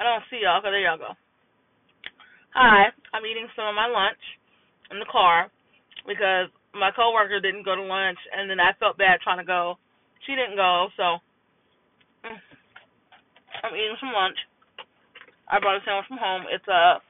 I 0.00 0.08
don't 0.08 0.24
see 0.32 0.40
y'all. 0.40 0.64
Okay, 0.64 0.72
there 0.72 0.80
y'all 0.80 0.96
go. 0.96 1.12
Hi, 2.56 2.88
I'm 3.12 3.28
eating 3.28 3.52
some 3.52 3.68
of 3.68 3.76
my 3.76 3.84
lunch 3.84 4.18
in 4.88 4.96
the 4.96 5.04
car 5.12 5.52
because 6.08 6.48
my 6.72 6.88
coworker 6.88 7.36
didn't 7.36 7.68
go 7.68 7.76
to 7.76 7.84
lunch, 7.84 8.16
and 8.32 8.48
then 8.48 8.56
I 8.56 8.72
felt 8.80 8.96
bad 8.96 9.20
trying 9.20 9.44
to 9.44 9.46
go. 9.46 9.76
She 10.24 10.32
didn't 10.32 10.56
go, 10.56 10.88
so 10.96 11.20
mm, 12.24 12.40
I'm 13.60 13.76
eating 13.76 14.00
some 14.00 14.16
lunch. 14.16 14.40
I 15.52 15.60
brought 15.60 15.76
a 15.76 15.84
sandwich 15.84 16.08
from 16.08 16.16
home. 16.16 16.48
It's 16.48 16.64
a 16.64 17.04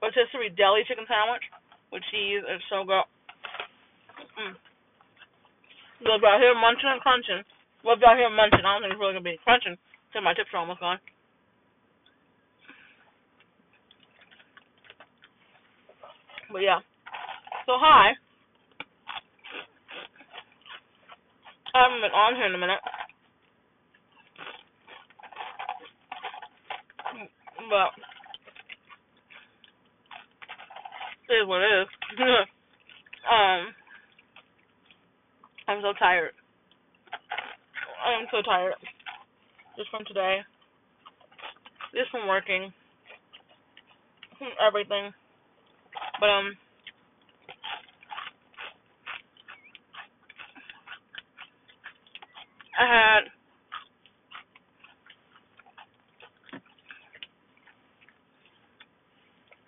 rotisserie 0.00 0.56
deli 0.56 0.80
chicken 0.88 1.04
sandwich 1.04 1.44
with 1.92 2.00
cheese 2.08 2.40
and 2.40 2.56
so 2.72 2.88
good. 2.88 3.04
Mm. 4.40 4.56
Love 6.08 6.24
out 6.24 6.40
here 6.40 6.56
munching 6.56 6.88
and 6.88 7.04
crunching. 7.04 7.44
Love 7.84 8.00
out 8.00 8.16
here 8.16 8.32
munching. 8.32 8.64
I 8.64 8.80
don't 8.80 8.80
think 8.80 8.96
it's 8.96 9.02
really 9.02 9.12
gonna 9.12 9.28
be 9.28 9.44
crunching 9.44 9.76
until 9.76 10.24
my 10.24 10.32
tips 10.32 10.56
are 10.56 10.64
almost 10.64 10.80
gone. 10.80 10.96
But 16.52 16.62
yeah. 16.62 16.78
So 17.66 17.72
hi. 17.76 18.12
I 21.74 21.82
haven't 21.82 22.00
been 22.00 22.12
on 22.12 22.36
here 22.36 22.46
in 22.46 22.54
a 22.54 22.58
minute. 22.58 22.80
But 27.68 27.90
it 31.28 31.42
is 31.42 31.48
what 31.48 31.62
it 31.62 31.82
is. 31.82 31.88
um 33.30 33.74
I'm 35.68 35.82
so 35.82 35.92
tired. 35.98 36.30
I 38.06 38.12
am 38.20 38.26
so 38.30 38.40
tired. 38.42 38.74
Just 39.76 39.90
from 39.90 40.04
today. 40.06 40.38
Just 41.92 42.10
from 42.10 42.28
working. 42.28 42.72
From 44.38 44.48
everything. 44.64 45.12
But 46.20 46.30
um 46.30 46.56
I 52.78 52.86
had 52.86 53.20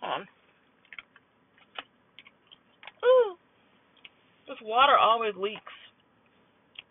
on. 0.03 0.23
Ooh. 3.05 3.37
This 4.49 4.59
water 4.63 4.97
always 4.99 5.35
leaks. 5.37 5.61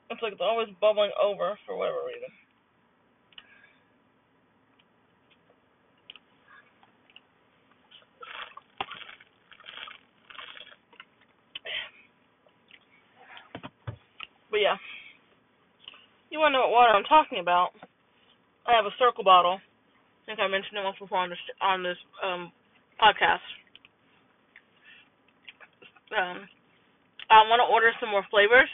It's 0.10 0.22
like 0.22 0.34
it's 0.34 0.42
always 0.42 0.70
bubbling 0.82 1.12
over 1.22 1.58
for 1.66 1.78
whatever 1.78 2.00
reason. 2.08 2.47
But 14.58 14.66
yeah, 14.66 14.82
you 16.34 16.42
want 16.42 16.58
to 16.58 16.58
know 16.58 16.66
what 16.66 16.90
water 16.90 16.98
I'm 16.98 17.06
talking 17.06 17.38
about? 17.38 17.78
I 18.66 18.74
have 18.74 18.90
a 18.90 18.96
Cirkul 18.98 19.22
bottle. 19.22 19.62
I 19.62 20.22
think 20.26 20.42
I 20.42 20.50
mentioned 20.50 20.82
it 20.82 20.84
once 20.84 20.98
before 20.98 21.22
on 21.22 21.30
this 21.30 21.38
on 21.62 21.86
this 21.86 22.02
um, 22.26 22.50
podcast. 22.98 23.46
Um, 26.10 26.50
I 27.30 27.46
want 27.46 27.62
to 27.62 27.70
order 27.70 27.94
some 28.02 28.10
more 28.10 28.26
flavors. 28.34 28.66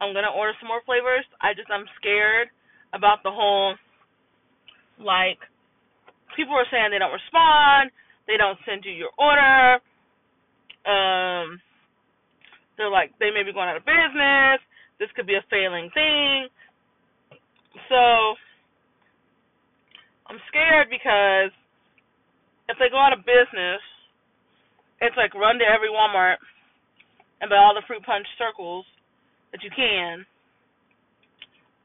I'm 0.00 0.16
gonna 0.16 0.32
order 0.32 0.56
some 0.56 0.72
more 0.72 0.80
flavors. 0.88 1.28
I 1.36 1.52
just 1.52 1.68
I'm 1.68 1.84
scared 2.00 2.48
about 2.96 3.20
the 3.20 3.30
whole 3.30 3.76
like 4.96 5.36
people 6.32 6.56
are 6.56 6.64
saying 6.72 6.96
they 6.96 6.98
don't 6.98 7.12
respond, 7.12 7.92
they 8.24 8.40
don't 8.40 8.56
send 8.64 8.88
you 8.88 8.96
your 8.96 9.12
order. 9.20 9.84
Um, 10.88 11.60
they're 12.80 12.88
like 12.88 13.12
they 13.20 13.28
may 13.28 13.44
be 13.44 13.52
going 13.52 13.68
out 13.68 13.76
of 13.76 13.84
business 13.84 14.64
this 14.98 15.08
could 15.14 15.26
be 15.26 15.34
a 15.34 15.44
failing 15.50 15.90
thing. 15.94 16.48
So 17.88 18.34
I'm 20.26 20.40
scared 20.48 20.90
because 20.90 21.54
if 22.68 22.76
they 22.76 22.90
go 22.90 22.98
out 22.98 23.16
of 23.16 23.24
business, 23.24 23.80
it's 25.00 25.16
like 25.16 25.32
run 25.34 25.58
to 25.58 25.66
every 25.66 25.88
Walmart 25.88 26.42
and 27.40 27.48
buy 27.48 27.56
all 27.56 27.74
the 27.74 27.86
fruit 27.86 28.02
punch 28.02 28.26
Cirkuls 28.36 28.84
that 29.52 29.62
you 29.62 29.70
can. 29.70 30.26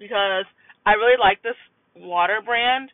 Because 0.01 0.49
I 0.85 0.97
really 0.97 1.15
like 1.21 1.39
this 1.45 1.57
water 1.95 2.41
brand. 2.43 2.89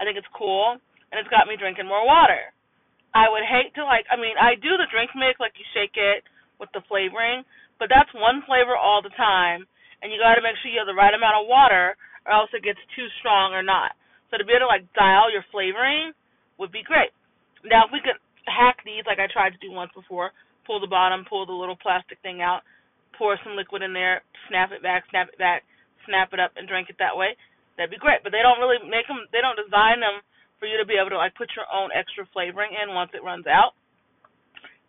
I 0.00 0.04
think 0.04 0.18
it's 0.18 0.28
cool 0.36 0.76
and 1.10 1.16
it's 1.18 1.30
got 1.30 1.46
me 1.46 1.54
drinking 1.56 1.86
more 1.86 2.04
water. 2.04 2.50
I 3.14 3.26
would 3.30 3.46
hate 3.46 3.74
to 3.74 3.82
like 3.86 4.06
I 4.10 4.18
mean, 4.18 4.34
I 4.38 4.54
do 4.58 4.74
the 4.78 4.90
drink 4.90 5.10
mix 5.14 5.38
like 5.38 5.54
you 5.58 5.66
shake 5.74 5.94
it 5.94 6.26
with 6.58 6.68
the 6.76 6.84
flavoring, 6.86 7.42
but 7.80 7.88
that's 7.88 8.12
one 8.12 8.44
flavor 8.44 8.76
all 8.76 9.00
the 9.00 9.10
time, 9.16 9.64
and 10.04 10.12
you 10.12 10.20
got 10.20 10.36
to 10.36 10.44
make 10.44 10.54
sure 10.60 10.68
you 10.68 10.78
have 10.78 10.86
the 10.86 10.94
right 10.94 11.16
amount 11.16 11.40
of 11.40 11.48
water, 11.48 11.96
or 12.28 12.30
else 12.30 12.52
it 12.52 12.62
gets 12.62 12.78
too 12.92 13.08
strong 13.18 13.56
or 13.56 13.64
not. 13.64 13.96
So 14.28 14.36
to 14.36 14.44
be 14.44 14.52
able 14.52 14.68
to 14.68 14.70
like 14.70 14.86
dial 14.92 15.32
your 15.32 15.42
flavoring 15.48 16.12
would 16.60 16.70
be 16.70 16.84
great. 16.84 17.10
Now 17.64 17.88
if 17.88 17.90
we 17.90 18.04
could 18.04 18.20
hack 18.44 18.84
these 18.84 19.08
like 19.08 19.18
I 19.18 19.26
tried 19.32 19.56
to 19.56 19.64
do 19.64 19.72
once 19.72 19.90
before, 19.96 20.36
pull 20.68 20.78
the 20.78 20.92
bottom, 20.92 21.24
pull 21.24 21.48
the 21.48 21.56
little 21.56 21.74
plastic 21.80 22.20
thing 22.20 22.44
out, 22.44 22.62
pour 23.16 23.40
some 23.40 23.56
liquid 23.56 23.80
in 23.80 23.96
there, 23.96 24.20
snap 24.46 24.70
it 24.76 24.84
back, 24.84 25.08
snap 25.08 25.32
it 25.32 25.40
back, 25.40 25.64
snap 26.04 26.36
it 26.36 26.38
up, 26.38 26.52
and 26.60 26.68
drink 26.68 26.92
it 26.92 27.00
that 27.00 27.16
way. 27.16 27.32
That'd 27.74 27.90
be 27.90 27.98
great. 27.98 28.20
But 28.20 28.30
they 28.30 28.44
don't 28.44 28.60
really 28.60 28.78
make 28.84 29.08
them. 29.08 29.24
They 29.32 29.40
don't 29.40 29.58
design 29.58 30.04
them 30.04 30.20
for 30.60 30.68
you 30.68 30.76
to 30.76 30.84
be 30.84 31.00
able 31.00 31.16
to 31.16 31.20
like 31.20 31.32
put 31.34 31.48
your 31.56 31.66
own 31.72 31.88
extra 31.96 32.28
flavoring 32.30 32.76
in 32.76 32.92
once 32.92 33.10
it 33.16 33.24
runs 33.24 33.48
out. 33.48 33.72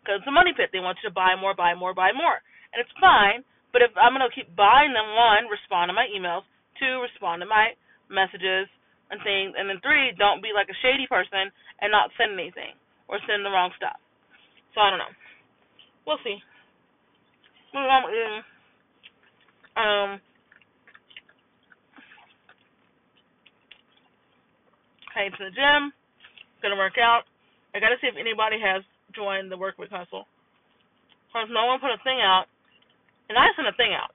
Because 0.04 0.20
it's 0.20 0.28
a 0.28 0.34
money 0.34 0.52
pit. 0.52 0.68
They 0.70 0.84
want 0.84 1.00
you 1.00 1.08
to 1.08 1.14
buy 1.14 1.34
more, 1.40 1.56
buy 1.56 1.72
more, 1.72 1.96
buy 1.96 2.12
more 2.12 2.44
and 2.72 2.80
it's 2.80 2.92
fine. 3.00 3.44
But 3.72 3.80
if 3.80 3.92
I'm 3.96 4.12
gonna 4.12 4.32
keep 4.32 4.52
buying 4.56 4.92
them, 4.92 5.16
one, 5.16 5.48
respond 5.48 5.88
to 5.88 5.96
my 5.96 6.08
emails. 6.08 6.44
Two, 6.76 7.00
respond 7.00 7.40
to 7.40 7.48
my 7.48 7.72
messages 8.08 8.68
and 9.08 9.20
things. 9.24 9.56
And 9.56 9.68
then 9.68 9.80
three, 9.80 10.12
don't 10.16 10.44
be 10.44 10.52
like 10.52 10.68
a 10.68 10.76
shady 10.84 11.08
person 11.08 11.48
and 11.80 11.88
not 11.92 12.12
send 12.16 12.36
anything 12.36 12.76
or 13.08 13.20
send 13.24 13.44
the 13.44 13.52
wrong 13.52 13.72
stuff. 13.76 13.96
So 14.76 14.80
I 14.80 14.90
don't 14.92 15.00
know. 15.00 15.14
We'll 16.04 16.20
see. 16.24 16.36
Um. 19.76 20.20
Heading 25.16 25.32
to 25.36 25.44
the 25.48 25.56
gym. 25.56 25.92
Gonna 26.60 26.76
work 26.76 26.96
out. 27.00 27.24
I 27.74 27.80
gotta 27.80 27.96
see 28.00 28.08
if 28.08 28.16
anybody 28.20 28.60
has 28.60 28.84
joined 29.16 29.52
the 29.52 29.56
work 29.56 29.76
week 29.78 29.92
hustle. 29.92 30.24
Cause 31.32 31.48
no 31.48 31.64
one 31.64 31.80
put 31.80 31.88
a 31.88 32.00
thing 32.04 32.20
out 32.20 32.51
and 33.32 33.40
I 33.40 33.48
sent 33.56 33.64
a 33.64 33.72
thing 33.80 33.96
out. 33.96 34.12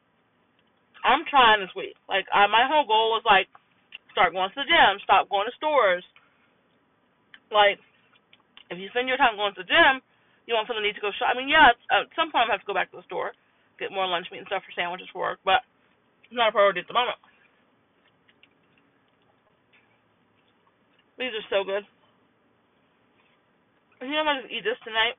I'm 1.01 1.25
trying 1.25 1.57
this 1.57 1.73
week. 1.73 1.97
Like 2.05 2.29
I, 2.29 2.45
my 2.45 2.69
whole 2.69 2.85
goal 2.85 3.17
was 3.17 3.25
like 3.25 3.49
start 4.13 4.37
going 4.37 4.53
to 4.53 4.61
the 4.61 4.69
gym, 4.69 5.01
stop 5.01 5.25
going 5.25 5.49
to 5.49 5.57
stores. 5.57 6.05
Like 7.49 7.81
if 8.69 8.77
you 8.77 8.93
spend 8.93 9.09
your 9.09 9.17
time 9.17 9.33
going 9.33 9.57
to 9.57 9.65
the 9.65 9.73
gym, 9.73 10.05
you 10.45 10.53
want 10.53 10.69
something 10.69 10.85
to 10.85 10.87
need 10.87 11.01
to 11.01 11.01
go 11.01 11.09
shop. 11.17 11.33
I 11.33 11.37
mean, 11.37 11.49
yeah, 11.49 11.73
at 11.89 12.13
some 12.13 12.29
point 12.29 12.45
I 12.45 12.53
have 12.53 12.61
to 12.61 12.69
go 12.69 12.77
back 12.77 12.93
to 12.93 13.01
the 13.01 13.09
store, 13.09 13.33
get 13.81 13.89
more 13.89 14.05
lunch 14.05 14.29
meat 14.29 14.45
and 14.45 14.49
stuff 14.49 14.61
for 14.61 14.77
sandwiches 14.77 15.09
for 15.09 15.33
work, 15.33 15.41
but 15.41 15.65
it's 16.29 16.37
not 16.37 16.53
a 16.53 16.55
priority 16.55 16.85
at 16.85 16.89
the 16.89 16.93
moment. 16.93 17.17
These 21.17 21.33
are 21.33 21.49
so 21.49 21.65
good. 21.65 21.81
I 23.97 24.05
think 24.05 24.13
I'm 24.13 24.29
gonna 24.29 24.45
just 24.45 24.53
eat 24.53 24.61
this 24.61 24.77
tonight 24.85 25.17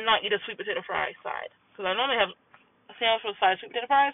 and 0.00 0.08
not 0.08 0.24
eat 0.24 0.32
a 0.32 0.40
sweet 0.48 0.56
potato 0.56 0.80
fry 0.88 1.12
side 1.20 1.52
because 1.80 1.96
I 1.96 1.96
normally 1.96 2.20
have 2.20 2.36
a 2.92 2.94
sandwich 3.00 3.24
with 3.24 3.40
five 3.40 3.56
sweet 3.56 3.72
potato 3.72 3.88
fries. 3.88 4.12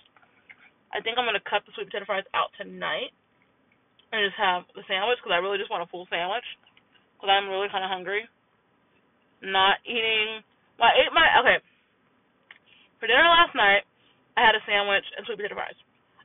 I 0.94 1.02
think 1.02 1.18
I'm 1.18 1.26
gonna 1.26 1.42
cut 1.42 1.66
the 1.66 1.74
sweet 1.74 1.90
potato 1.90 2.06
fries 2.06 2.22
out 2.30 2.54
tonight 2.54 3.10
and 4.14 4.22
just 4.22 4.38
have 4.38 4.70
the 4.78 4.86
sandwich 4.86 5.18
because 5.18 5.34
I 5.34 5.42
really 5.42 5.58
just 5.58 5.66
want 5.66 5.82
a 5.82 5.90
full 5.90 6.06
sandwich 6.06 6.46
because 7.18 7.26
I'm 7.26 7.50
really 7.50 7.66
kind 7.66 7.82
of 7.82 7.90
hungry. 7.90 8.22
Not 9.42 9.82
eating. 9.82 10.46
Well, 10.78 10.94
I 10.94 11.02
ate 11.02 11.10
my 11.10 11.26
okay. 11.42 11.58
For 13.02 13.10
dinner 13.10 13.26
last 13.26 13.58
night, 13.58 13.82
I 14.38 14.46
had 14.46 14.54
a 14.54 14.62
sandwich 14.62 15.04
and 15.18 15.26
sweet 15.26 15.42
potato 15.42 15.58
fries. 15.58 15.74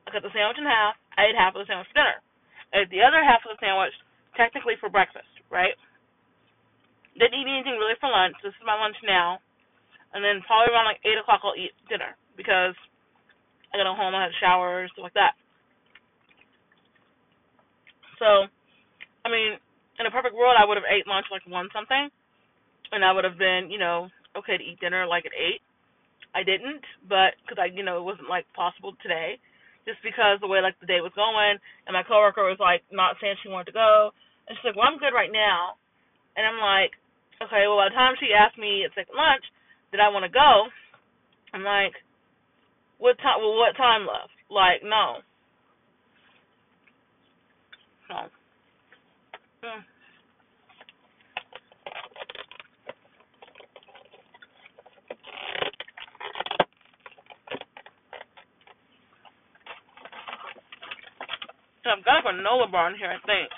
I 0.05 0.13
cut 0.13 0.21
the 0.21 0.29
sandwich 0.38 0.61
in 0.61 0.69
half. 0.69 0.93
I 1.17 1.25
ate 1.25 1.33
half 1.41 1.57
of 1.57 1.65
the 1.65 1.65
sandwich 1.65 1.89
for 1.89 2.05
dinner. 2.05 2.21
I 2.69 2.85
ate 2.85 2.93
the 2.93 3.01
other 3.01 3.25
half 3.25 3.41
of 3.49 3.57
the 3.57 3.57
sandwich 3.57 3.97
technically 4.38 4.77
for 4.77 4.93
breakfast, 4.93 5.33
right? 5.49 5.73
Didn't 7.17 7.33
eat 7.33 7.49
anything 7.49 7.81
really 7.81 7.97
for 7.97 8.13
lunch. 8.13 8.38
This 8.45 8.53
is 8.53 8.61
my 8.61 8.77
lunch 8.77 9.01
now 9.01 9.41
and 10.13 10.23
then 10.23 10.41
probably 10.47 10.73
around 10.73 10.85
like 10.85 11.01
eight 11.05 11.17
o'clock 11.19 11.41
I'll 11.43 11.57
eat 11.57 11.73
dinner 11.89 12.15
because 12.37 12.75
I 13.73 13.77
got 13.77 13.87
home, 13.95 14.15
I 14.15 14.27
had 14.27 14.35
a 14.35 14.41
shower, 14.43 14.87
stuff 14.91 15.03
like 15.03 15.15
that. 15.15 15.33
So, 18.19 18.45
I 19.25 19.29
mean, 19.31 19.57
in 19.99 20.05
a 20.05 20.11
perfect 20.11 20.35
world, 20.35 20.55
I 20.59 20.65
would 20.65 20.77
have 20.77 20.87
ate 20.89 21.07
lunch 21.07 21.27
like 21.31 21.45
one 21.47 21.69
something, 21.73 22.09
and 22.91 23.05
I 23.05 23.11
would 23.11 23.23
have 23.23 23.37
been, 23.37 23.69
you 23.71 23.79
know, 23.79 24.09
okay 24.37 24.57
to 24.57 24.63
eat 24.63 24.79
dinner 24.79 25.07
like 25.07 25.25
at 25.25 25.33
eight. 25.37 25.61
I 26.35 26.43
didn't, 26.43 26.83
but 27.09 27.35
because 27.43 27.59
I, 27.59 27.67
you 27.73 27.83
know, 27.83 27.99
it 27.99 28.07
wasn't 28.07 28.29
like 28.29 28.45
possible 28.55 28.93
today. 29.03 29.39
just 29.85 30.01
because 30.05 30.37
the 30.41 30.47
way 30.49 30.61
like 30.61 30.77
the 30.79 30.89
day 30.89 31.01
was 31.01 31.13
going, 31.17 31.57
and 31.87 31.93
my 31.93 32.03
coworker 32.05 32.45
was 32.45 32.59
like 32.61 32.83
not 32.91 33.17
saying 33.19 33.35
she 33.41 33.49
wanted 33.49 33.73
to 33.73 33.77
go, 33.77 34.11
and 34.47 34.57
she's 34.57 34.65
like, 34.65 34.77
"Well, 34.77 34.85
I'm 34.87 35.01
good 35.01 35.15
right 35.15 35.31
now," 35.33 35.77
and 36.37 36.45
I'm 36.45 36.61
like, 36.61 36.93
"Okay." 37.41 37.65
Well, 37.65 37.81
by 37.81 37.89
the 37.89 37.97
time 37.97 38.15
she 38.19 38.33
asked 38.33 38.57
me 38.61 38.85
at 38.85 38.93
like 38.97 39.09
lunch, 39.13 39.45
did 39.91 40.01
I 40.01 40.09
want 40.09 40.25
to 40.25 40.29
go? 40.31 40.67
I'm 41.53 41.63
like, 41.63 41.93
"What 42.99 43.17
time? 43.19 43.39
Well, 43.41 43.57
what 43.57 43.77
time 43.77 44.03
left?" 44.07 44.31
Like, 44.49 44.83
no. 44.83 45.17
No. 48.09 48.15
Mm. 49.65 49.83
So 61.83 61.89
I've 61.91 62.05
got 62.05 62.19
a 62.25 62.29
granola 62.29 62.71
bar 62.71 62.91
in 62.91 62.97
here, 62.97 63.11
I 63.11 63.19
think. 63.27 63.49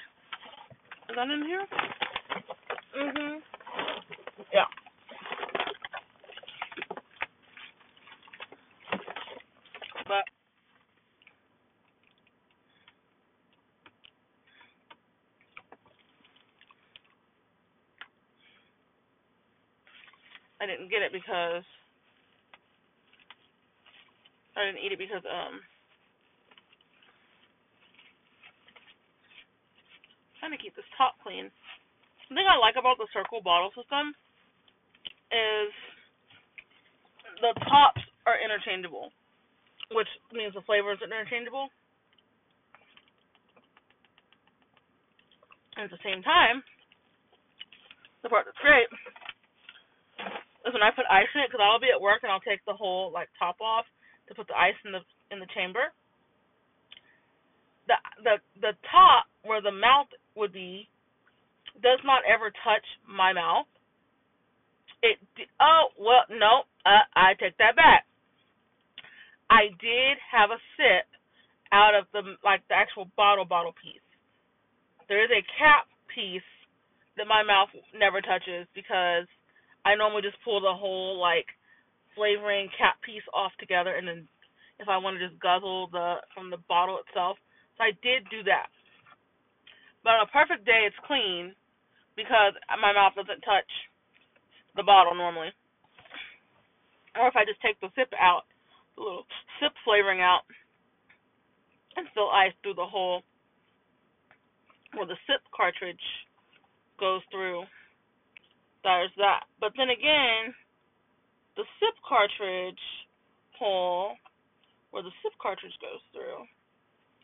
Is 1.10 1.16
that 1.16 1.30
in 1.30 1.44
here? 1.46 1.68
Mhm. 2.98 3.42
Yeah. 4.54 4.66
But 10.08 10.26
I 20.62 20.68
didn't 20.84 20.92
get 20.92 21.08
it 21.08 21.16
because 21.16 21.64
I 24.60 24.68
didn't 24.68 24.84
eat 24.84 24.92
it 24.92 25.00
because 25.00 25.24
um 25.24 25.64
I'm 30.44 30.52
trying 30.52 30.60
to 30.60 30.60
keep 30.60 30.76
this 30.76 30.84
top 31.00 31.16
clean. 31.24 31.48
The 32.28 32.36
thing 32.36 32.44
I 32.44 32.60
like 32.60 32.76
about 32.76 33.00
the 33.00 33.08
Cirkul 33.16 33.40
bottle 33.40 33.72
system 33.72 34.12
is 35.32 35.72
the 37.40 37.56
tops 37.64 38.04
are 38.28 38.36
interchangeable, 38.36 39.08
which 39.96 40.12
means 40.36 40.52
the 40.52 40.68
flavors 40.68 41.00
are 41.00 41.08
interchangeable. 41.08 41.72
And 45.80 45.88
at 45.88 45.96
the 45.96 46.04
same 46.04 46.20
time, 46.28 46.60
the 48.20 48.28
part 48.28 48.44
that's 48.44 48.60
great 48.60 48.92
is 50.66 50.74
when 50.74 50.84
I 50.84 50.92
put 50.96 51.06
ice 51.12 51.28
in 51.36 51.42
it, 51.42 51.52
because 51.52 51.64
I'll 51.64 51.80
be 51.80 51.92
at 51.94 52.00
work 52.00 52.24
and 52.24 52.32
I'll 52.32 52.44
take 52.44 52.64
the 52.66 52.74
whole 52.74 53.12
like 53.12 53.28
top 53.38 53.60
off 53.60 53.86
to 54.28 54.36
put 54.36 54.48
the 54.48 54.56
ice 54.56 54.78
in 54.86 54.92
the 54.92 55.04
in 55.32 55.40
the 55.40 55.50
chamber. 55.56 55.92
The 57.88 57.96
the 58.24 58.36
the 58.60 58.74
top 58.88 59.28
where 59.44 59.62
the 59.62 59.76
mouth 59.76 60.08
would 60.36 60.54
be 60.54 60.88
does 61.82 62.00
not 62.06 62.24
ever 62.24 62.52
touch 62.64 62.86
my 63.04 63.34
mouth. 63.34 63.68
It 65.02 65.20
oh 65.60 65.92
well 66.00 66.24
no 66.32 66.64
uh, 66.86 67.04
I 67.16 67.36
take 67.40 67.58
that 67.58 67.76
back. 67.76 68.06
I 69.50 69.68
did 69.84 70.16
have 70.32 70.50
a 70.50 70.60
sip 70.80 71.08
out 71.72 71.94
of 71.94 72.08
the 72.14 72.40
like 72.44 72.64
the 72.70 72.76
actual 72.76 73.12
bottle 73.18 73.46
bottle 73.46 73.76
piece. 73.76 74.00
There 75.10 75.24
is 75.24 75.32
a 75.32 75.44
cap 75.60 75.92
piece 76.08 76.48
that 77.18 77.28
my 77.28 77.44
mouth 77.44 77.70
never 77.94 78.22
touches 78.22 78.66
because 78.74 79.28
I 79.86 79.96
normally 79.96 80.22
just 80.22 80.42
pull 80.44 80.62
the 80.62 80.74
whole 80.74 81.20
like 81.20 81.48
flavoring 82.16 82.70
cap 82.78 83.02
piece 83.02 83.26
off 83.34 83.52
together 83.60 83.96
and 83.96 84.08
then 84.08 84.28
if 84.80 84.88
I 84.88 84.98
want 84.98 85.18
to 85.20 85.28
just 85.28 85.40
guzzle 85.42 85.90
the 85.92 86.22
from 86.34 86.50
the 86.50 86.62
bottle 86.70 87.00
itself. 87.06 87.38
So 87.78 87.84
I 87.84 87.92
did 88.02 88.24
do 88.30 88.44
that. 88.44 88.68
But 90.04 90.20
on 90.20 90.28
a 90.28 90.32
perfect 90.32 90.66
day 90.66 90.86
it's 90.88 91.08
clean 91.08 91.56
because 92.16 92.54
my 92.80 92.94
mouth 92.94 93.16
doesn't 93.16 93.42
touch 93.42 93.70
the 94.76 94.84
bottle 94.84 95.16
normally. 95.16 95.52
Or 97.16 97.28
if 97.28 97.36
I 97.36 97.46
just 97.46 97.62
take 97.62 97.80
the 97.80 97.94
sip 97.96 98.10
out, 98.20 98.44
the 98.96 99.04
little 99.04 99.26
sip 99.60 99.74
flavoring 99.86 100.22
out 100.22 100.46
and 101.96 102.08
still 102.12 102.30
ice 102.30 102.54
through 102.62 102.74
the 102.76 102.86
whole 102.86 103.22
where 104.94 105.06
the 105.06 105.18
sip 105.26 105.42
cartridge 105.56 106.02
goes 107.00 107.22
through. 107.32 107.64
There's 108.84 109.16
that. 109.18 109.48
But 109.64 109.72
then 109.80 109.90
again, 109.90 110.52
the 111.56 111.64
sip 111.80 111.96
cartridge 112.04 112.80
hole 113.56 114.20
where 114.92 115.02
the 115.02 115.14
sip 115.24 115.34
cartridge 115.40 115.74
goes 115.80 116.04
through 116.12 116.46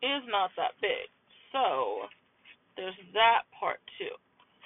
is 0.01 0.23
not 0.31 0.55
that 0.55 0.79
big. 0.79 1.11
So 1.51 2.07
there's 2.79 2.97
that 3.13 3.45
part 3.53 3.83
too. 3.99 4.15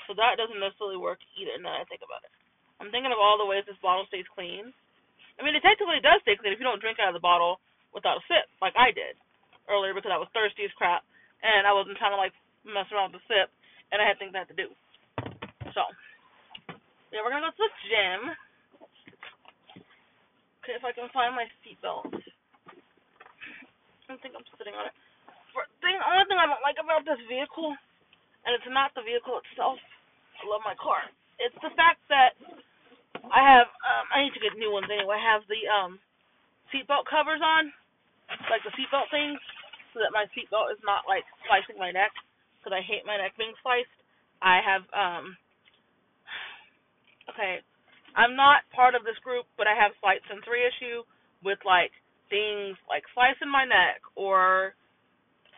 So 0.06 0.14
that 0.16 0.38
doesn't 0.38 0.60
necessarily 0.60 1.00
work 1.00 1.20
either 1.40 1.58
now 1.58 1.82
I 1.82 1.88
think 1.90 2.06
about 2.06 2.24
it. 2.24 2.34
I'm 2.78 2.92
thinking 2.92 3.12
of 3.12 3.20
all 3.20 3.40
the 3.40 3.48
ways 3.48 3.66
this 3.66 3.80
bottle 3.82 4.06
stays 4.12 4.28
clean. 4.36 4.70
I 5.36 5.42
mean, 5.42 5.58
it 5.58 5.66
technically 5.66 6.04
does 6.04 6.22
stay 6.22 6.38
clean 6.38 6.54
if 6.54 6.60
you 6.62 6.68
don't 6.68 6.84
drink 6.84 7.02
out 7.02 7.10
of 7.10 7.18
the 7.18 7.24
bottle 7.24 7.58
without 7.96 8.22
a 8.22 8.24
sip, 8.30 8.46
like 8.62 8.78
I 8.78 8.94
did 8.94 9.18
earlier 9.72 9.96
because 9.96 10.12
I 10.12 10.20
was 10.20 10.28
thirsty 10.36 10.68
as 10.68 10.76
crap 10.76 11.08
and 11.44 11.66
I 11.66 11.74
wasn't 11.74 11.98
trying 11.98 12.14
to 12.14 12.20
like 12.20 12.36
mess 12.64 12.88
around 12.92 13.12
with 13.12 13.24
the 13.24 13.28
sip, 13.28 13.52
and 13.92 14.00
I 14.00 14.08
had 14.08 14.18
things 14.18 14.32
I 14.32 14.48
had 14.48 14.52
to 14.52 14.58
do. 14.58 14.72
So, 15.76 15.84
yeah, 17.14 17.22
we're 17.22 17.30
gonna 17.30 17.46
go 17.46 17.54
to 17.54 17.62
the 17.62 17.72
gym. 17.86 18.22
Okay, 20.66 20.74
if 20.74 20.82
I 20.82 20.98
can 20.98 21.14
find 21.14 21.38
my 21.38 21.46
seatbelt. 21.62 22.10
I 22.10 22.18
don't 24.10 24.18
think 24.26 24.34
I'm 24.34 24.42
sitting 24.58 24.74
on 24.74 24.90
it. 24.90 24.96
For, 25.54 25.62
thing, 25.86 25.94
only 25.94 26.26
thing 26.26 26.42
I 26.42 26.50
don't 26.50 26.66
like 26.66 26.82
about 26.82 27.06
this 27.06 27.22
vehicle, 27.30 27.78
and 28.50 28.52
it's 28.58 28.66
not 28.74 28.98
the 28.98 29.06
vehicle 29.06 29.38
itself. 29.46 29.78
I 30.42 30.50
love 30.50 30.66
my 30.66 30.74
car. 30.82 31.06
It's 31.38 31.56
the 31.62 31.70
fact 31.78 32.02
that 32.10 32.34
I 33.30 33.46
have. 33.46 33.70
Um, 33.86 34.06
I 34.10 34.26
need 34.26 34.34
to 34.34 34.42
get 34.42 34.58
new 34.58 34.74
ones 34.74 34.90
anyway. 34.90 35.22
I 35.22 35.24
have 35.38 35.46
the 35.46 35.62
um 35.70 36.02
seatbelt 36.74 37.06
covers 37.06 37.46
on, 37.46 37.70
like 38.50 38.66
the 38.66 38.74
seatbelt 38.74 39.14
things, 39.14 39.38
so 39.94 40.02
that 40.02 40.10
my 40.10 40.26
seatbelt 40.34 40.74
is 40.74 40.82
not 40.82 41.06
like 41.06 41.30
slicing 41.46 41.78
my 41.78 41.94
neck 41.94 42.10
because 42.58 42.74
I 42.74 42.82
hate 42.82 43.06
my 43.06 43.22
neck 43.22 43.38
being 43.38 43.54
sliced. 43.62 43.94
I 44.42 44.66
have 44.66 44.84
um 44.98 45.38
okay, 47.30 47.64
I'm 48.16 48.36
not 48.36 48.68
part 48.76 48.96
of 48.96 49.04
this 49.04 49.18
group, 49.24 49.46
but 49.58 49.68
I 49.68 49.76
have 49.76 49.98
slight 50.00 50.22
sensory 50.30 50.66
issue 50.66 51.04
with 51.44 51.60
like 51.66 51.92
things 52.30 52.80
like 52.88 53.04
slicing 53.14 53.52
my 53.52 53.66
neck 53.66 54.02
or 54.16 54.74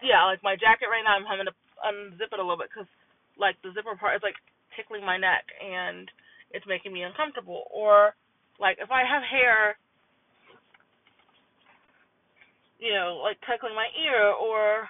yeah, 0.04 0.26
like 0.28 0.44
my 0.44 0.56
jacket 0.56 0.92
right 0.92 1.04
now. 1.04 1.16
I'm 1.16 1.28
having 1.28 1.48
to 1.48 1.56
unzip 1.84 2.32
it 2.32 2.42
a 2.42 2.44
little 2.44 2.60
bit 2.60 2.72
because 2.72 2.90
like 3.36 3.60
the 3.62 3.72
zipper 3.76 3.96
part 3.96 4.16
is 4.16 4.26
like 4.26 4.38
tickling 4.76 5.04
my 5.04 5.20
neck 5.20 5.46
and 5.60 6.08
it's 6.52 6.68
making 6.68 6.92
me 6.92 7.04
uncomfortable. 7.04 7.68
Or 7.72 8.16
like 8.60 8.80
if 8.80 8.92
I 8.92 9.04
have 9.04 9.24
hair, 9.24 9.76
you 12.80 12.92
know, 12.92 13.20
like 13.24 13.40
tickling 13.44 13.76
my 13.76 13.88
ear 14.00 14.32
or 14.36 14.88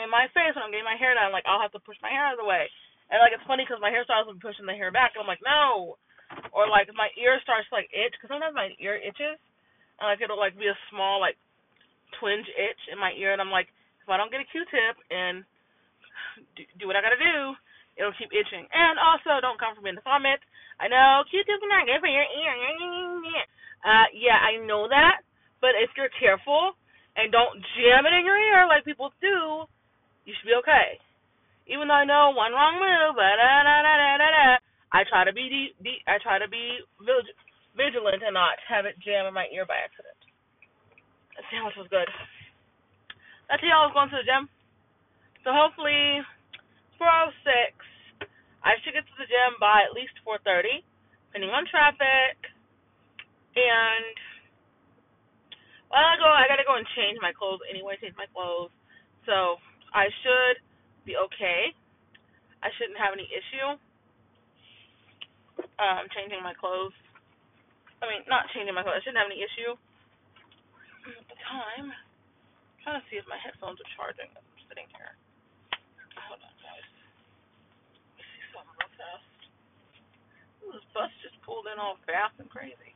in 0.00 0.08
my 0.08 0.28
face 0.32 0.56
when 0.56 0.64
I'm 0.64 0.72
getting 0.72 0.88
my 0.88 0.96
hair 0.96 1.12
done. 1.12 1.32
Like 1.32 1.44
I'll 1.44 1.60
have 1.60 1.76
to 1.76 1.82
push 1.84 2.00
my 2.00 2.12
hair 2.12 2.24
out 2.24 2.36
of 2.36 2.42
the 2.42 2.48
way, 2.48 2.68
and 3.12 3.20
like 3.20 3.36
it's 3.36 3.44
funny 3.44 3.68
because 3.68 3.84
my 3.84 3.92
hairstylist 3.92 4.26
will 4.26 4.40
be 4.40 4.48
pushing 4.48 4.64
the 4.64 4.72
hair 4.72 4.88
back, 4.88 5.12
and 5.12 5.20
I'm 5.20 5.28
like 5.28 5.44
no. 5.44 6.00
Or 6.56 6.64
like 6.64 6.88
my 6.96 7.12
ear 7.20 7.36
starts 7.44 7.68
to 7.68 7.76
like 7.76 7.92
itch, 7.92 8.16
because 8.16 8.32
sometimes 8.32 8.56
my 8.56 8.72
ear 8.80 8.96
itches, 8.96 9.36
and 10.00 10.08
like 10.08 10.24
it'll 10.24 10.40
like 10.40 10.56
be 10.56 10.72
a 10.72 10.78
small 10.88 11.20
like 11.20 11.36
twinge 12.16 12.48
itch 12.56 12.82
in 12.88 12.96
my 12.96 13.12
ear, 13.20 13.36
and 13.36 13.40
I'm 13.44 13.52
like 13.52 13.68
if 14.00 14.08
I 14.08 14.16
don't 14.16 14.32
get 14.32 14.40
a 14.40 14.48
Q-tip 14.48 14.96
and 15.12 15.44
do, 16.56 16.64
do 16.80 16.84
what 16.88 16.96
I 16.96 17.04
gotta 17.04 17.20
do, 17.20 17.52
it'll 18.00 18.16
keep 18.16 18.32
itching. 18.32 18.64
And 18.72 18.96
also 18.96 19.44
don't 19.44 19.60
come 19.60 19.76
for 19.76 19.84
me 19.84 19.92
in 19.92 20.00
the 20.00 20.08
comments. 20.08 20.42
I 20.80 20.88
know 20.88 21.22
Q-tips 21.28 21.60
are 21.60 21.72
not 21.72 21.84
good 21.84 22.00
for 22.00 22.10
your 22.10 22.26
ear. 22.26 22.54
Uh, 23.82 24.06
yeah, 24.14 24.38
I 24.38 24.62
know 24.62 24.86
that, 24.86 25.26
but 25.58 25.74
if 25.74 25.90
you're 25.98 26.06
careful 26.14 26.78
and 27.18 27.34
don't 27.34 27.58
jam 27.74 28.06
it 28.06 28.14
in 28.14 28.22
your 28.22 28.38
ear 28.38 28.62
like 28.70 28.86
people 28.86 29.10
do, 29.18 29.66
you 30.22 30.30
should 30.38 30.46
be 30.46 30.54
okay. 30.62 31.02
Even 31.70 31.86
though 31.86 32.00
I 32.02 32.08
know 32.08 32.34
one 32.34 32.52
wrong 32.52 32.78
move, 32.78 33.14
da 33.14 33.30
da 33.38 33.62
da 33.62 33.76
da 33.82 33.94
da 34.18 34.28
da, 34.30 34.46
I 34.90 35.04
try 35.06 35.24
to 35.24 35.32
be 35.32 35.46
de- 35.48 35.76
de- 35.82 36.04
I 36.06 36.18
try 36.18 36.38
to 36.38 36.48
be 36.48 36.82
vigilant 37.76 38.22
and 38.22 38.34
not 38.34 38.58
have 38.68 38.84
it 38.84 38.98
jam 39.00 39.26
in 39.26 39.34
my 39.34 39.46
ear 39.54 39.64
by 39.64 39.78
accident. 39.78 40.18
That 41.36 41.46
sandwich 41.48 41.78
was 41.78 41.88
good. 41.88 42.08
That's 43.48 43.62
how 43.62 43.84
I 43.84 43.86
was 43.88 43.94
going 43.94 44.10
to 44.10 44.20
the 44.20 44.28
gym. 44.28 44.48
So 45.44 45.50
hopefully, 45.54 46.22
406. 46.98 47.74
I 48.62 48.78
should 48.82 48.94
get 48.94 49.06
to 49.06 49.16
the 49.18 49.26
gym 49.26 49.58
by 49.58 49.82
at 49.82 49.94
least 49.94 50.14
4:30, 50.22 50.82
depending 51.30 51.50
on 51.50 51.66
traffic. 51.66 52.38
And 53.54 54.16
well, 55.90 56.04
I 56.04 56.16
go. 56.16 56.28
I 56.28 56.48
gotta 56.48 56.64
go 56.64 56.76
and 56.76 56.86
change 56.96 57.18
my 57.20 57.32
clothes 57.32 57.60
anyway. 57.68 57.98
Change 58.00 58.16
my 58.16 58.30
clothes. 58.32 58.70
So 59.26 59.58
I 59.92 60.08
should 60.22 60.56
be 61.04 61.16
okay. 61.16 61.74
I 62.62 62.70
shouldn't 62.78 62.98
have 62.98 63.12
any 63.12 63.26
issue 63.26 63.78
um, 65.82 66.06
changing 66.14 66.40
my 66.42 66.54
clothes. 66.54 66.94
I 68.02 68.10
mean, 68.10 68.22
not 68.26 68.50
changing 68.54 68.74
my 68.74 68.82
clothes. 68.82 68.98
I 68.98 69.02
shouldn't 69.02 69.22
have 69.22 69.30
any 69.30 69.42
issue. 69.42 69.74
At 71.02 71.26
the 71.26 71.38
time, 71.42 71.90
trying 72.86 73.02
to 73.02 73.06
see 73.10 73.18
if 73.18 73.26
my 73.26 73.38
headphones 73.38 73.78
are 73.82 73.90
charging 73.98 74.30
I'm 74.30 74.62
sitting 74.70 74.86
here. 74.94 75.14
Hold 76.30 76.42
on, 76.42 76.54
guys. 76.62 76.86
Let 78.14 78.22
me 78.22 78.22
see 78.22 78.42
something 78.54 78.76
real 78.78 78.92
fast. 78.94 79.26
Ooh, 80.62 80.70
this 80.74 80.86
bus 80.94 81.10
just 81.26 81.38
pulled 81.42 81.66
in 81.66 81.78
all 81.82 81.98
fast 82.06 82.38
and 82.38 82.46
crazy. 82.46 82.94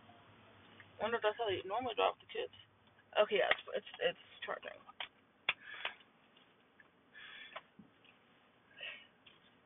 Wonder 1.02 1.18
if 1.18 1.22
that's 1.26 1.38
how 1.38 1.50
they 1.50 1.62
normally 1.66 1.98
drop 1.98 2.14
the 2.22 2.30
kids. 2.30 2.54
Okay, 3.18 3.42
yeah, 3.42 3.50
it's 3.50 3.82
it's, 3.82 3.90
it's 4.14 4.24
charging. 4.46 4.78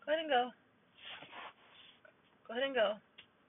Go 0.05 0.17
ahead 0.17 0.20
go. 0.31 0.55
Go 2.47 2.55
ahead 2.55 2.71
and 2.71 2.75
go. 2.75 2.95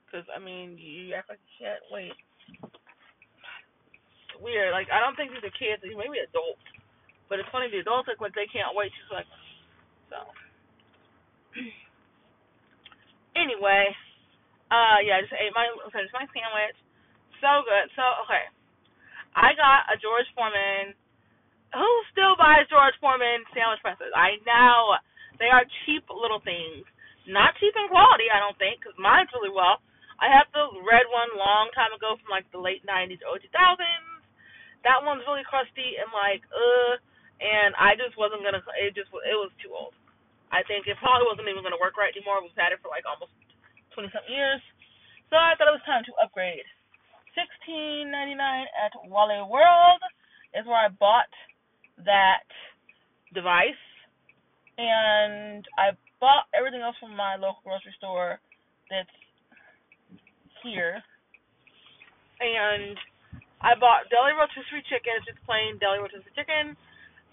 Because, 0.04 0.26
I 0.28 0.42
mean, 0.42 0.74
you 0.76 1.14
act 1.14 1.30
like 1.30 1.40
you 1.46 1.54
can't 1.62 1.82
wait. 1.94 2.12
Weird. 4.42 4.74
Like, 4.74 4.90
I 4.90 4.98
don't 4.98 5.14
think 5.14 5.30
these 5.30 5.46
are 5.46 5.54
kids. 5.54 5.86
Maybe 5.86 6.18
adults. 6.18 6.60
But 7.30 7.40
it's 7.40 7.48
funny, 7.54 7.70
the 7.70 7.80
adults 7.80 8.10
like 8.10 8.20
they 8.34 8.50
can't 8.50 8.76
wait. 8.76 8.92
She's 8.92 9.08
like, 9.08 9.30
so. 10.12 10.20
anyway, 13.42 13.88
uh, 14.68 15.00
yeah, 15.00 15.16
I 15.16 15.24
just 15.24 15.32
ate 15.38 15.54
my, 15.56 15.70
finished 15.88 16.12
my 16.12 16.28
sandwich. 16.28 16.76
So 17.40 17.64
good. 17.64 17.88
So, 17.96 18.04
okay. 18.26 18.50
I 19.32 19.56
got 19.56 19.88
a 19.88 19.96
George 19.96 20.28
Foreman. 20.36 20.92
Who 21.72 21.88
still 22.12 22.36
buys 22.36 22.68
George 22.68 22.92
Foreman 23.00 23.48
sandwich 23.56 23.80
presses? 23.80 24.12
I 24.12 24.36
know. 24.44 25.00
They 25.42 25.50
are 25.50 25.66
cheap 25.82 26.06
little 26.06 26.38
things. 26.46 26.86
Not 27.26 27.58
cheap 27.58 27.74
in 27.74 27.90
quality, 27.90 28.30
I 28.30 28.38
don't 28.38 28.54
think, 28.62 28.78
because 28.78 28.94
mine's 28.94 29.30
really 29.34 29.50
well. 29.50 29.82
I 30.22 30.30
had 30.30 30.46
the 30.54 30.70
red 30.86 31.02
one 31.10 31.34
long 31.34 31.74
time 31.74 31.90
ago 31.90 32.14
from 32.14 32.30
like 32.30 32.46
the 32.54 32.62
late 32.62 32.86
90s, 32.86 33.18
early 33.26 33.42
2000s. 33.42 34.22
That 34.86 35.02
one's 35.02 35.26
really 35.26 35.42
crusty 35.42 35.98
and 35.98 36.10
like, 36.14 36.46
uh, 36.46 36.94
and 37.42 37.74
I 37.74 37.98
just 37.98 38.14
wasn't 38.14 38.46
gonna. 38.46 38.62
It 38.78 38.94
just 38.94 39.10
it 39.10 39.34
was 39.34 39.50
too 39.58 39.74
old. 39.74 39.98
I 40.54 40.62
think 40.70 40.86
it 40.86 40.94
probably 41.02 41.26
wasn't 41.26 41.50
even 41.50 41.66
gonna 41.66 41.78
work 41.82 41.98
right 41.98 42.14
anymore. 42.14 42.38
We've 42.38 42.54
had 42.54 42.70
it 42.70 42.78
for 42.78 42.90
like 42.94 43.02
almost 43.02 43.34
20 43.98 44.14
something 44.14 44.30
years, 44.30 44.62
so 45.26 45.34
I 45.34 45.58
thought 45.58 45.70
it 45.70 45.74
was 45.74 45.82
time 45.82 46.06
to 46.06 46.14
upgrade. 46.22 46.66
16.99 47.34 48.38
at 48.78 48.94
Wally 49.10 49.42
World 49.42 50.02
is 50.54 50.62
where 50.70 50.86
I 50.86 50.90
bought 50.92 51.30
that 52.04 52.46
device, 53.34 53.78
and 54.78 55.66
I 55.76 55.92
bought 56.20 56.48
everything 56.54 56.80
else 56.80 56.96
from 57.00 57.16
my 57.16 57.36
local 57.36 57.60
grocery 57.64 57.94
store 57.98 58.40
that's 58.88 59.10
here, 60.62 61.02
and 62.40 62.96
I 63.60 63.74
bought 63.78 64.10
deli 64.10 64.34
rotisserie 64.34 64.86
chicken. 64.86 65.18
It's 65.18 65.28
just 65.28 65.42
plain 65.46 65.78
deli 65.78 65.98
rotisserie 65.98 66.34
chicken. 66.34 66.74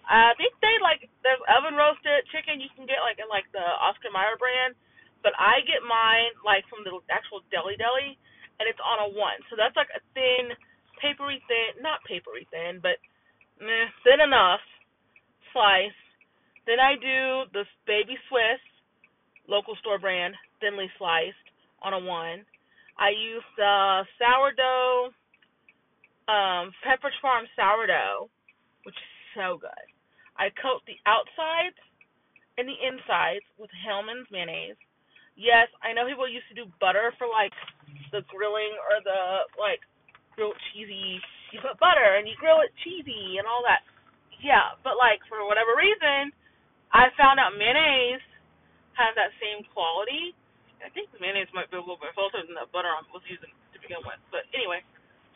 I 0.09 0.33
think 0.41 0.57
they 0.57 0.73
like 0.81 1.05
there's 1.21 1.41
oven 1.53 1.77
roasted 1.77 2.25
chicken 2.33 2.57
you 2.57 2.71
can 2.73 2.89
get 2.89 3.05
like 3.05 3.21
in 3.21 3.29
like 3.29 3.45
the 3.53 3.61
Oscar 3.61 4.09
Mayer 4.09 4.41
brand, 4.41 4.73
but 5.21 5.37
I 5.37 5.61
get 5.69 5.85
mine 5.85 6.33
like 6.41 6.65
from 6.65 6.81
the 6.81 6.97
actual 7.13 7.45
deli 7.53 7.77
deli, 7.77 8.17
and 8.57 8.65
it's 8.65 8.81
on 8.81 9.05
a 9.05 9.09
one. 9.13 9.37
So 9.49 9.55
that's 9.55 9.77
like 9.77 9.93
a 9.93 10.01
thin, 10.17 10.49
papery 10.97 11.37
thin, 11.45 11.77
not 11.85 12.01
papery 12.09 12.49
thin, 12.49 12.81
but 12.81 12.97
meh, 13.61 13.93
thin 14.01 14.17
enough 14.17 14.63
slice. 15.53 15.93
Then 16.69 16.77
I 16.77 16.93
do 17.01 17.49
the 17.49 17.65
baby 17.89 18.13
Swiss, 18.29 18.61
local 19.49 19.73
store 19.81 19.97
brand, 19.97 20.37
thinly 20.61 20.85
sliced 21.01 21.49
on 21.81 21.97
a 21.97 21.99
one. 21.99 22.45
I 22.93 23.09
use 23.09 23.41
the 23.57 24.05
sourdough 24.21 25.09
um, 26.29 26.69
Pepperidge 26.85 27.17
Farm 27.25 27.49
sourdough, 27.57 28.29
which 28.85 28.93
is 28.93 29.11
so 29.33 29.57
good. 29.57 29.85
I 30.37 30.53
coat 30.61 30.85
the 30.85 31.01
outsides 31.09 31.81
and 32.61 32.69
the 32.69 32.77
insides 32.77 33.49
with 33.57 33.73
Hellmann's 33.73 34.29
mayonnaise. 34.29 34.77
Yes, 35.33 35.73
I 35.81 35.97
know 35.97 36.05
people 36.05 36.29
used 36.29 36.53
to 36.53 36.59
do 36.59 36.69
butter 36.77 37.17
for 37.17 37.25
like 37.25 37.55
the 38.13 38.21
grilling 38.29 38.77
or 38.77 39.01
the 39.01 39.49
like 39.57 39.81
grilled 40.37 40.59
cheesy. 40.69 41.17
You 41.49 41.65
put 41.65 41.81
butter 41.81 42.21
and 42.21 42.29
you 42.29 42.37
grill 42.37 42.61
it 42.61 42.69
cheesy 42.85 43.41
and 43.41 43.49
all 43.49 43.65
that. 43.65 43.81
Yeah, 44.37 44.77
but 44.85 45.01
like 45.01 45.25
for 45.25 45.41
whatever 45.49 45.73
reason, 45.73 46.29
I 46.89 47.13
found 47.15 47.37
out 47.37 47.53
mayonnaise 47.53 48.23
has 48.97 49.13
that 49.15 49.31
same 49.37 49.63
quality. 49.71 50.33
I 50.81 50.89
think 50.89 51.11
mayonnaise 51.19 51.51
might 51.53 51.69
be 51.69 51.77
a 51.77 51.83
little 51.83 51.99
bit 51.99 52.15
faultier 52.15 52.41
than 52.43 52.55
the 52.55 52.67
butter 52.71 52.89
I 52.89 53.03
was 53.11 53.23
using 53.27 53.51
to 53.51 53.77
begin 53.79 54.01
with. 54.03 54.19
But 54.31 54.47
anyway, 54.55 54.81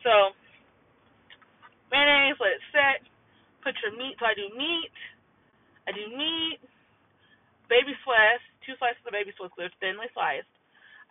so 0.01 0.33
mayonnaise, 1.91 2.39
let 2.39 2.57
it 2.57 2.63
set. 2.72 3.00
Put 3.62 3.77
your 3.83 3.95
meat. 3.95 4.19
So 4.19 4.27
I 4.27 4.36
do 4.36 4.50
meat. 4.55 4.91
I 5.88 5.91
do 5.95 6.03
meat. 6.15 6.60
Baby 7.72 7.95
Swiss, 8.03 8.41
two 8.67 8.75
slices 8.79 9.03
of 9.07 9.15
baby 9.15 9.31
Swiss, 9.36 9.51
they're 9.55 9.72
thinly 9.79 10.12
sliced. 10.12 10.51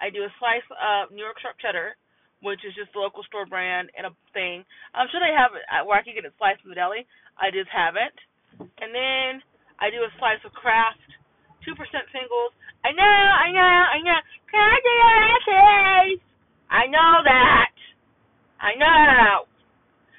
I 0.00 0.10
do 0.10 0.24
a 0.26 0.32
slice 0.36 0.66
of 0.76 1.14
New 1.14 1.24
York 1.24 1.40
sharp 1.40 1.56
cheddar, 1.62 1.96
which 2.42 2.60
is 2.66 2.74
just 2.76 2.92
the 2.92 3.00
local 3.00 3.24
store 3.24 3.46
brand 3.46 3.88
and 3.96 4.10
a 4.10 4.12
thing. 4.34 4.66
I'm 4.92 5.08
sure 5.08 5.22
they 5.22 5.32
have 5.32 5.54
it 5.54 5.64
where 5.86 5.96
I 5.96 6.04
can 6.04 6.12
get 6.12 6.26
it 6.26 6.36
sliced 6.36 6.64
in 6.66 6.70
the 6.70 6.78
deli. 6.78 7.06
I 7.40 7.48
just 7.54 7.70
haven't. 7.72 8.16
And 8.58 8.92
then 8.92 9.40
I 9.80 9.88
do 9.90 10.02
a 10.04 10.10
slice 10.18 10.42
of 10.44 10.52
Kraft, 10.52 11.00
two 11.64 11.74
percent 11.76 12.08
singles. 12.12 12.52
I 12.84 12.90
know, 12.92 13.04
I 13.04 13.48
know, 13.54 13.76
I 13.94 13.98
know. 14.02 14.20
That, 14.52 15.40
please? 15.44 16.20
I 16.68 16.84
know 16.88 17.12
that. 17.24 17.72
I 18.60 18.72
know. 18.76 19.48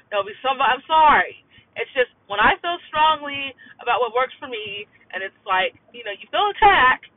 There'll 0.09 0.25
be 0.25 0.37
some. 0.41 0.61
I'm 0.61 0.83
sorry. 0.85 1.37
It's 1.75 1.89
just 1.97 2.13
when 2.29 2.37
I 2.37 2.53
feel 2.61 2.77
strongly 2.89 3.53
about 3.81 3.99
what 4.01 4.13
works 4.13 4.33
for 4.37 4.45
me, 4.47 4.85
and 5.13 5.25
it's 5.25 5.37
like 5.45 5.73
you 5.93 6.05
know 6.05 6.13
you 6.13 6.29
feel 6.29 6.53
attacked 6.53 7.13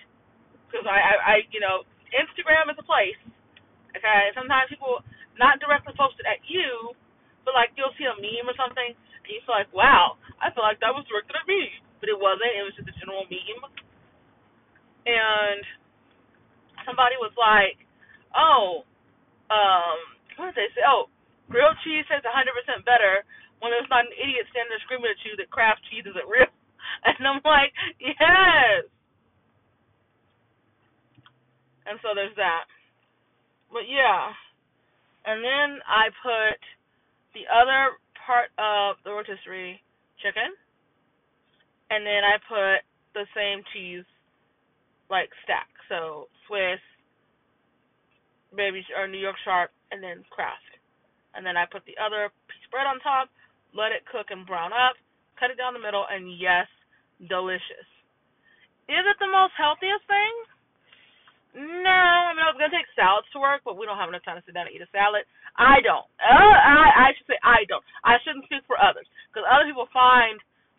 because 0.69 0.89
I, 0.89 0.97
I, 0.97 1.15
I 1.21 1.35
you 1.53 1.61
know 1.61 1.85
Instagram 2.15 2.73
is 2.73 2.79
a 2.81 2.87
place. 2.87 3.21
Okay, 3.97 4.33
sometimes 4.37 4.69
people 4.73 5.01
not 5.41 5.61
directly 5.61 5.93
posted 5.97 6.25
at 6.29 6.41
you, 6.49 6.93
but 7.45 7.57
like 7.57 7.73
you'll 7.77 7.95
see 7.97 8.09
a 8.09 8.17
meme 8.17 8.49
or 8.49 8.57
something, 8.57 8.93
and 8.97 9.29
you 9.29 9.41
feel 9.45 9.57
like, 9.57 9.71
wow, 9.73 10.17
I 10.41 10.53
feel 10.53 10.65
like 10.65 10.81
that 10.85 10.93
was 10.93 11.05
directed 11.09 11.37
at 11.37 11.49
me, 11.49 11.69
but 12.01 12.09
it 12.09 12.19
wasn't. 12.19 12.53
It 12.53 12.65
was 12.65 12.77
just 12.77 12.91
a 12.91 12.97
general 13.01 13.25
meme. 13.29 13.65
And 15.07 15.63
somebody 16.85 17.15
was 17.23 17.33
like, 17.39 17.79
oh, 18.35 18.83
um, 19.51 19.99
what 20.37 20.53
did 20.53 20.59
they 20.59 20.71
say? 20.75 20.83
Oh, 20.87 21.09
grilled 21.49 21.79
cheese 21.87 22.07
tastes 22.11 22.27
100% 22.27 22.83
better 22.83 23.23
when 23.63 23.73
there's 23.73 23.89
not 23.89 24.05
an 24.05 24.15
idiot 24.19 24.45
standing 24.51 24.71
there 24.71 24.83
screaming 24.85 25.11
at 25.11 25.23
you 25.25 25.39
that 25.39 25.49
Kraft 25.49 25.81
cheese 25.89 26.05
isn't 26.05 26.29
real. 26.29 26.51
And 27.03 27.27
I'm 27.27 27.43
like, 27.45 27.75
yes. 27.99 28.87
And 31.85 31.99
so 32.01 32.15
there's 32.15 32.35
that. 32.39 32.71
But 33.75 33.91
yeah. 33.91 34.31
And 35.27 35.43
then 35.43 35.83
I 35.83 36.15
put 36.23 36.59
the 37.35 37.45
other 37.51 37.99
part 38.15 38.55
of 38.59 38.97
the 39.03 39.11
rotisserie 39.11 39.83
chicken. 40.23 40.55
And 41.91 42.07
then 42.07 42.23
I 42.27 42.37
put 42.49 42.83
the 43.15 43.27
same 43.35 43.63
cheese 43.73 44.05
like 45.09 45.31
stack. 45.45 45.69
So 45.89 46.27
Swiss, 46.47 46.83
baby 48.55 48.83
or 48.99 49.07
New 49.07 49.21
York 49.21 49.37
Sharp, 49.45 49.71
and 49.91 50.03
then 50.03 50.25
Kraft 50.31 50.77
and 51.37 51.45
then 51.45 51.55
I 51.55 51.69
put 51.69 51.85
the 51.85 51.95
other 52.01 52.33
piece 52.49 52.65
of 52.65 52.73
bread 52.73 52.89
on 52.89 52.99
top, 53.05 53.29
let 53.77 53.93
it 53.93 54.09
cook 54.09 54.33
and 54.33 54.49
brown 54.49 54.73
up, 54.73 54.97
cut 55.37 55.53
it 55.53 55.61
down 55.61 55.77
the 55.77 55.85
middle, 55.85 56.09
and 56.09 56.33
yes, 56.33 56.65
delicious. 57.29 57.87
Is 58.89 59.05
it 59.05 59.21
the 59.21 59.29
most 59.29 59.53
healthiest 59.53 60.09
thing? 60.09 60.35
No, 61.57 61.93
I 61.93 62.33
mean 62.33 62.45
I 62.45 62.53
was 62.53 62.61
gonna 62.61 62.73
take 62.73 62.89
salads 62.97 63.29
to 63.33 63.41
work, 63.41 63.65
but 63.65 63.77
we 63.77 63.85
don't 63.85 64.01
have 64.01 64.09
enough 64.09 64.25
time 64.25 64.41
to 64.41 64.45
sit 64.45 64.57
down 64.57 64.69
and 64.69 64.77
eat 64.77 64.85
a 64.85 64.91
salad. 64.93 65.25
I 65.57 65.81
don't. 65.81 66.05
Uh, 66.21 66.57
I 66.57 67.09
I 67.13 67.17
should 67.17 67.29
say 67.29 67.41
I 67.41 67.65
don't. 67.65 67.85
I 68.05 68.21
shouldn't 68.21 68.45
speak 68.45 68.65
for 68.69 68.77
others 68.77 69.09
because 69.33 69.49
other 69.49 69.65
people 69.65 69.89
find 69.89 70.37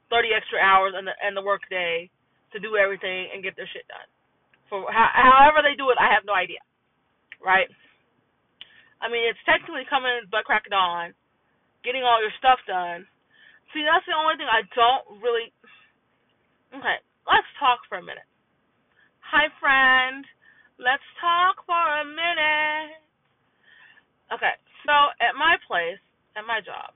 30 0.09 0.31
extra 0.35 0.59
hours 0.59 0.93
in 0.97 1.05
the 1.05 1.15
in 1.25 1.35
the 1.35 1.43
work 1.43 1.63
day 1.69 2.09
to 2.53 2.59
do 2.59 2.79
everything 2.79 3.27
and 3.33 3.43
get 3.43 3.55
their 3.55 3.69
shit 3.71 3.87
done. 3.91 4.07
For 4.69 4.87
how, 4.91 5.11
however 5.13 5.63
they 5.63 5.75
do 5.75 5.89
it, 5.91 5.99
I 5.99 6.11
have 6.11 6.27
no 6.27 6.35
idea. 6.35 6.63
Right? 7.43 7.67
I 8.99 9.11
mean, 9.11 9.29
it's 9.29 9.41
technically 9.45 9.85
coming 9.85 10.25
butt 10.31 10.47
crack 10.47 10.65
dawn, 10.69 11.13
getting 11.83 12.01
all 12.01 12.19
your 12.19 12.33
stuff 12.39 12.57
done. 12.65 13.05
See, 13.75 13.83
that's 13.83 14.07
the 14.07 14.17
only 14.17 14.39
thing 14.39 14.49
I 14.49 14.65
don't 14.73 15.21
really. 15.21 15.53
Okay, 16.73 16.97
let's 17.27 17.51
talk 17.59 17.83
for 17.87 17.99
a 17.99 18.03
minute. 18.03 18.27
Hi, 19.27 19.51
friend. 19.59 20.23
Let's 20.79 21.03
talk 21.19 21.61
for 21.67 21.75
a 21.75 22.05
minute. 22.05 23.01
Okay, 24.33 24.55
so 24.83 24.93
at 25.19 25.35
my 25.35 25.55
place, 25.67 25.99
at 26.35 26.43
my 26.43 26.59
job, 26.59 26.95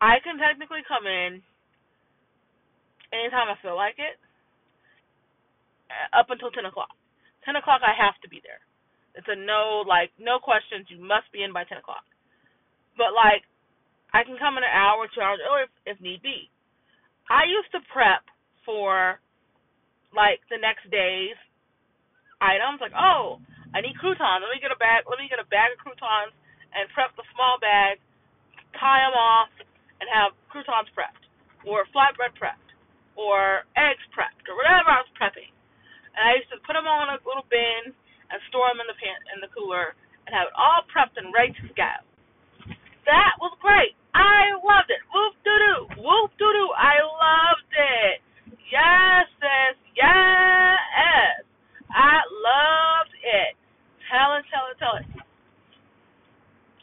I 0.00 0.22
can 0.22 0.38
technically 0.38 0.86
come 0.86 1.06
in 1.06 1.42
anytime 3.12 3.48
I 3.48 3.56
feel 3.60 3.76
like 3.76 3.96
it, 3.98 4.16
uh, 5.88 6.20
up 6.20 6.30
until 6.30 6.50
10 6.50 6.64
o'clock. 6.66 6.92
10 7.44 7.56
o'clock, 7.56 7.80
I 7.80 7.96
have 7.96 8.18
to 8.22 8.28
be 8.28 8.40
there. 8.44 8.60
It's 9.16 9.28
a 9.28 9.36
no, 9.36 9.82
like, 9.86 10.12
no 10.20 10.38
questions. 10.38 10.86
You 10.92 11.00
must 11.00 11.26
be 11.32 11.42
in 11.42 11.52
by 11.52 11.64
10 11.64 11.78
o'clock. 11.80 12.04
But, 12.96 13.16
like, 13.16 13.46
I 14.12 14.24
can 14.24 14.36
come 14.40 14.56
in 14.56 14.64
an 14.64 14.72
hour, 14.72 15.08
two 15.08 15.20
hours 15.20 15.40
earlier 15.44 15.68
if, 15.68 15.96
if 15.96 15.98
need 16.00 16.20
be. 16.22 16.48
I 17.28 17.44
used 17.44 17.68
to 17.76 17.80
prep 17.92 18.24
for 18.64 19.20
like 20.16 20.40
the 20.48 20.56
next 20.56 20.88
day's 20.88 21.36
items. 22.40 22.80
Like, 22.80 22.96
oh, 22.96 23.40
I 23.76 23.84
need 23.84 23.96
croutons. 24.00 24.40
Let 24.40 24.52
me 24.52 24.60
get 24.60 24.72
a 24.72 24.80
bag. 24.80 25.04
Let 25.04 25.20
me 25.20 25.28
get 25.28 25.40
a 25.40 25.48
bag 25.48 25.76
of 25.76 25.80
croutons 25.80 26.32
and 26.72 26.88
prep 26.92 27.12
the 27.16 27.24
small 27.32 27.56
bag, 27.60 28.00
tie 28.76 29.04
them 29.04 29.16
off, 29.16 29.52
and 30.00 30.06
have 30.08 30.36
croutons 30.52 30.88
prepped, 30.92 31.24
or 31.64 31.88
flatbread 31.92 32.36
prepped, 32.36 32.67
or 33.18 33.66
eggs 33.74 34.04
prepped, 34.14 34.46
or 34.46 34.54
whatever 34.54 34.94
I 34.94 35.02
was 35.02 35.10
prepping. 35.18 35.50
And 36.14 36.22
I 36.22 36.38
used 36.38 36.54
to 36.54 36.62
put 36.62 36.78
them 36.78 36.86
all 36.86 37.02
in 37.02 37.10
a 37.10 37.18
little 37.26 37.46
bin 37.50 37.90
and 37.90 38.38
store 38.46 38.70
them 38.70 38.78
in 38.78 38.86
the 38.86 38.94
pan 38.94 39.18
in 39.34 39.42
the 39.42 39.50
cooler 39.50 39.98
and 40.24 40.30
have 40.30 40.46
it 40.46 40.56
all 40.56 40.86
prepped 40.86 41.18
and 41.18 41.34
ready 41.34 41.50
to 41.58 41.74
go. 41.74 41.94
That 43.10 43.34
was 43.42 43.56
great. 43.58 43.98
I 44.14 44.54
loved 44.62 44.92
it. 44.92 45.02
Whoop 45.10 45.34
doo 45.42 45.58
doo. 45.58 45.80
Whoop 45.98 46.30
doo 46.38 46.52
doo. 46.52 46.70
I 46.78 47.00
loved 47.02 47.72
it. 47.72 48.16
Yes, 48.70 49.26
sis. 49.40 49.76
Yes. 49.96 51.42
I 51.88 52.20
loved 52.22 53.16
it. 53.16 53.56
Tell 54.12 54.36
it, 54.36 54.44
tell 54.52 54.68
it, 54.68 54.76
tell 54.76 54.96
it. 55.00 55.08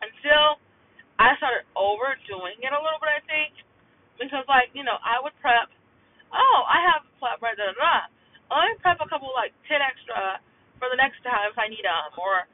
Until 0.01 0.57
I 1.21 1.37
started 1.37 1.63
overdoing 1.77 2.57
it 2.59 2.73
a 2.73 2.81
little 2.81 2.99
bit, 2.99 3.13
I 3.13 3.21
think. 3.29 3.53
Because, 4.17 4.45
like, 4.49 4.73
you 4.73 4.81
know, 4.81 4.97
I 5.05 5.21
would 5.21 5.37
prep, 5.43 5.69
oh, 6.35 6.59
I 6.67 6.83
have 6.91 7.07
flatbread, 7.17 7.55
da 7.57 7.71
da 7.71 7.75
da. 7.75 7.95
Let 8.51 8.69
me 8.69 8.77
prep 8.83 9.01
a 9.01 9.09
couple, 9.09 9.31
like, 9.33 9.55
10 9.65 9.81
extra 9.81 10.37
for 10.77 10.91
the 10.91 10.99
next 10.99 11.23
time 11.25 11.49
if 11.49 11.57
I 11.57 11.71
need 11.71 11.81
them, 11.81 12.13
or 12.19 12.45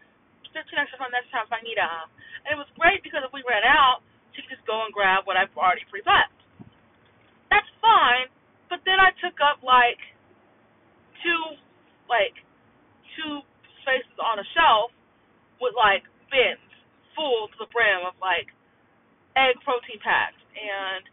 15 0.53 0.63
extra 0.77 0.95
for 1.01 1.09
the 1.09 1.17
next 1.17 1.33
time 1.33 1.43
if 1.49 1.53
I 1.53 1.59
need 1.65 1.75
them. 1.75 2.07
And 2.45 2.55
it 2.55 2.59
was 2.61 2.69
great 2.79 3.03
because 3.03 3.25
if 3.25 3.33
we 3.35 3.43
ran 3.43 3.65
out, 3.67 4.05
she 4.31 4.45
could 4.45 4.55
just 4.55 4.63
go 4.69 4.85
and 4.87 4.93
grab 4.95 5.27
what 5.27 5.35
I've 5.35 5.51
already 5.57 5.83
pre-prepped. 5.91 6.37
That's 7.51 7.67
fine, 7.83 8.31
but 8.71 8.79
then 8.87 9.03
I 9.03 9.11
took 9.19 9.35
up, 9.43 9.59
like, 9.59 9.99
two, 11.19 11.59
like, 12.07 12.39
two 13.19 13.43
spaces 13.83 14.15
on 14.23 14.39
a 14.39 14.47
shelf 14.55 14.95
with, 15.59 15.75
like, 15.75 16.07
bins 16.31 16.63
full 17.11 17.51
to 17.51 17.57
the 17.59 17.69
brim 17.75 18.07
of, 18.07 18.15
like, 18.23 18.47
egg 19.35 19.59
protein 19.67 19.99
packs 19.99 20.39
and 20.55 21.03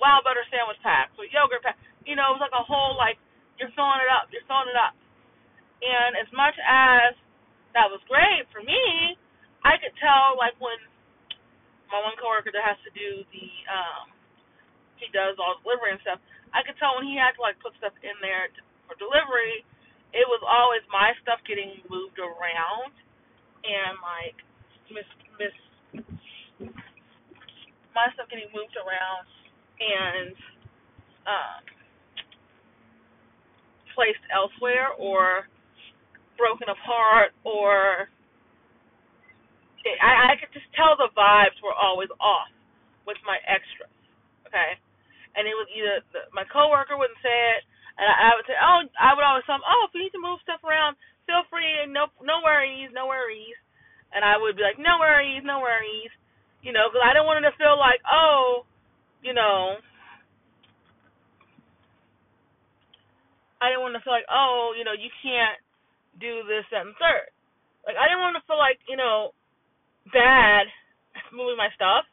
wild 0.00 0.24
butter 0.24 0.44
sandwich 0.48 0.80
packs 0.80 1.12
or 1.20 1.28
yogurt 1.28 1.60
packs. 1.60 1.80
You 2.04 2.18
know, 2.18 2.34
it 2.34 2.40
was 2.40 2.44
like 2.44 2.56
a 2.56 2.66
whole, 2.66 2.98
like, 2.98 3.16
you're 3.58 3.72
filling 3.78 4.02
it 4.02 4.10
up, 4.10 4.26
you're 4.34 4.44
filling 4.50 4.70
it 4.72 4.78
up. 4.78 4.96
And 5.82 6.14
as 6.18 6.30
much 6.30 6.54
as 6.62 7.14
that 7.74 7.90
was 7.90 7.98
great 8.06 8.46
for 8.54 8.62
me, 8.62 9.18
I 9.66 9.78
could 9.78 9.94
tell 9.98 10.34
like 10.38 10.54
when 10.58 10.78
my 11.90 11.98
one 12.02 12.18
coworker 12.18 12.50
that 12.54 12.62
has 12.64 12.78
to 12.86 12.92
do 12.94 13.22
the 13.30 13.48
um 13.70 14.06
he 14.98 15.10
does 15.10 15.34
all 15.42 15.58
the 15.58 15.62
delivery 15.66 15.94
and 15.94 16.02
stuff, 16.06 16.22
I 16.54 16.62
could 16.62 16.78
tell 16.78 16.94
when 16.94 17.06
he 17.06 17.18
had 17.18 17.34
to 17.34 17.42
like 17.42 17.58
put 17.58 17.74
stuff 17.82 17.94
in 18.06 18.14
there 18.22 18.46
to, 18.54 18.60
for 18.86 18.94
delivery, 19.02 19.66
it 20.14 20.26
was 20.30 20.38
always 20.46 20.82
my 20.86 21.10
stuff 21.22 21.42
getting 21.42 21.82
moved 21.90 22.22
around 22.22 22.94
and 23.66 23.98
like 24.02 24.38
miss 24.90 25.08
miss 25.38 25.54
my 27.94 28.06
stuff 28.14 28.30
getting 28.30 28.50
moved 28.54 28.78
around 28.78 29.26
and 29.82 30.34
um 31.26 31.62
placed 33.94 34.22
elsewhere 34.32 34.92
or 34.98 35.48
broken 36.38 36.68
apart 36.68 37.32
or 37.44 38.08
I, 39.98 40.32
I 40.34 40.38
could 40.38 40.54
just 40.54 40.68
tell 40.78 40.94
the 40.94 41.10
vibes 41.14 41.58
were 41.58 41.74
always 41.74 42.10
off 42.22 42.50
with 43.06 43.18
my 43.26 43.38
extras. 43.50 43.90
Okay, 44.46 44.78
and 45.34 45.48
it 45.48 45.56
was 45.56 45.66
either 45.72 46.04
the, 46.12 46.28
my 46.30 46.44
coworker 46.46 46.94
wouldn't 46.94 47.18
say 47.24 47.38
it, 47.58 47.62
and 47.98 48.06
I, 48.06 48.30
I 48.30 48.36
would 48.36 48.46
say, 48.46 48.54
oh, 48.54 48.84
I 49.00 49.10
would 49.16 49.24
always 49.24 49.42
tell 49.48 49.58
him, 49.58 49.66
oh, 49.66 49.88
if 49.88 49.94
you 49.96 50.04
need 50.04 50.14
to 50.14 50.22
move 50.22 50.38
stuff 50.44 50.60
around, 50.62 50.94
feel 51.24 51.42
free, 51.48 51.88
no, 51.88 52.12
no 52.20 52.44
worries, 52.44 52.92
no 52.92 53.08
worries, 53.08 53.56
and 54.12 54.22
I 54.22 54.36
would 54.36 54.54
be 54.54 54.62
like, 54.62 54.78
no 54.78 55.00
worries, 55.00 55.42
no 55.42 55.64
worries, 55.64 56.12
you 56.60 56.70
know, 56.70 56.92
because 56.92 57.02
I 57.02 57.16
didn't 57.16 57.26
want 57.26 57.40
him 57.42 57.48
to 57.48 57.56
feel 57.58 57.74
like, 57.80 57.98
oh, 58.06 58.68
you 59.24 59.32
know. 59.34 59.80
I 63.62 63.70
didn't 63.70 63.86
want 63.86 63.94
to 63.94 64.02
feel 64.02 64.12
like, 64.14 64.26
oh, 64.28 64.74
you 64.74 64.82
know, 64.82 64.92
you 64.98 65.08
can't 65.22 65.56
do 66.18 66.42
this, 66.50 66.66
that, 66.74 66.84
and 66.84 66.98
third. 66.98 67.30
Like 67.86 67.98
I 67.98 68.10
didn't 68.10 68.22
want 68.22 68.36
to 68.38 68.44
feel 68.46 68.58
like 68.58 68.78
you 68.90 68.98
know 68.98 69.34
bad 70.10 70.66
moving 71.36 71.58
my 71.58 71.70
stuff, 71.74 72.06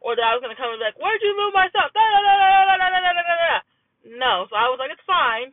or 0.00 0.16
that 0.16 0.26
I 0.26 0.34
was 0.36 0.42
gonna 0.44 0.58
come 0.58 0.72
and 0.72 0.80
be 0.80 0.86
like, 0.86 1.00
where'd 1.00 1.22
you 1.24 1.36
move 1.36 1.56
my 1.56 1.68
stuff? 1.72 1.92
Da, 1.92 2.00
da, 2.00 2.20
da, 2.20 2.34
da, 2.36 2.50
da, 2.68 2.76
da, 2.76 2.88
da, 3.00 3.12
da, 3.16 3.22
da. 3.24 3.58
No, 4.16 4.48
so 4.48 4.56
I 4.56 4.68
was 4.72 4.80
like, 4.80 4.92
it's 4.92 5.04
fine. 5.08 5.52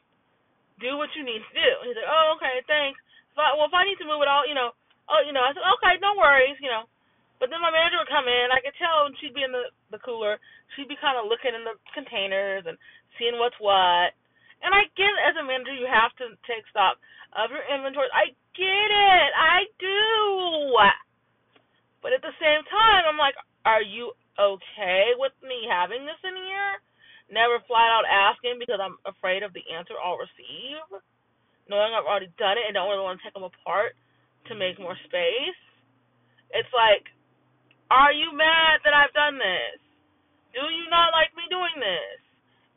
Do 0.79 0.95
what 0.95 1.12
you 1.17 1.23
need 1.25 1.41
to 1.43 1.53
do. 1.55 1.69
And 1.83 1.88
he's 1.91 1.99
like, 1.99 2.10
oh, 2.10 2.38
okay, 2.38 2.62
thanks. 2.69 2.99
So 3.36 3.43
I, 3.43 3.53
well, 3.57 3.67
if 3.67 3.75
I 3.75 3.83
need 3.83 3.99
to 3.99 4.07
move 4.07 4.23
it 4.23 4.31
all, 4.31 4.47
you 4.47 4.55
know, 4.55 4.71
oh, 5.12 5.21
you 5.25 5.33
know, 5.36 5.43
I 5.43 5.51
said, 5.51 5.65
okay, 5.79 5.99
no 5.99 6.15
worries, 6.15 6.57
you 6.63 6.71
know. 6.71 6.88
But 7.41 7.51
then 7.53 7.62
my 7.62 7.69
manager 7.69 8.01
would 8.01 8.10
come 8.10 8.25
in. 8.29 8.49
I 8.49 8.62
could 8.63 8.77
tell 8.79 9.10
she'd 9.21 9.36
be 9.36 9.45
in 9.45 9.53
the 9.53 9.69
the 9.93 10.01
cooler. 10.01 10.39
She'd 10.73 10.89
be 10.89 10.97
kind 10.97 11.19
of 11.19 11.29
looking 11.29 11.53
in 11.53 11.63
the 11.67 11.77
containers 11.93 12.65
and 12.65 12.79
seeing 13.19 13.38
what's 13.38 13.57
what. 13.62 14.15
And 14.65 14.74
I 14.74 14.89
get 14.98 15.13
as 15.22 15.38
a 15.38 15.46
manager, 15.46 15.74
you 15.74 15.86
have 15.86 16.13
to 16.17 16.34
take 16.50 16.65
stock 16.74 16.98
of 17.38 17.54
your 17.54 17.65
inventory. 17.70 18.10
I 18.10 18.34
get 18.58 18.89
it. 18.89 19.30
I 19.38 19.70
do. 19.78 20.74
But 22.02 22.13
at 22.13 22.22
the 22.26 22.34
same 22.41 22.63
time, 22.72 23.06
I'm 23.06 23.20
like, 23.20 23.36
are 23.65 23.84
you 23.84 24.13
okay 24.39 25.13
with 25.17 25.34
me 25.43 25.67
having 25.67 26.06
this 26.06 26.22
in 26.24 26.36
here? 26.38 26.74
Never 27.28 27.60
flat 27.67 27.91
out 27.91 28.08
asking 28.08 28.58
because 28.58 28.80
I'm 28.80 28.96
afraid 29.04 29.43
of 29.43 29.52
the 29.52 29.65
answer 29.67 29.93
I'll 30.00 30.17
receive. 30.17 30.80
Knowing 31.67 31.91
I've 31.91 32.08
already 32.08 32.32
done 32.39 32.56
it 32.56 32.63
and 32.63 32.74
don't 32.74 32.88
really 32.88 33.04
want 33.04 33.20
to 33.20 33.24
take 33.28 33.36
them 33.36 33.43
apart 33.43 34.00
to 34.48 34.56
make 34.56 34.80
more 34.80 34.96
space. 35.04 35.60
It's 36.56 36.72
like, 36.72 37.04
are 37.91 38.15
you 38.15 38.32
mad 38.32 38.80
that 38.88 38.96
I've 38.96 39.12
done 39.12 39.36
this? 39.36 39.80
Do 40.56 40.63
you 40.72 40.88
not 40.88 41.12
like 41.12 41.36
me 41.36 41.43
doing 41.52 41.76
this? 41.76 42.26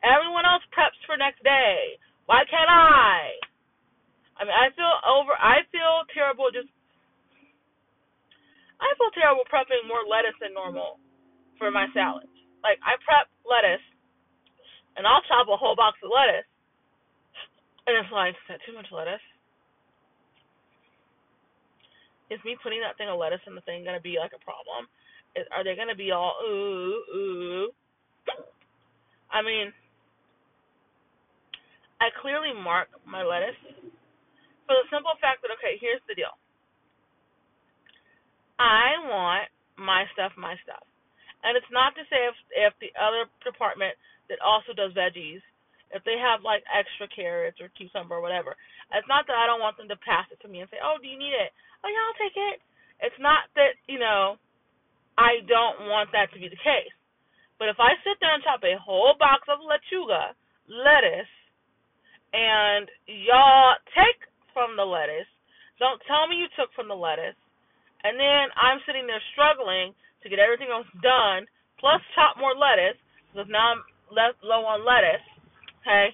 Everyone 0.01 0.49
else 0.49 0.65
preps 0.73 0.97
for 1.05 1.17
next 1.17 1.41
day. 1.45 1.97
Why 2.25 2.41
can't 2.49 2.69
I? 2.69 3.37
I 4.37 4.41
mean, 4.45 4.57
I 4.57 4.73
feel 4.73 4.95
over. 5.05 5.37
I 5.37 5.61
feel 5.69 6.01
terrible. 6.13 6.49
Just 6.49 6.69
I 8.81 8.89
feel 8.97 9.13
terrible 9.13 9.45
prepping 9.45 9.85
more 9.85 10.01
lettuce 10.01 10.37
than 10.41 10.57
normal 10.57 10.97
for 11.61 11.69
my 11.69 11.85
salad. 11.93 12.25
Like 12.65 12.81
I 12.81 12.97
prep 13.05 13.29
lettuce, 13.45 13.85
and 14.97 15.05
I'll 15.05 15.21
chop 15.29 15.45
a 15.45 15.57
whole 15.57 15.77
box 15.77 16.01
of 16.01 16.09
lettuce, 16.09 16.49
and 17.85 17.93
it's 18.01 18.09
like, 18.09 18.33
is 18.33 18.45
that 18.49 18.65
too 18.65 18.73
much 18.73 18.89
lettuce? 18.89 19.21
Is 22.33 22.41
me 22.41 22.57
putting 22.63 22.81
that 22.81 22.97
thing 22.97 23.11
of 23.11 23.21
lettuce 23.21 23.45
in 23.45 23.53
the 23.53 23.61
thing 23.69 23.85
gonna 23.85 24.01
be 24.01 24.17
like 24.17 24.33
a 24.33 24.41
problem? 24.41 24.89
Is, 25.37 25.45
are 25.53 25.61
they 25.61 25.77
gonna 25.77 25.99
be 25.99 26.09
all 26.09 26.33
ooh 26.41 26.97
ooh? 27.13 27.69
I 29.29 29.45
mean, 29.45 29.69
I 32.01 32.09
clearly 32.17 32.49
mark 32.49 32.89
my 33.05 33.21
lettuce 33.21 33.61
for 34.65 34.73
the 34.73 34.89
simple 34.89 35.13
fact 35.21 35.45
that 35.45 35.53
okay, 35.61 35.77
here's 35.77 36.01
the 36.09 36.17
deal. 36.17 36.33
I 38.57 38.97
want 39.05 39.49
my 39.77 40.09
stuff, 40.17 40.33
my 40.33 40.57
stuff. 40.65 40.81
And 41.45 41.53
it's 41.53 41.69
not 41.69 41.93
to 41.97 42.03
say 42.09 42.25
if 42.25 42.37
if 42.53 42.73
the 42.81 42.89
other 42.97 43.29
department 43.45 43.93
that 44.33 44.41
also 44.41 44.73
does 44.73 44.97
veggies, 44.97 45.45
if 45.93 46.01
they 46.05 46.17
have 46.17 46.41
like 46.41 46.65
extra 46.69 47.05
carrots 47.09 47.61
or 47.61 47.69
cucumber 47.77 48.17
or 48.17 48.23
whatever, 48.25 48.57
it's 48.93 49.09
not 49.09 49.29
that 49.29 49.37
I 49.37 49.45
don't 49.45 49.61
want 49.61 49.77
them 49.77 49.89
to 49.89 49.97
pass 50.01 50.25
it 50.33 50.41
to 50.41 50.49
me 50.49 50.65
and 50.65 50.69
say, 50.73 50.81
"Oh, 50.81 50.97
do 50.97 51.05
you 51.05 51.17
need 51.17 51.37
it?" 51.37 51.53
"Oh, 51.85 51.89
yeah, 51.89 52.01
I'll 52.05 52.21
take 52.21 52.37
it." 52.37 52.57
It's 53.01 53.21
not 53.21 53.49
that 53.57 53.77
you 53.85 53.97
know 53.97 54.41
I 55.17 55.41
don't 55.49 55.89
want 55.89 56.13
that 56.13 56.33
to 56.33 56.39
be 56.39 56.49
the 56.49 56.65
case. 56.65 56.93
But 57.57 57.69
if 57.69 57.77
I 57.77 57.93
sit 58.01 58.17
there 58.21 58.33
and 58.33 58.41
chop 58.41 58.63
a 58.65 58.77
whole 58.77 59.13
box 59.17 59.45
of 59.49 59.61
lechuga, 59.61 60.33
lettuce, 60.69 61.29
and 62.33 62.87
y'all 63.07 63.75
take 63.95 64.19
from 64.55 64.75
the 64.75 64.87
lettuce. 64.87 65.29
Don't 65.79 65.99
tell 66.07 66.27
me 66.27 66.39
you 66.39 66.49
took 66.55 66.71
from 66.75 66.87
the 66.87 66.97
lettuce. 66.97 67.37
And 68.03 68.17
then 68.17 68.49
I'm 68.57 68.81
sitting 68.87 69.05
there 69.05 69.21
struggling 69.35 69.93
to 70.23 70.29
get 70.29 70.41
everything 70.41 70.69
else 70.73 70.89
done, 71.01 71.45
plus 71.77 72.01
chop 72.13 72.37
more 72.37 72.57
lettuce, 72.57 72.97
because 73.29 73.49
now 73.49 73.77
I'm 73.77 73.81
left 74.09 74.41
low 74.41 74.65
on 74.65 74.85
lettuce. 74.85 75.25
Okay? 75.81 76.13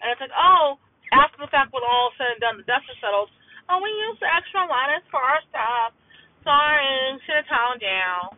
And 0.00 0.12
it's 0.12 0.22
like, 0.22 0.34
oh, 0.34 0.80
after 1.12 1.40
the 1.40 1.52
fact, 1.52 1.72
when 1.72 1.84
all 1.84 2.12
said 2.16 2.36
and 2.36 2.40
done, 2.40 2.56
the 2.60 2.68
dust 2.68 2.88
is 2.88 2.96
settled. 3.00 3.28
Oh, 3.68 3.78
we 3.80 3.92
used 4.10 4.20
the 4.20 4.28
extra 4.28 4.64
lettuce 4.64 5.06
for 5.12 5.20
our 5.20 5.40
stuff. 5.48 5.94
Sorry, 6.42 7.16
should 7.22 7.38
have 7.38 7.48
toned 7.48 7.80
down. 7.84 8.34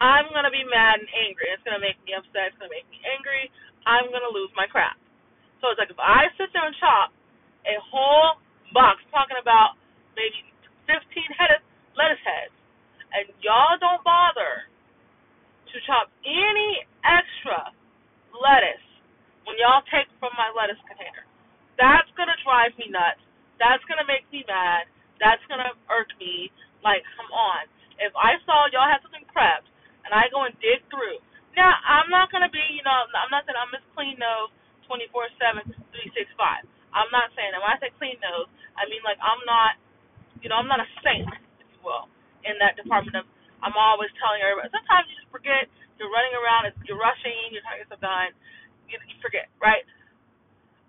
I'm 0.00 0.32
gonna 0.32 0.50
be 0.50 0.64
mad 0.64 0.98
and 0.98 1.10
angry. 1.12 1.52
It's 1.52 1.62
gonna 1.62 1.82
make 1.82 2.00
me 2.02 2.16
upset. 2.16 2.50
It's 2.50 2.58
gonna 2.58 2.72
make 2.72 2.88
me 2.88 2.98
angry. 3.04 3.52
I'm 3.84 4.08
gonna 4.08 4.32
lose 4.32 4.50
my 4.56 4.66
crap. 4.66 4.96
So 5.64 5.72
it's 5.72 5.80
like 5.80 5.88
if 5.88 5.96
I 5.96 6.28
sit 6.36 6.52
there 6.52 6.68
and 6.68 6.76
chop 6.76 7.08
a 7.64 7.80
whole 7.88 8.36
box 8.76 9.00
talking 9.08 9.40
about 9.40 9.80
maybe 10.12 10.44
15 10.84 11.00
head 11.40 11.64
lettuce 11.96 12.20
heads, 12.20 12.52
and 13.16 13.32
y'all 13.40 13.80
don't 13.80 14.04
bother 14.04 14.68
to 15.72 15.76
chop 15.88 16.12
any 16.28 16.84
extra 17.00 17.72
lettuce 18.36 18.84
when 19.48 19.56
when 19.56 19.62
y'all 19.62 19.80
take 19.88 20.04
from 20.20 20.36
my 20.36 20.52
lettuce 20.52 20.76
container. 20.84 21.24
That's 21.80 22.12
gonna 22.12 22.36
drive 22.44 22.76
me 22.76 22.92
nuts. 22.92 23.24
That's 23.56 23.80
gonna 23.88 24.04
make 24.04 24.28
me 24.28 24.44
mad. 24.44 24.84
That's 25.16 25.40
gonna 25.48 25.72
irk 25.88 26.12
me. 26.20 26.52
Like, 26.84 27.08
come 27.16 27.32
on. 27.32 27.64
If 27.96 28.12
I 28.12 28.36
saw 28.44 28.68
y'all 28.68 28.84
had 28.84 29.00
something 29.00 29.24
prepped 29.32 29.64
and 30.04 30.12
I 30.12 30.28
go 30.28 30.44
and 30.44 30.52
dig 30.60 30.84
through. 30.92 31.24
Now, 31.56 31.72
I'm 31.88 32.12
not 32.12 32.28
gonna 32.28 32.52
be, 32.52 32.60
you 32.68 32.84
know, 32.84 33.08
I'm 33.16 33.32
not 33.32 33.48
saying 33.48 33.56
I'm 33.56 33.72
Miss 33.72 33.80
Clean 33.96 34.20
Nose 34.20 34.52
24/7, 34.94 35.66
365. 35.92 36.66
I'm 36.94 37.10
not 37.10 37.30
saying 37.34 37.52
that. 37.54 37.62
When 37.62 37.72
I 37.74 37.78
say 37.82 37.90
clean 37.98 38.18
nose, 38.22 38.48
I 38.78 38.86
mean 38.90 39.02
like 39.02 39.18
I'm 39.22 39.42
not, 39.48 39.78
you 40.42 40.48
know, 40.50 40.58
I'm 40.60 40.70
not 40.70 40.80
a 40.82 40.88
saint, 41.04 41.26
if 41.60 41.68
you 41.74 41.80
will, 41.84 42.08
in 42.46 42.56
that 42.62 42.78
department 42.78 43.16
of. 43.18 43.26
I'm 43.64 43.74
always 43.80 44.12
telling 44.20 44.44
everybody. 44.44 44.68
Sometimes 44.70 45.08
you 45.10 45.16
just 45.18 45.32
forget. 45.32 45.66
You're 45.98 46.12
running 46.12 46.36
around. 46.36 46.68
You're 46.86 47.00
rushing. 47.00 47.52
You're 47.52 47.64
trying 47.64 47.80
to 47.80 47.88
get 47.88 47.90
stuff 47.96 48.04
done. 48.04 48.32
You, 48.90 49.00
you 49.08 49.16
forget, 49.24 49.48
right? 49.58 49.82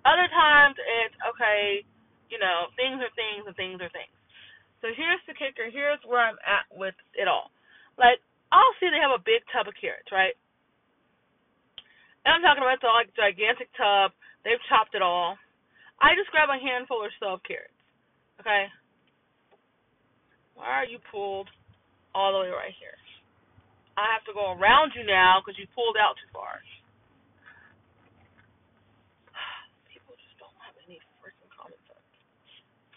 Other 0.05 0.29
times 0.31 0.77
it's 0.77 1.17
okay. 1.27 1.83
You 2.29 2.39
know, 2.39 2.69
things 2.77 3.01
are 3.01 3.13
things 3.17 3.47
and 3.47 3.55
things 3.57 3.79
are 3.81 3.91
things. 3.91 4.13
So 4.83 4.91
here's 4.93 5.23
the 5.27 5.35
kicker. 5.35 5.71
Here's 5.71 6.01
where 6.05 6.21
I'm 6.21 6.39
at 6.45 6.67
with 6.75 6.95
it 7.17 7.27
all. 7.27 7.51
Like 7.97 8.21
I'll 8.53 8.75
see 8.79 8.89
they 8.91 9.01
have 9.01 9.15
a 9.15 9.23
big 9.23 9.43
tub 9.51 9.67
of 9.67 9.75
carrots, 9.79 10.11
right? 10.13 10.35
And 12.25 12.33
I'm 12.33 12.41
talking 12.41 12.65
about 12.65 12.81
the 12.81 12.89
like 12.89 13.13
gigantic 13.13 13.69
tub. 13.77 14.11
They've 14.41 14.61
chopped 14.67 14.97
it 14.97 15.05
all. 15.05 15.37
I 16.01 16.17
just 16.17 16.33
grab 16.33 16.49
a 16.49 16.57
handful 16.57 16.97
or 16.97 17.13
so 17.21 17.37
of 17.37 17.45
carrots. 17.45 17.71
Okay? 18.41 18.67
Why 20.57 20.81
are 20.81 20.89
you 20.89 20.99
pulled 21.13 21.47
all 22.17 22.33
the 22.33 22.41
way 22.43 22.51
right 22.51 22.73
here? 22.81 22.97
I 23.95 24.11
have 24.11 24.27
to 24.27 24.35
go 24.35 24.57
around 24.57 24.91
you 24.91 25.07
now 25.07 25.39
because 25.39 25.55
you 25.55 25.67
pulled 25.71 25.95
out 25.95 26.19
too 26.19 26.27
far. 26.35 26.59
People 29.91 30.19
just 30.19 30.35
don't 30.35 30.55
have 30.65 30.75
any 30.83 30.99
freaking 31.23 31.47
common 31.53 31.79
sense. 31.87 32.09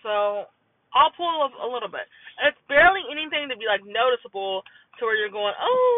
So 0.02 0.50
I'll 0.90 1.14
pull 1.14 1.46
a, 1.46 1.48
a 1.62 1.68
little 1.70 1.90
bit. 1.90 2.08
It's 2.42 2.58
barely 2.66 3.06
anything 3.10 3.46
to 3.50 3.56
be 3.58 3.70
like 3.70 3.86
noticeable 3.86 4.66
to 4.98 5.06
where 5.06 5.14
you're 5.14 5.30
going, 5.30 5.54
oh, 5.54 5.96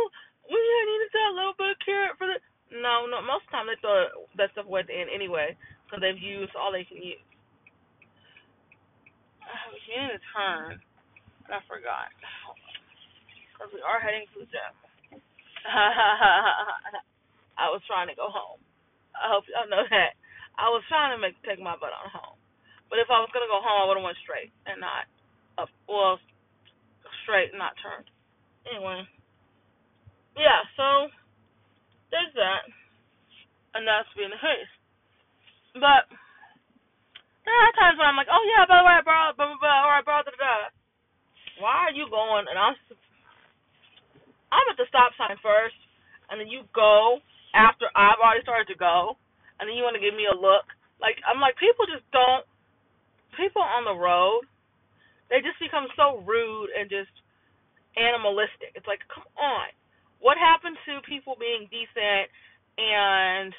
we 0.49 0.59
needed 0.59 1.11
that 1.14 1.33
little 1.33 1.57
bit 1.57 1.73
of 1.73 1.79
carrot 1.81 2.19
for 2.21 2.29
the. 2.29 2.37
No, 2.70 3.06
no. 3.11 3.18
Most 3.22 3.46
of 3.46 3.50
the 3.50 3.54
time 3.54 3.66
they 3.66 3.78
throw 3.83 4.06
that 4.38 4.54
stuff 4.54 4.66
away 4.66 4.87
at 4.87 4.88
the 4.88 4.94
end 4.94 5.11
anyway 5.11 5.59
because 5.85 6.00
they've 6.00 6.18
used 6.18 6.54
all 6.54 6.70
they 6.70 6.87
can 6.87 7.02
use. 7.02 7.18
I 9.42 9.66
was 9.74 9.83
getting 9.83 10.14
a 10.14 10.22
turn, 10.30 10.78
and 10.78 11.50
I 11.50 11.59
forgot. 11.66 12.14
Because 13.50 13.74
we 13.74 13.83
are 13.83 13.98
heading 13.98 14.30
to 14.30 14.46
the 14.46 14.48
gym. 14.48 14.72
I 17.61 17.68
was 17.68 17.83
trying 17.90 18.09
to 18.09 18.16
go 18.16 18.30
home. 18.30 18.62
I 19.12 19.28
hope 19.28 19.44
y'all 19.50 19.68
know 19.68 19.83
that. 19.90 20.14
I 20.56 20.70
was 20.70 20.87
trying 20.87 21.12
to 21.12 21.20
make 21.20 21.37
take 21.42 21.61
my 21.61 21.76
butt 21.76 21.92
on 21.92 22.09
home. 22.09 22.38
But 22.88 23.02
if 23.02 23.11
I 23.11 23.20
was 23.20 23.28
gonna 23.35 23.50
go 23.50 23.61
home, 23.61 23.83
I 23.83 23.87
would 23.90 23.98
have 23.98 24.06
went 24.06 24.18
straight 24.22 24.54
and 24.64 24.80
not 24.80 25.11
up. 25.59 25.68
Well, 25.90 26.18
straight 27.26 27.50
and 27.52 27.61
not 27.61 27.76
turned. 27.83 28.09
Anyway, 28.66 29.04
yeah. 30.38 30.62
So 30.78 31.12
there's 32.11 32.35
that, 32.35 32.62
and 33.75 33.87
that's 33.87 34.11
being 34.18 34.31
the 34.31 34.42
case. 34.42 34.73
But 35.79 36.11
there 37.46 37.55
are 37.55 37.73
times 37.79 37.96
when 37.99 38.07
I'm 38.11 38.18
like, 38.18 38.31
oh 38.31 38.42
yeah, 38.46 38.66
by 38.66 38.83
the 38.83 38.87
way, 38.87 38.99
I 38.99 39.03
blah 39.03 39.35
blah 39.35 39.59
blah, 39.59 39.87
or 39.87 39.94
I 39.94 40.03
brought 40.03 40.27
da 40.27 40.35
da. 40.35 40.70
Why 41.62 41.88
are 41.88 41.94
you 41.94 42.11
going? 42.11 42.51
And 42.51 42.59
I'm 42.59 42.77
I'm 44.51 44.66
at 44.70 44.79
the 44.79 44.90
stop 44.90 45.14
sign 45.14 45.38
first, 45.38 45.79
and 46.29 46.42
then 46.42 46.51
you 46.51 46.66
go 46.75 47.23
after 47.55 47.87
I've 47.94 48.18
already 48.18 48.42
started 48.42 48.66
to 48.70 48.79
go, 48.79 49.14
and 49.59 49.66
then 49.66 49.79
you 49.79 49.87
want 49.87 49.94
to 49.94 50.03
give 50.03 50.14
me 50.14 50.27
a 50.27 50.35
look. 50.35 50.66
Like 50.99 51.18
I'm 51.23 51.40
like, 51.40 51.59
people 51.59 51.87
just 51.87 52.05
don't. 52.11 52.44
People 53.38 53.62
on 53.62 53.87
the 53.87 53.94
road, 53.94 54.42
they 55.31 55.38
just 55.38 55.57
become 55.62 55.87
so 55.94 56.18
rude 56.27 56.75
and 56.75 56.90
just 56.90 57.14
animalistic. 57.94 58.75
It's 58.75 58.90
like, 58.90 59.01
come 59.07 59.25
on, 59.38 59.70
what 60.20 60.37
happened 60.37 60.76
to 60.87 61.00
people 61.09 61.37
being 61.40 61.66
decent 61.72 62.28
and 62.76 63.52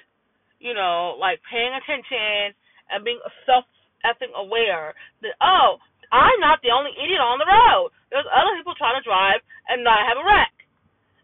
you 0.62 0.78
know, 0.78 1.17
like 1.17 1.41
paying 1.50 1.74
attention 1.74 2.54
and 2.93 3.02
being 3.02 3.19
self 3.50 3.65
effing 4.06 4.34
aware 4.38 4.93
that 5.26 5.34
oh, 5.41 5.82
I'm 6.13 6.39
not 6.41 6.62
the 6.62 6.74
only 6.74 6.93
idiot 6.97 7.21
on 7.21 7.41
the 7.41 7.50
road. 7.50 7.89
There's 8.13 8.30
other 8.30 8.54
people 8.58 8.78
trying 8.78 8.97
to 8.97 9.06
drive 9.06 9.41
and 9.71 9.82
not 9.82 10.06
have 10.06 10.21
a 10.21 10.26
wreck. 10.26 10.54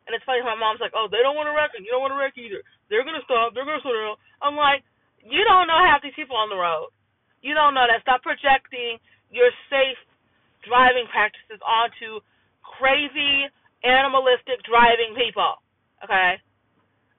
And 0.08 0.15
it's 0.15 0.23
funny, 0.23 0.39
my 0.39 0.56
mom's 0.56 0.80
like, 0.80 0.95
oh, 0.95 1.12
they 1.12 1.19
don't 1.19 1.36
want 1.36 1.52
to 1.52 1.56
wreck 1.56 1.76
and 1.76 1.84
you 1.84 1.91
don't 1.91 2.00
want 2.00 2.15
to 2.15 2.19
wreck 2.19 2.39
either. 2.39 2.63
They're 2.88 3.04
gonna 3.04 3.23
stop. 3.28 3.52
They're 3.52 3.67
gonna 3.67 3.84
slow 3.84 3.93
down. 3.93 4.17
I'm 4.39 4.56
like, 4.56 4.88
you 5.19 5.43
don't 5.43 5.67
know 5.67 5.78
half 5.84 6.00
these 6.00 6.15
people 6.15 6.39
on 6.39 6.47
the 6.47 6.58
road. 6.58 6.89
You 7.43 7.54
don't 7.54 7.76
know 7.76 7.84
that. 7.86 8.02
Stop 8.02 8.23
projecting 8.23 8.97
your 9.28 9.52
safe 9.67 10.00
driving 10.63 11.06
practices 11.12 11.60
onto 11.60 12.23
crazy 12.63 13.52
animalistic 13.84 14.63
driving 14.66 15.13
people. 15.13 15.62
Okay? 16.04 16.40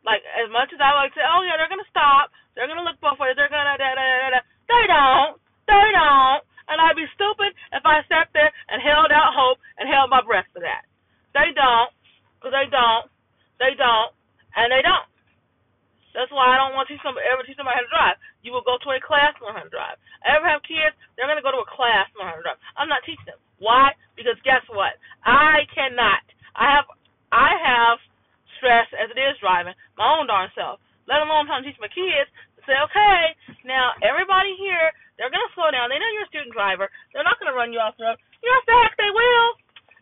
Like 0.07 0.23
as 0.39 0.49
much 0.49 0.71
as 0.73 0.81
I 0.81 0.95
like 0.95 1.13
to 1.15 1.21
say, 1.21 1.27
oh 1.27 1.43
yeah, 1.45 1.59
they're 1.59 1.71
gonna 1.71 1.93
stop, 1.93 2.31
they're 2.55 2.71
gonna 2.71 2.87
look 2.87 2.99
both 3.03 3.19
ways, 3.19 3.35
they're 3.35 3.51
gonna 3.51 3.77
da 3.77 3.93
da 3.93 4.09
da 4.09 4.29
da. 4.39 4.43
They 4.71 4.85
don't, 4.87 5.37
they 5.67 5.87
don't, 5.93 6.43
and 6.71 6.81
I'd 6.81 6.97
be 6.97 7.09
stupid 7.13 7.53
if 7.75 7.83
I 7.85 8.05
sat 8.07 8.31
there 8.33 8.49
and 8.71 8.81
held 8.81 9.11
out 9.11 9.35
hope 9.35 9.59
and 9.77 9.89
held 9.89 10.09
my 10.09 10.23
breath 10.23 10.49
for 10.55 10.63
that. 10.63 10.87
They 11.35 11.53
don't, 11.53 11.91
cause 12.41 12.55
they 12.55 12.71
don't, 12.71 13.11
they 13.59 13.75
don't, 13.77 14.13
and 14.57 14.73
they 14.73 14.81
don't. 14.81 15.09
That's 16.17 16.33
why 16.33 16.51
I 16.51 16.59
don't 16.59 16.75
want 16.75 16.89
to 16.89 16.97
teach 16.97 17.05
somebody 17.05 17.29
ever 17.29 17.45
teach 17.45 17.55
somebody 17.61 17.79
how 17.79 17.85
to 17.85 17.93
drive. 17.93 18.17
You 18.43 18.51
will 18.51 18.65
go 18.65 18.81
to 18.81 18.89
a 18.91 18.99
class 18.99 19.37
learn 19.39 19.55
how 19.55 19.63
to 19.63 19.71
drive. 19.71 20.01
Ever 20.25 20.49
have 20.49 20.65
kids? 20.65 20.97
They're 21.15 21.29
gonna 21.29 21.45
go 21.45 21.53
to 21.53 21.63
a 21.63 21.69
class 21.69 22.09
learn 22.17 22.33
how 22.33 22.39
to 22.41 22.45
drive. 22.45 22.61
I'm 22.75 22.89
not 22.89 23.05
teaching 23.05 23.29
them. 23.29 23.39
Why? 23.61 23.93
Because 24.17 24.39
guess 24.43 24.65
what? 24.73 24.97
I 25.23 25.69
cannot. 25.71 26.25
I 26.59 26.67
have 26.75 26.87
I 27.31 27.55
have 27.55 28.03
stress 28.59 28.91
as 28.99 29.09
it 29.15 29.19
is 29.19 29.39
driving 29.39 29.79
my 29.95 30.19
own 30.19 30.27
darn 30.27 30.51
self, 30.59 30.83
let 31.07 31.23
alone 31.23 31.47
trying 31.47 31.63
to 31.63 31.69
teach 31.71 31.79
my 31.79 31.89
kids 31.89 32.27
to 32.59 32.61
say, 32.67 32.75
okay, 32.91 33.23
now 33.63 33.95
everybody 34.03 34.59
here, 34.59 34.91
they're 35.17 35.31
to 35.31 35.55
slow 35.55 35.71
down. 35.71 35.87
They 35.89 36.03
know 36.03 36.11
you're 36.11 36.27
a 36.27 36.33
student 36.35 36.51
driver. 36.51 36.91
They're 37.15 37.23
not 37.23 37.39
to 37.39 37.55
run 37.55 37.71
you 37.71 37.79
off 37.79 37.95
the 37.95 38.11
road. 38.11 38.19
Yes, 38.43 38.61
the 38.67 38.75
heck 38.75 38.95
they 38.99 39.13
will. 39.15 39.49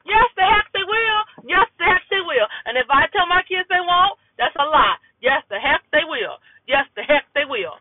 Yes, 0.09 0.29
the 0.38 0.47
heck 0.49 0.66
they 0.73 0.87
will. 0.87 1.21
Yes, 1.45 1.69
the 1.77 1.85
heck 1.85 2.05
they 2.09 2.23
will. 2.25 2.49
And 2.64 2.81
if 2.81 2.88
I 2.88 3.11
tell 3.12 3.29
my 3.29 3.45
kids 3.45 3.69
they 3.69 3.83
won't, 3.83 4.16
that's 4.40 4.57
a 4.57 4.64
lie. 4.64 4.97
Yes, 5.21 5.45
the 5.53 5.61
heck 5.61 5.85
they 5.92 6.07
will. 6.09 6.40
Yes, 6.64 6.88
the 6.97 7.05
heck 7.05 7.29
they 7.37 7.45
will. 7.45 7.77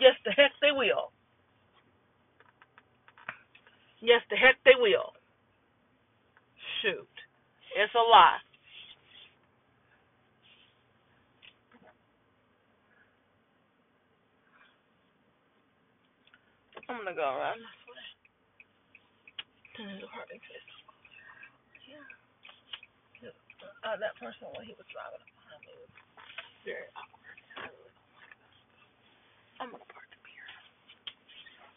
Yes, 0.00 0.16
the 0.24 0.32
heck 0.32 0.52
they 0.62 0.72
will. 0.72 1.12
Yes, 4.00 4.22
the 4.30 4.36
heck 4.36 4.56
they 4.64 4.78
will. 4.78 5.14
Shoot. 6.82 7.14
It's 7.78 7.94
a 7.94 8.02
lie. 8.02 8.42
I'm 16.90 16.98
gonna 16.98 17.14
go 17.14 17.22
around 17.22 17.62
this 17.62 17.82
way. 17.86 18.02
His 19.94 20.02
apartment 20.02 20.42
place. 20.42 20.68
Yeah. 21.86 22.02
Uh, 23.86 23.96
that 24.02 24.18
person 24.18 24.50
when 24.58 24.66
he 24.66 24.74
was 24.74 24.84
driving 24.90 25.22
behind 25.38 25.62
me 25.62 25.72
was 25.86 25.94
very 26.66 26.90
awkward. 26.98 27.38
I'm 29.62 29.70
gonna 29.70 29.86
park 29.86 30.10
up 30.10 30.26
here. 30.26 30.50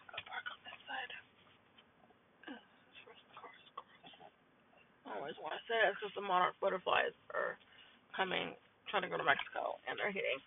I'm 0.10 0.18
gonna 0.18 0.26
park 0.26 0.46
on 0.50 0.60
this 0.66 0.80
side. 0.90 1.14
Uh, 2.50 2.58
first 3.06 3.22
car 3.38 3.54
is 3.54 3.70
gross. 3.78 4.18
I 5.05 5.05
always 5.16 5.36
want 5.40 5.56
to 5.56 5.64
say 5.66 5.80
that 5.80 5.96
because 5.96 6.14
the 6.14 6.22
monarch 6.22 6.56
butterflies 6.60 7.16
are 7.32 7.58
coming, 8.16 8.54
trying 8.92 9.04
to 9.04 9.12
go 9.12 9.18
to 9.18 9.26
Mexico, 9.26 9.80
and 9.88 9.96
they're 9.98 10.12
hitting 10.12 10.40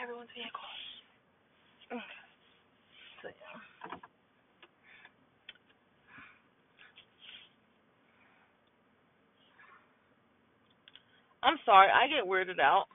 everyone's 0.00 0.32
vehicles. 0.32 0.78
So 3.22 3.28
yeah. 3.28 3.58
I'm 11.42 11.58
sorry, 11.66 11.90
I 11.90 12.06
get 12.06 12.22
weirded 12.22 12.62
out 12.62 12.86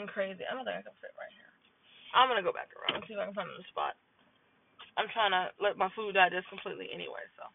and 0.00 0.08
crazy. 0.08 0.40
I 0.48 0.56
don't 0.56 0.64
think 0.64 0.80
I 0.80 0.84
can 0.84 0.96
fit 1.04 1.12
right 1.20 1.32
here. 1.36 1.52
I'm 2.16 2.28
gonna 2.28 2.44
go 2.44 2.52
back 2.52 2.72
around 2.72 3.00
and 3.00 3.04
see 3.04 3.12
if 3.14 3.20
I 3.20 3.28
can 3.28 3.36
find 3.36 3.48
another 3.48 3.68
spot. 3.68 3.94
I'm 4.96 5.08
trying 5.12 5.32
to 5.32 5.48
let 5.56 5.80
my 5.80 5.88
food 5.96 6.12
digest 6.12 6.48
completely 6.52 6.92
anyway, 6.92 7.24
so 7.36 7.48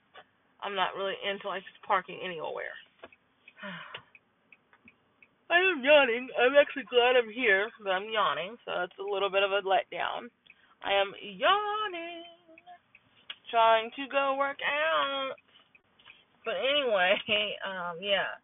I'm 0.62 0.76
not 0.76 0.96
really 0.98 1.18
into 1.22 1.48
like 1.48 1.64
just 1.64 1.82
parking 1.86 2.20
anywhere. 2.24 2.76
I 5.50 5.64
am 5.64 5.80
yawning. 5.80 6.28
I'm 6.36 6.60
actually 6.60 6.84
glad 6.92 7.16
I'm 7.16 7.32
here, 7.32 7.72
but 7.80 7.96
I'm 7.96 8.12
yawning, 8.12 8.60
so 8.68 8.84
it's 8.84 9.00
a 9.00 9.08
little 9.08 9.32
bit 9.32 9.48
of 9.48 9.52
a 9.56 9.64
letdown. 9.64 10.28
I 10.84 10.92
am 10.92 11.16
yawning, 11.24 12.28
trying 13.50 13.90
to 13.96 14.04
go 14.12 14.36
work 14.36 14.60
out. 14.60 15.40
But 16.44 16.60
anyway, 16.60 17.16
um, 17.68 17.98
yeah. 18.04 18.36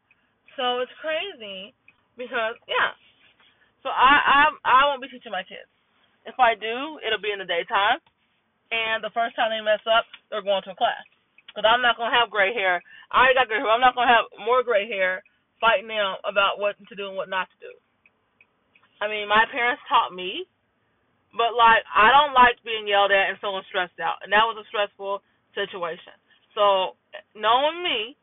So 0.56 0.80
it's 0.80 0.96
crazy 1.04 1.76
because 2.16 2.56
yeah. 2.68 2.96
So 3.84 3.92
I 3.92 4.16
I 4.24 4.42
I 4.64 4.80
won't 4.88 5.04
be 5.04 5.12
teaching 5.12 5.32
my 5.32 5.44
kids. 5.44 5.68
If 6.24 6.40
I 6.40 6.56
do, 6.56 7.04
it'll 7.04 7.20
be 7.20 7.36
in 7.36 7.44
the 7.44 7.50
daytime, 7.50 8.00
and 8.72 9.04
the 9.04 9.12
first 9.12 9.36
time 9.36 9.52
they 9.52 9.60
mess 9.60 9.84
up, 9.84 10.08
they're 10.32 10.46
going 10.46 10.64
to 10.64 10.72
a 10.72 10.80
class. 10.80 11.04
Because 11.54 11.70
I'm 11.70 11.86
not 11.86 12.02
gonna 12.02 12.10
have 12.10 12.34
gray 12.34 12.50
hair. 12.50 12.82
I 13.14 13.30
got 13.38 13.46
gray 13.46 13.62
hair. 13.62 13.70
I'm 13.70 13.84
not 13.84 13.94
gonna 13.94 14.10
have 14.10 14.26
more 14.42 14.66
gray 14.66 14.90
hair 14.90 15.22
fighting 15.62 15.88
them 15.88 16.18
about 16.26 16.58
what 16.58 16.76
to 16.90 16.96
do 16.98 17.08
and 17.08 17.16
what 17.16 17.30
not 17.30 17.48
to 17.54 17.58
do. 17.62 17.72
I 19.00 19.08
mean, 19.08 19.30
my 19.30 19.46
parents 19.54 19.86
taught 19.86 20.12
me, 20.12 20.50
but 21.38 21.54
like 21.54 21.86
I 21.88 22.10
don't 22.10 22.34
like 22.34 22.58
being 22.66 22.90
yelled 22.90 23.14
at 23.14 23.30
and 23.30 23.38
feeling 23.38 23.64
stressed 23.70 24.02
out, 24.02 24.20
and 24.26 24.34
that 24.34 24.50
was 24.50 24.58
a 24.58 24.66
stressful 24.68 25.22
situation. 25.54 26.18
So 26.58 26.98
knowing 27.38 27.86
me, 27.86 28.18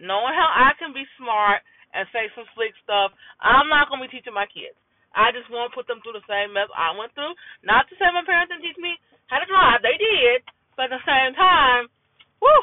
knowing 0.00 0.32
how 0.32 0.48
I 0.48 0.72
can 0.80 0.96
be 0.96 1.04
smart 1.20 1.60
and 1.92 2.08
say 2.10 2.32
some 2.32 2.48
slick 2.56 2.72
stuff, 2.80 3.12
I'm 3.44 3.68
not 3.68 3.92
gonna 3.92 4.08
be 4.08 4.12
teaching 4.12 4.34
my 4.34 4.48
kids. 4.48 4.76
I 5.14 5.34
just 5.34 5.50
want 5.50 5.70
to 5.70 5.74
put 5.74 5.90
them 5.90 5.98
through 6.02 6.14
the 6.14 6.30
same 6.30 6.54
mess 6.54 6.70
I 6.70 6.94
went 6.94 7.10
through. 7.18 7.34
Not 7.66 7.90
to 7.90 7.98
say 7.98 8.06
my 8.14 8.22
parents 8.22 8.54
didn't 8.54 8.62
teach 8.62 8.78
me 8.78 8.94
how 9.26 9.42
to 9.42 9.46
drive, 9.50 9.82
they 9.82 9.98
did, 9.98 10.46
but 10.78 10.90
at 10.90 10.94
the 10.94 11.06
same 11.06 11.34
time, 11.34 11.90
whew, 12.38 12.62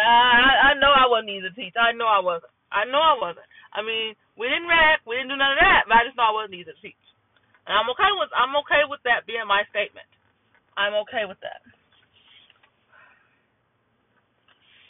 I, 0.00 0.72
I 0.72 0.80
know 0.80 0.92
I 0.92 1.08
wasn't 1.10 1.36
easy 1.36 1.48
to 1.48 1.54
teach. 1.54 1.76
I 1.76 1.92
know 1.92 2.08
I 2.08 2.24
wasn't. 2.24 2.52
I 2.72 2.88
know 2.88 3.00
I 3.00 3.16
wasn't. 3.20 3.48
I 3.72 3.84
mean, 3.84 4.16
we 4.36 4.48
didn't 4.48 4.68
wreck, 4.68 5.04
we 5.04 5.16
didn't 5.16 5.32
do 5.32 5.36
none 5.36 5.56
of 5.56 5.60
that, 5.60 5.88
but 5.88 5.96
I 6.00 6.04
just 6.08 6.16
know 6.16 6.28
I 6.28 6.36
wasn't 6.36 6.56
easy 6.56 6.72
to 6.72 6.78
teach. 6.80 7.04
And 7.68 7.76
I'm 7.76 7.88
okay 7.94 8.10
with 8.16 8.32
I'm 8.34 8.56
okay 8.64 8.82
with 8.90 9.00
that 9.06 9.28
being 9.28 9.46
my 9.46 9.62
statement. 9.70 10.08
I'm 10.74 10.96
okay 11.06 11.28
with 11.28 11.38
that. 11.44 11.62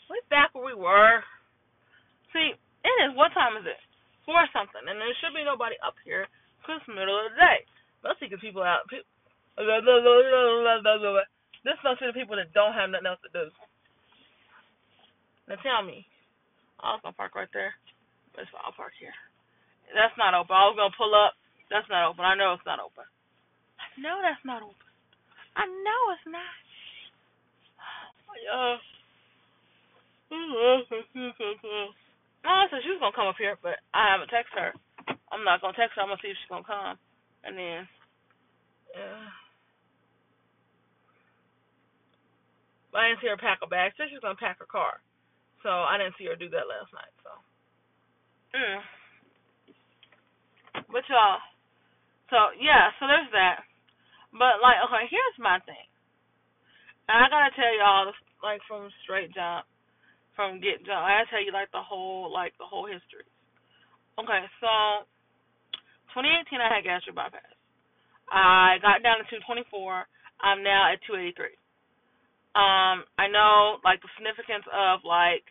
We're 0.08 0.24
back 0.32 0.54
where 0.56 0.64
we 0.64 0.76
were. 0.76 1.20
See, 2.32 2.56
it 2.56 2.96
is 3.04 3.12
what 3.12 3.34
time 3.36 3.60
is 3.60 3.66
it? 3.68 3.80
Four 4.24 4.46
something, 4.54 4.86
and 4.86 4.96
there 4.96 5.12
should 5.20 5.34
be 5.36 5.44
nobody 5.44 5.76
up 5.84 5.98
here 6.06 6.30
because 6.62 6.80
it's 6.80 6.88
the 6.88 6.96
middle 6.96 7.18
of 7.18 7.34
the 7.34 7.38
day. 7.38 7.66
Let's 8.06 8.18
see 8.22 8.30
the 8.30 8.40
people 8.40 8.62
out. 8.62 8.86
This 11.62 11.78
must 11.84 12.00
be 12.00 12.06
the 12.10 12.16
people 12.16 12.34
that 12.34 12.50
don't 12.56 12.74
have 12.74 12.90
nothing 12.90 13.06
else 13.06 13.20
to 13.22 13.30
do. 13.30 13.46
Now 15.48 15.56
tell 15.62 15.82
me, 15.82 16.06
I 16.80 16.94
was 16.94 17.00
gonna 17.02 17.18
park 17.18 17.34
right 17.34 17.50
there. 17.52 17.74
But 18.34 18.48
I'll 18.64 18.72
park 18.72 18.92
here. 18.96 19.12
That's 19.92 20.16
not 20.16 20.32
open. 20.32 20.56
I 20.56 20.72
was 20.72 20.76
gonna 20.78 20.96
pull 20.96 21.12
up. 21.12 21.36
That's 21.68 21.88
not 21.92 22.08
open. 22.08 22.24
I 22.24 22.34
know 22.36 22.56
it's 22.56 22.64
not 22.64 22.80
open. 22.80 23.04
I 23.76 23.88
know 24.00 24.20
that's 24.24 24.44
not 24.44 24.64
open. 24.64 24.88
I 25.56 25.68
know 25.68 26.02
it's 26.16 26.24
not. 26.24 26.54
Uh, 28.48 28.80
oh, 32.48 32.64
so 32.72 32.76
she 32.80 32.88
was 32.88 33.00
gonna 33.00 33.12
come 33.12 33.28
up 33.28 33.36
here, 33.36 33.56
but 33.60 33.76
I 33.92 34.08
haven't 34.12 34.32
texted 34.32 34.56
her. 34.56 34.72
I'm 35.28 35.44
not 35.44 35.60
gonna 35.60 35.76
text 35.76 35.96
her. 35.96 36.02
I'm 36.02 36.08
gonna 36.08 36.20
see 36.24 36.32
if 36.32 36.36
she's 36.40 36.48
gonna 36.48 36.64
come, 36.64 36.96
and 37.44 37.56
then, 37.56 37.88
yeah. 38.96 39.28
I 42.92 43.08
didn't 43.08 43.20
see 43.20 43.28
her 43.28 43.40
pack 43.40 43.60
a 43.62 43.68
bag. 43.68 43.92
She 43.96 44.04
said 44.08 44.20
gonna 44.20 44.36
pack 44.36 44.58
her 44.60 44.68
car. 44.68 45.00
So 45.62 45.70
I 45.70 45.98
didn't 45.98 46.18
see 46.18 46.26
her 46.26 46.36
do 46.36 46.50
that 46.50 46.66
last 46.66 46.90
night. 46.90 47.14
So, 47.22 47.30
mm. 48.58 48.78
but 50.90 51.06
y'all, 51.06 51.38
so 52.30 52.50
yeah, 52.58 52.90
so 52.98 53.06
there's 53.06 53.30
that. 53.30 53.62
But 54.34 54.58
like, 54.58 54.82
okay, 54.90 55.06
here's 55.06 55.38
my 55.38 55.62
thing, 55.62 55.86
and 57.06 57.16
I 57.22 57.30
gotta 57.30 57.54
tell 57.54 57.72
y'all, 57.78 58.10
like 58.42 58.60
from 58.66 58.90
straight 59.06 59.30
jump, 59.30 59.68
from 60.34 60.58
get 60.58 60.82
jump, 60.82 61.06
I 61.06 61.22
gotta 61.22 61.30
tell 61.30 61.44
you 61.44 61.54
like 61.54 61.70
the 61.70 61.84
whole, 61.84 62.26
like 62.32 62.56
the 62.58 62.66
whole 62.66 62.90
history. 62.90 63.28
Okay, 64.18 64.42
so 64.58 65.06
2018 66.12 66.60
I 66.60 66.68
had 66.68 66.84
gastric 66.84 67.16
bypass. 67.16 67.48
I 68.32 68.80
got 68.80 69.04
down 69.04 69.20
to 69.20 69.28
224. 69.28 69.70
I'm 70.42 70.64
now 70.64 70.90
at 70.90 71.00
283. 71.06 71.54
Um, 72.52 73.08
I 73.16 73.32
know 73.32 73.80
like 73.80 74.04
the 74.04 74.12
significance 74.16 74.68
of 74.68 75.00
like 75.08 75.44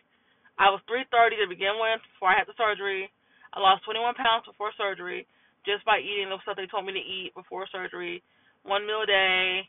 I 0.54 0.70
was 0.70 0.78
330 0.86 1.42
to 1.42 1.50
begin 1.50 1.74
with 1.80 1.98
before 2.14 2.30
I 2.30 2.38
had 2.38 2.46
the 2.46 2.54
surgery. 2.54 3.10
I 3.50 3.58
lost 3.58 3.82
21 3.84 4.14
pounds 4.14 4.46
before 4.46 4.70
surgery 4.78 5.26
just 5.66 5.82
by 5.82 5.98
eating 5.98 6.30
the 6.30 6.38
stuff 6.42 6.54
they 6.58 6.70
told 6.70 6.86
me 6.86 6.94
to 6.94 7.02
eat 7.02 7.34
before 7.34 7.66
surgery. 7.70 8.22
One 8.62 8.86
meal 8.86 9.02
a 9.02 9.08
day, 9.10 9.66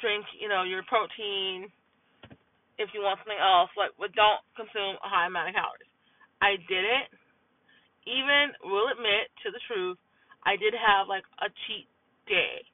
drink, 0.00 0.24
you 0.40 0.48
know, 0.48 0.64
your 0.64 0.84
protein. 0.88 1.68
If 2.80 2.90
you 2.90 3.06
want 3.06 3.20
something 3.22 3.38
else, 3.38 3.70
like, 3.78 3.94
but 4.00 4.10
don't 4.18 4.42
consume 4.58 4.98
a 4.98 5.08
high 5.08 5.30
amount 5.30 5.52
of 5.52 5.54
calories. 5.54 5.92
I 6.42 6.58
did 6.66 6.82
it. 6.82 7.06
Even 8.04 8.52
will 8.66 8.90
admit 8.90 9.30
to 9.46 9.52
the 9.54 9.62
truth, 9.64 9.96
I 10.44 10.56
did 10.60 10.74
have 10.76 11.08
like 11.08 11.24
a 11.40 11.48
cheat 11.64 11.88
day, 12.28 12.64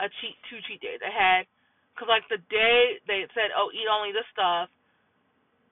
a 0.00 0.08
cheat 0.20 0.36
two 0.48 0.60
cheat 0.64 0.80
days. 0.80 1.02
I 1.04 1.12
had 1.12 1.42
because 1.94 2.10
like 2.10 2.26
the 2.26 2.42
day 2.50 2.98
they 3.06 3.22
said, 3.32 3.54
"Oh, 3.54 3.70
eat 3.70 3.86
only 3.86 4.10
this 4.10 4.26
stuff," 4.34 4.68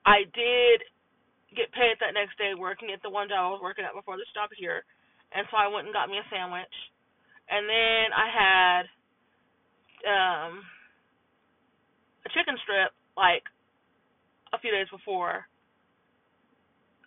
I 0.06 0.22
did 0.30 0.86
get 1.58 1.74
paid 1.74 1.98
that 2.00 2.14
next 2.14 2.38
day 2.38 2.54
working 2.54 2.94
at 2.94 3.02
the 3.02 3.10
one 3.10 3.28
job 3.28 3.42
I 3.44 3.52
was 3.52 3.60
working 3.60 3.84
at 3.84 3.92
before 3.92 4.16
this 4.16 4.30
job 4.32 4.48
here, 4.54 4.86
and 5.34 5.44
so 5.50 5.58
I 5.58 5.66
went 5.66 5.90
and 5.90 5.94
got 5.94 6.08
me 6.08 6.22
a 6.22 6.26
sandwich, 6.30 6.76
and 7.50 7.66
then 7.66 8.06
I 8.14 8.26
had 8.30 8.82
um 10.06 10.52
a 12.24 12.28
chicken 12.30 12.54
strip 12.62 12.94
like 13.18 13.42
a 14.54 14.58
few 14.62 14.70
days 14.70 14.88
before 14.94 15.44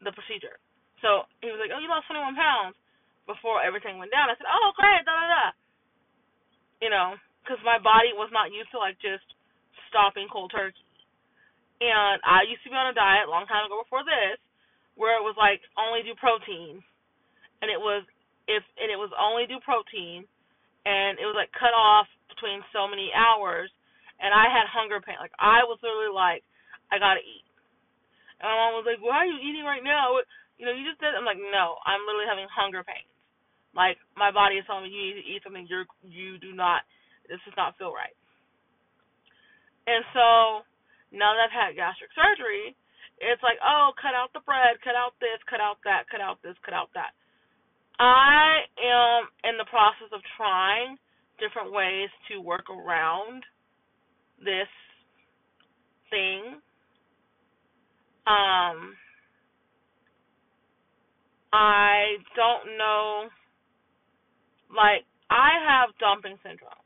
the 0.03 0.11
procedure. 0.11 0.59
So 0.99 1.23
he 1.39 1.49
was 1.51 1.59
like, 1.63 1.71
"Oh, 1.71 1.79
you 1.79 1.87
lost 1.87 2.07
21 2.11 2.35
pounds 2.35 2.75
before 3.25 3.63
everything 3.63 3.97
went 3.97 4.11
down." 4.11 4.29
I 4.29 4.35
said, 4.35 4.51
"Oh, 4.51 4.75
great, 4.75 5.05
da 5.07 5.15
da 5.15 5.27
da." 5.27 5.45
You 6.83 6.91
know, 6.91 7.15
because 7.45 7.61
my 7.61 7.77
body 7.77 8.09
was 8.17 8.33
not 8.33 8.49
used 8.49 8.73
to 8.73 8.81
like 8.81 8.97
just 8.97 9.23
stopping 9.93 10.25
cold 10.33 10.49
turkey. 10.49 10.81
And 11.77 12.17
I 12.25 12.49
used 12.49 12.65
to 12.65 12.73
be 12.73 12.75
on 12.75 12.89
a 12.89 12.97
diet 12.97 13.29
a 13.29 13.31
long 13.31 13.45
time 13.45 13.69
ago 13.69 13.85
before 13.85 14.01
this, 14.01 14.41
where 14.97 15.13
it 15.13 15.21
was 15.21 15.37
like 15.37 15.61
only 15.77 16.01
do 16.01 16.17
protein, 16.17 16.81
and 17.61 17.69
it 17.69 17.77
was 17.77 18.01
if 18.49 18.65
and 18.81 18.89
it 18.89 18.97
was 18.97 19.13
only 19.13 19.45
do 19.45 19.61
protein, 19.61 20.25
and 20.89 21.21
it 21.21 21.29
was 21.29 21.37
like 21.37 21.53
cut 21.53 21.77
off 21.77 22.09
between 22.31 22.65
so 22.73 22.89
many 22.89 23.13
hours, 23.13 23.69
and 24.17 24.33
I 24.33 24.49
had 24.49 24.65
hunger 24.65 24.97
pain. 25.03 25.21
Like 25.21 25.35
I 25.37 25.61
was 25.67 25.77
literally 25.85 26.15
like, 26.15 26.41
I 26.89 26.97
gotta 26.97 27.21
eat. 27.21 27.45
And 28.39 28.49
my 28.49 28.55
mom 28.55 28.79
was 28.79 28.87
like, 28.87 29.03
Why 29.03 29.27
are 29.27 29.29
you 29.29 29.37
eating 29.43 29.67
right 29.67 29.83
now? 29.83 30.17
You 30.55 30.63
know, 30.63 30.73
you 30.73 30.87
just 30.87 31.03
said. 31.03 31.11
I'm 31.11 31.27
like, 31.27 31.39
No, 31.39 31.77
I'm 31.83 32.07
literally 32.07 32.31
having 32.31 32.47
hunger 32.47 32.87
pains. 32.87 33.11
Like 33.75 33.99
my 34.15 34.31
body 34.31 34.55
is 34.55 34.63
telling 34.63 34.87
me 34.87 34.95
you 34.95 35.11
need 35.11 35.19
to 35.19 35.27
eat 35.27 35.43
something 35.43 35.67
you're 35.67 35.83
you 36.07 36.39
do 36.39 36.55
not 36.55 36.87
this 37.29 37.41
does 37.45 37.57
not 37.57 37.77
feel 37.77 37.93
right. 37.93 38.15
And 39.87 40.01
so 40.13 40.65
now 41.13 41.37
that 41.37 41.49
I've 41.49 41.53
had 41.53 41.77
gastric 41.77 42.09
surgery, 42.17 42.73
it's 43.21 43.41
like, 43.45 43.61
oh, 43.63 43.93
cut 44.01 44.17
out 44.17 44.33
the 44.33 44.43
bread, 44.43 44.81
cut 44.83 44.97
out 44.97 45.15
this, 45.21 45.39
cut 45.47 45.61
out 45.61 45.77
that, 45.85 46.09
cut 46.11 46.19
out 46.19 46.41
this, 46.43 46.57
cut 46.65 46.73
out 46.73 46.89
that. 46.97 47.15
I 47.97 48.67
am 48.75 49.29
in 49.47 49.55
the 49.57 49.69
process 49.69 50.11
of 50.11 50.19
trying 50.35 50.97
different 51.39 51.71
ways 51.71 52.09
to 52.31 52.41
work 52.41 52.67
around 52.67 53.43
this 54.43 54.67
thing. 56.09 56.59
Um, 58.27 58.97
I 61.53 62.19
don't 62.35 62.77
know, 62.77 63.29
like, 64.75 65.05
I 65.29 65.55
have 65.63 65.95
dumping 65.99 66.35
syndrome 66.43 66.84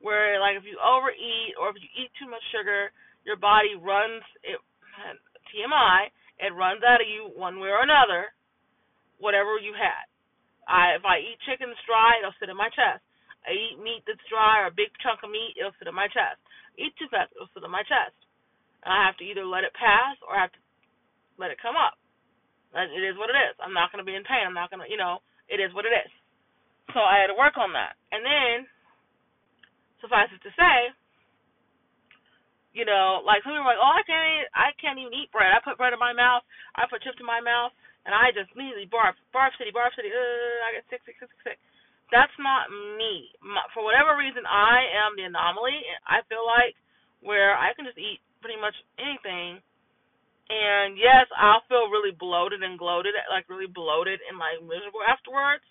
where 0.00 0.40
like 0.40 0.56
if 0.56 0.64
you 0.68 0.76
overeat 0.80 1.56
or 1.60 1.72
if 1.72 1.76
you 1.80 1.88
eat 1.96 2.12
too 2.20 2.28
much 2.28 2.42
sugar, 2.52 2.92
your 3.24 3.36
body 3.36 3.74
runs 3.76 4.22
it 4.44 4.60
TMI, 5.52 6.10
it 6.40 6.52
runs 6.52 6.82
out 6.84 7.00
of 7.00 7.08
you 7.08 7.32
one 7.36 7.60
way 7.60 7.70
or 7.72 7.82
another, 7.84 8.32
whatever 9.18 9.56
you 9.60 9.72
had. 9.76 10.06
I 10.68 10.96
if 10.98 11.04
I 11.04 11.22
eat 11.22 11.40
chicken 11.46 11.70
that's 11.70 11.86
dry, 11.88 12.18
it'll 12.20 12.36
sit 12.40 12.52
in 12.52 12.58
my 12.58 12.68
chest. 12.72 13.02
I 13.46 13.54
eat 13.54 13.78
meat 13.78 14.02
that's 14.04 14.22
dry 14.26 14.62
or 14.62 14.68
a 14.68 14.74
big 14.74 14.90
chunk 15.00 15.22
of 15.22 15.30
meat, 15.30 15.54
it'll 15.54 15.76
sit 15.78 15.86
in 15.86 15.94
my 15.94 16.10
chest. 16.10 16.40
eat 16.76 16.92
too 16.98 17.06
fast, 17.08 17.30
it'll 17.32 17.50
sit 17.54 17.62
in 17.62 17.70
my 17.70 17.86
chest. 17.86 18.16
And 18.82 18.90
I 18.90 19.06
have 19.06 19.16
to 19.22 19.26
either 19.26 19.46
let 19.46 19.64
it 19.64 19.74
pass 19.78 20.18
or 20.26 20.34
I 20.34 20.46
have 20.46 20.54
to 20.54 20.62
let 21.38 21.54
it 21.54 21.62
come 21.62 21.78
up. 21.78 21.96
It 22.76 23.04
is 23.06 23.16
what 23.16 23.32
it 23.32 23.38
is. 23.38 23.56
I'm 23.62 23.72
not 23.72 23.88
to 23.94 24.04
be 24.04 24.18
in 24.18 24.26
pain. 24.26 24.44
I'm 24.44 24.52
not 24.52 24.68
to, 24.68 24.90
you 24.90 25.00
know, 25.00 25.24
it 25.48 25.62
is 25.62 25.72
what 25.72 25.88
it 25.88 25.94
is. 25.96 26.10
So 26.92 27.00
I 27.00 27.16
had 27.16 27.32
to 27.32 27.38
work 27.38 27.56
on 27.56 27.72
that. 27.72 27.96
And 28.12 28.20
then 28.20 28.68
suffice 30.00 30.30
it 30.32 30.42
to 30.44 30.52
say, 30.54 30.76
you 32.76 32.84
know, 32.84 33.24
like 33.24 33.40
some 33.40 33.56
people 33.56 33.64
are 33.64 33.72
like, 33.72 33.80
oh, 33.80 33.94
I 33.96 34.04
can't, 34.04 34.48
I 34.52 34.68
can't 34.76 35.00
even 35.00 35.16
eat 35.16 35.32
bread. 35.32 35.48
I 35.48 35.64
put 35.64 35.80
bread 35.80 35.96
in 35.96 36.00
my 36.02 36.12
mouth. 36.12 36.44
I 36.76 36.84
put 36.84 37.00
chips 37.00 37.16
in 37.16 37.24
my 37.24 37.40
mouth, 37.40 37.72
and 38.04 38.12
I 38.12 38.36
just 38.36 38.52
immediately 38.52 38.84
barf, 38.84 39.16
barf 39.32 39.56
city, 39.56 39.72
barf 39.72 39.96
city. 39.96 40.12
Uh, 40.12 40.68
I 40.68 40.76
get 40.76 40.84
sick, 40.92 41.00
sick, 41.08 41.16
sick, 41.16 41.32
sick. 41.40 41.58
That's 42.12 42.36
not 42.36 42.68
me. 43.00 43.32
My, 43.40 43.64
for 43.72 43.80
whatever 43.80 44.14
reason, 44.14 44.44
I 44.44 45.08
am 45.08 45.16
the 45.16 45.24
anomaly. 45.24 45.80
I 46.04 46.20
feel 46.28 46.44
like 46.44 46.76
where 47.24 47.56
I 47.56 47.72
can 47.72 47.88
just 47.88 47.98
eat 47.98 48.20
pretty 48.44 48.60
much 48.60 48.76
anything, 49.00 49.58
and 50.52 50.94
yes, 51.00 51.26
I'll 51.34 51.64
feel 51.66 51.90
really 51.90 52.12
bloated 52.12 52.60
and 52.62 52.78
gloated, 52.78 53.16
like 53.32 53.48
really 53.48 53.66
bloated 53.66 54.20
and 54.28 54.36
like 54.36 54.60
miserable 54.62 55.02
afterwards. 55.02 55.64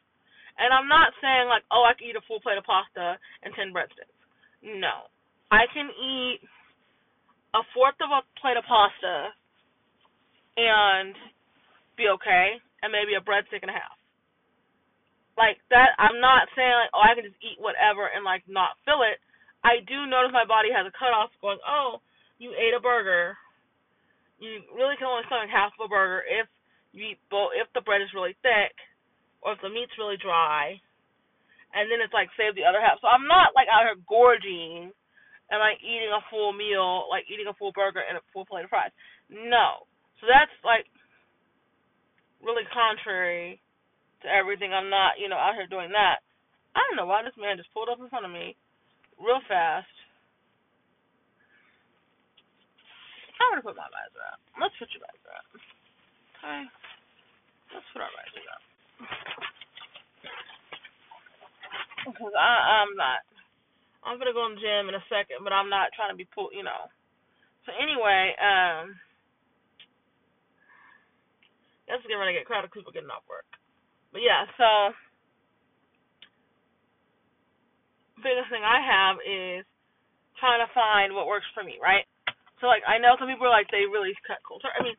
And 0.56 0.72
I'm 0.72 0.88
not 0.88 1.12
saying 1.20 1.52
like, 1.52 1.68
oh, 1.72 1.84
I 1.84 1.94
can 1.98 2.08
eat 2.08 2.16
a 2.16 2.24
full 2.28 2.40
plate 2.40 2.58
of 2.58 2.64
pasta 2.64 3.20
and 3.44 3.52
ten 3.56 3.76
breadsticks. 3.76 4.16
No, 4.64 5.12
I 5.52 5.68
can 5.70 5.92
eat 5.92 6.40
a 7.54 7.62
fourth 7.76 8.00
of 8.00 8.12
a 8.12 8.24
plate 8.40 8.58
of 8.58 8.64
pasta 8.64 9.32
and 10.56 11.16
be 12.00 12.08
okay, 12.20 12.60
and 12.84 12.92
maybe 12.92 13.16
a 13.16 13.24
breadstick 13.24 13.64
and 13.64 13.72
a 13.72 13.76
half. 13.76 13.96
Like 15.36 15.60
that, 15.72 15.92
I'm 16.00 16.24
not 16.24 16.48
saying 16.56 16.72
like, 16.72 16.96
oh, 16.96 17.04
I 17.04 17.16
can 17.16 17.28
just 17.28 17.40
eat 17.44 17.60
whatever 17.60 18.08
and 18.08 18.24
like 18.24 18.48
not 18.48 18.80
feel 18.88 19.04
it. 19.04 19.20
I 19.68 19.84
do 19.84 20.08
notice 20.08 20.32
my 20.32 20.48
body 20.48 20.72
has 20.72 20.88
a 20.88 20.96
cutoff 20.96 21.36
going, 21.44 21.60
oh, 21.68 22.00
you 22.40 22.56
ate 22.56 22.72
a 22.72 22.80
burger. 22.80 23.36
You 24.40 24.64
really 24.72 24.96
can 24.96 25.12
only 25.12 25.28
stomach 25.28 25.52
half 25.52 25.76
of 25.76 25.88
a 25.88 25.92
burger 25.92 26.24
if 26.24 26.48
you 26.96 27.16
eat 27.16 27.20
both, 27.28 27.52
if 27.56 27.68
the 27.76 27.84
bread 27.84 28.00
is 28.00 28.16
really 28.16 28.36
thick, 28.40 28.76
or 29.46 29.54
if 29.54 29.62
the 29.62 29.70
meat's 29.70 29.94
really 30.02 30.18
dry, 30.18 30.82
and 31.78 31.86
then 31.88 32.02
it's 32.02 32.16
like 32.16 32.34
save 32.34 32.58
the 32.58 32.66
other 32.66 32.82
half. 32.82 32.98
So 33.00 33.08
I'm 33.08 33.30
not 33.30 33.54
like 33.54 33.70
out 33.70 33.86
here 33.86 34.02
gorging 34.10 34.90
and 35.54 35.58
like 35.62 35.78
eating 35.86 36.10
a 36.10 36.26
full 36.34 36.50
meal, 36.50 37.06
like 37.14 37.30
eating 37.30 37.46
a 37.46 37.54
full 37.54 37.70
burger 37.78 38.02
and 38.02 38.18
a 38.18 38.26
full 38.34 38.50
plate 38.50 38.66
of 38.66 38.74
fries. 38.74 38.96
No. 39.30 39.86
So 40.18 40.26
that's 40.26 40.52
like 40.66 40.90
really 42.42 42.66
contrary 42.74 43.62
to 44.26 44.28
everything. 44.28 44.74
I'm 44.74 44.90
not, 44.90 45.22
you 45.22 45.30
know, 45.30 45.38
out 45.38 45.54
here 45.54 45.70
doing 45.70 45.94
that. 45.94 46.26
I 46.74 46.82
don't 46.90 46.98
know 46.98 47.06
why 47.06 47.22
this 47.22 47.38
man 47.38 47.62
just 47.62 47.72
pulled 47.72 47.88
up 47.88 48.02
in 48.02 48.10
front 48.10 48.26
of 48.26 48.34
me 48.34 48.58
real 49.22 49.40
fast. 49.46 49.92
I'm 53.36 53.52
gonna 53.52 53.68
put 53.68 53.78
my 53.78 53.86
visor 53.92 54.26
up. 54.32 54.40
Let's 54.58 54.74
put 54.80 54.90
your 54.96 55.04
visor 55.06 55.34
up. 55.38 55.48
Okay. 56.40 56.64
Let's 57.76 57.88
put 57.94 58.02
our 58.02 58.10
visor 58.10 58.48
up. 58.50 58.64
Because 62.06 62.36
I, 62.38 62.86
I'm 62.86 62.94
not. 62.96 63.22
I'm 64.06 64.22
gonna 64.22 64.38
go 64.38 64.46
in 64.46 64.56
the 64.56 64.62
gym 64.62 64.88
in 64.88 64.96
a 64.96 65.06
second, 65.10 65.42
but 65.42 65.52
I'm 65.52 65.70
not 65.74 65.90
trying 65.98 66.14
to 66.14 66.20
be 66.20 66.30
pulled, 66.30 66.54
you 66.54 66.62
know. 66.62 66.86
So 67.66 67.74
anyway, 67.74 68.38
um, 68.38 68.94
let's 71.90 72.06
get 72.06 72.14
ready 72.14 72.38
to 72.38 72.40
get 72.40 72.46
crowded. 72.46 72.70
People 72.70 72.94
getting 72.94 73.10
off 73.10 73.26
work. 73.26 73.50
But 74.14 74.22
yeah, 74.22 74.46
so 74.62 74.94
biggest 78.22 78.54
thing 78.54 78.62
I 78.62 78.80
have 78.80 79.18
is 79.26 79.66
trying 80.38 80.62
to 80.62 80.70
find 80.78 81.14
what 81.18 81.26
works 81.26 81.50
for 81.58 81.66
me, 81.66 81.82
right? 81.82 82.06
So 82.62 82.70
like 82.70 82.86
I 82.86 83.02
know 83.02 83.18
some 83.18 83.28
people 83.28 83.50
are 83.50 83.56
like 83.58 83.68
they 83.74 83.90
really 83.90 84.14
cut 84.30 84.40
cold. 84.46 84.62
I 84.62 84.86
mean, 84.86 84.96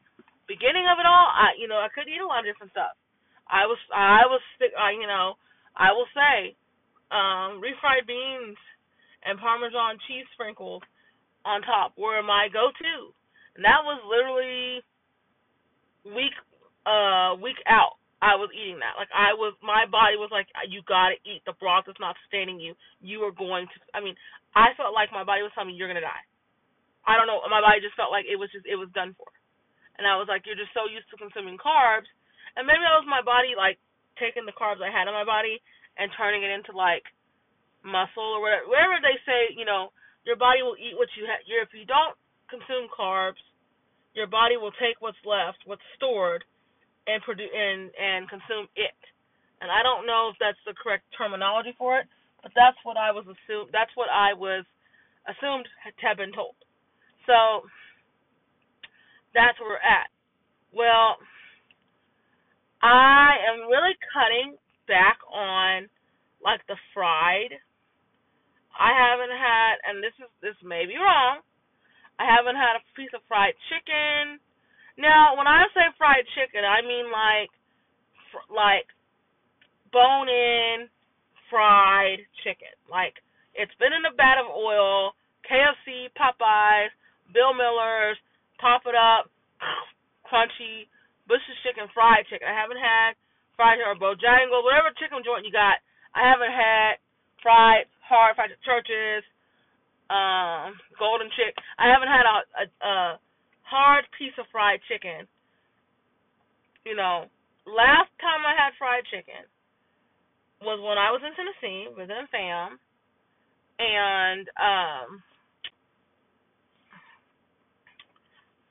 beginning 0.50 0.90
of 0.90 0.98
it 0.98 1.06
all, 1.06 1.28
I 1.30 1.54
you 1.56 1.70
know 1.70 1.78
I 1.78 1.88
could 1.94 2.10
eat 2.10 2.20
a 2.20 2.26
lot 2.26 2.42
of 2.42 2.50
different 2.50 2.74
stuff. 2.74 2.98
I 3.48 3.66
was 3.66 3.78
I 3.94 4.26
was 4.26 4.40
stick 4.56 4.72
uh, 4.76 4.90
you 4.90 5.06
know 5.06 5.34
I 5.76 5.92
will 5.92 6.08
say 6.14 6.56
um 7.10 7.62
refried 7.62 8.06
beans 8.06 8.58
and 9.24 9.38
parmesan 9.38 9.98
cheese 10.06 10.26
sprinkles 10.34 10.82
on 11.44 11.62
top 11.62 11.94
were 11.96 12.22
my 12.22 12.48
go-to, 12.52 13.14
and 13.54 13.64
that 13.64 13.82
was 13.86 14.02
literally 14.06 14.82
week 16.04 16.34
uh 16.86 17.34
week 17.38 17.58
out 17.66 17.98
I 18.22 18.32
was 18.40 18.48
eating 18.56 18.80
that. 18.80 18.96
Like 18.96 19.12
I 19.12 19.36
was, 19.36 19.52
my 19.60 19.84
body 19.84 20.16
was 20.16 20.32
like, 20.32 20.48
you 20.72 20.80
gotta 20.88 21.20
eat. 21.28 21.44
The 21.44 21.52
broth 21.60 21.84
is 21.84 22.00
not 22.00 22.16
sustaining 22.24 22.56
you. 22.56 22.72
You 23.04 23.20
are 23.28 23.34
going 23.34 23.68
to. 23.68 23.76
I 23.92 24.00
mean, 24.00 24.16
I 24.56 24.72
felt 24.80 24.96
like 24.96 25.12
my 25.12 25.24
body 25.24 25.44
was 25.44 25.52
telling 25.52 25.68
me 25.68 25.76
you're 25.76 25.88
gonna 25.88 26.04
die. 26.04 26.24
I 27.04 27.20
don't 27.20 27.28
know. 27.28 27.44
My 27.52 27.60
body 27.60 27.84
just 27.84 27.94
felt 27.94 28.10
like 28.10 28.24
it 28.24 28.40
was 28.40 28.48
just 28.50 28.64
it 28.64 28.80
was 28.80 28.88
done 28.96 29.12
for. 29.20 29.28
And 30.00 30.08
I 30.08 30.16
was 30.16 30.28
like, 30.28 30.44
you're 30.44 30.58
just 30.58 30.72
so 30.76 30.88
used 30.88 31.08
to 31.12 31.16
consuming 31.16 31.56
carbs, 31.56 32.08
and 32.56 32.64
maybe 32.64 32.82
that 32.82 32.98
was 32.98 33.08
my 33.08 33.22
body 33.22 33.52
like 33.56 33.78
taking 34.16 34.48
the 34.48 34.56
carbs 34.56 34.80
I 34.80 34.88
had 34.92 35.08
in 35.08 35.14
my 35.14 35.28
body 35.28 35.60
and 36.00 36.12
turning 36.16 36.42
it 36.42 36.52
into 36.52 36.72
like 36.72 37.04
muscle 37.84 38.36
or 38.36 38.40
whatever. 38.40 38.66
Whatever 38.68 38.96
they 39.00 39.16
say, 39.28 39.52
you 39.54 39.68
know, 39.68 39.92
your 40.24 40.36
body 40.36 40.64
will 40.64 40.76
eat 40.80 40.96
what 40.96 41.12
you 41.14 41.28
have. 41.28 41.44
If 41.44 41.70
you 41.76 41.86
don't 41.86 42.16
consume 42.50 42.90
carbs, 42.90 43.40
your 44.16 44.26
body 44.26 44.56
will 44.56 44.72
take 44.80 44.98
what's 45.04 45.20
left, 45.28 45.60
what's 45.68 45.84
stored, 45.94 46.42
and 47.06 47.22
produce 47.22 47.52
and 47.52 47.92
and 47.94 48.26
consume 48.26 48.66
it. 48.74 48.98
And 49.60 49.70
I 49.70 49.84
don't 49.84 50.04
know 50.08 50.32
if 50.32 50.36
that's 50.40 50.60
the 50.66 50.74
correct 50.76 51.04
terminology 51.16 51.72
for 51.78 52.00
it, 52.00 52.06
but 52.42 52.52
that's 52.56 52.76
what 52.82 52.96
I 52.96 53.12
was 53.12 53.24
assumed. 53.24 53.70
That's 53.72 53.92
what 53.94 54.08
I 54.10 54.34
was 54.34 54.64
assumed 55.28 55.68
to 55.86 56.06
have 56.06 56.18
been 56.18 56.32
told. 56.32 56.56
So 57.26 57.68
that's 59.34 59.58
where 59.60 59.76
we're 59.76 59.84
at. 59.84 60.08
Well, 60.72 61.16
I 62.86 63.42
am 63.50 63.66
really 63.66 63.98
cutting 64.14 64.54
back 64.86 65.18
on 65.26 65.90
like 66.38 66.62
the 66.70 66.78
fried. 66.94 67.58
I 68.78 68.92
haven't 68.94 69.34
had, 69.34 69.74
and 69.88 70.04
this 70.04 70.14
is 70.22 70.30
this 70.38 70.58
may 70.62 70.86
be 70.86 70.94
wrong. 70.94 71.42
I 72.20 72.24
haven't 72.24 72.56
had 72.56 72.78
a 72.78 72.84
piece 72.94 73.12
of 73.12 73.26
fried 73.26 73.58
chicken 73.68 74.38
now, 74.96 75.36
when 75.36 75.46
I 75.46 75.68
say 75.76 75.84
fried 75.98 76.24
chicken, 76.32 76.64
I 76.64 76.80
mean 76.80 77.12
like 77.12 77.52
fr- 78.32 78.48
like 78.48 78.88
bone 79.92 80.28
in 80.28 80.88
fried 81.52 82.24
chicken. 82.40 82.72
Like 82.88 83.20
it's 83.52 83.74
been 83.76 83.92
in 83.92 84.08
a 84.08 84.16
vat 84.16 84.40
of 84.40 84.48
oil, 84.48 85.12
KFC, 85.44 86.08
Popeyes, 86.16 86.92
Bill 87.32 87.52
Miller's, 87.52 88.16
pop 88.58 88.88
it 88.88 88.96
up, 88.96 89.28
crunchy, 90.28 90.88
Bush's 91.26 91.58
chicken, 91.66 91.90
fried 91.90 92.26
chicken. 92.30 92.46
I 92.46 92.54
haven't 92.54 92.78
had 92.78 93.18
fried 93.58 93.82
or 93.82 93.98
Bojangles, 93.98 94.62
whatever 94.62 94.94
chicken 94.94 95.22
joint 95.26 95.44
you 95.44 95.52
got. 95.52 95.82
I 96.14 96.22
haven't 96.22 96.54
had 96.54 97.02
fried, 97.42 97.90
hard 98.00 98.38
fried 98.38 98.54
Church's, 98.62 99.26
um, 100.08 100.78
golden 100.98 101.28
chick. 101.34 101.54
I 101.78 101.90
haven't 101.90 102.10
had 102.10 102.26
a, 102.26 102.36
a, 102.38 102.64
a 102.86 102.94
hard 103.66 104.06
piece 104.14 104.34
of 104.38 104.46
fried 104.54 104.78
chicken. 104.86 105.26
You 106.86 106.94
know, 106.94 107.26
last 107.66 108.14
time 108.22 108.46
I 108.46 108.54
had 108.54 108.78
fried 108.78 109.02
chicken 109.10 109.42
was 110.62 110.78
when 110.78 110.96
I 110.96 111.10
was 111.10 111.20
in 111.26 111.34
Tennessee 111.34 111.90
visiting 111.98 112.30
fam, 112.30 112.78
and 113.82 114.46
um, 114.56 115.20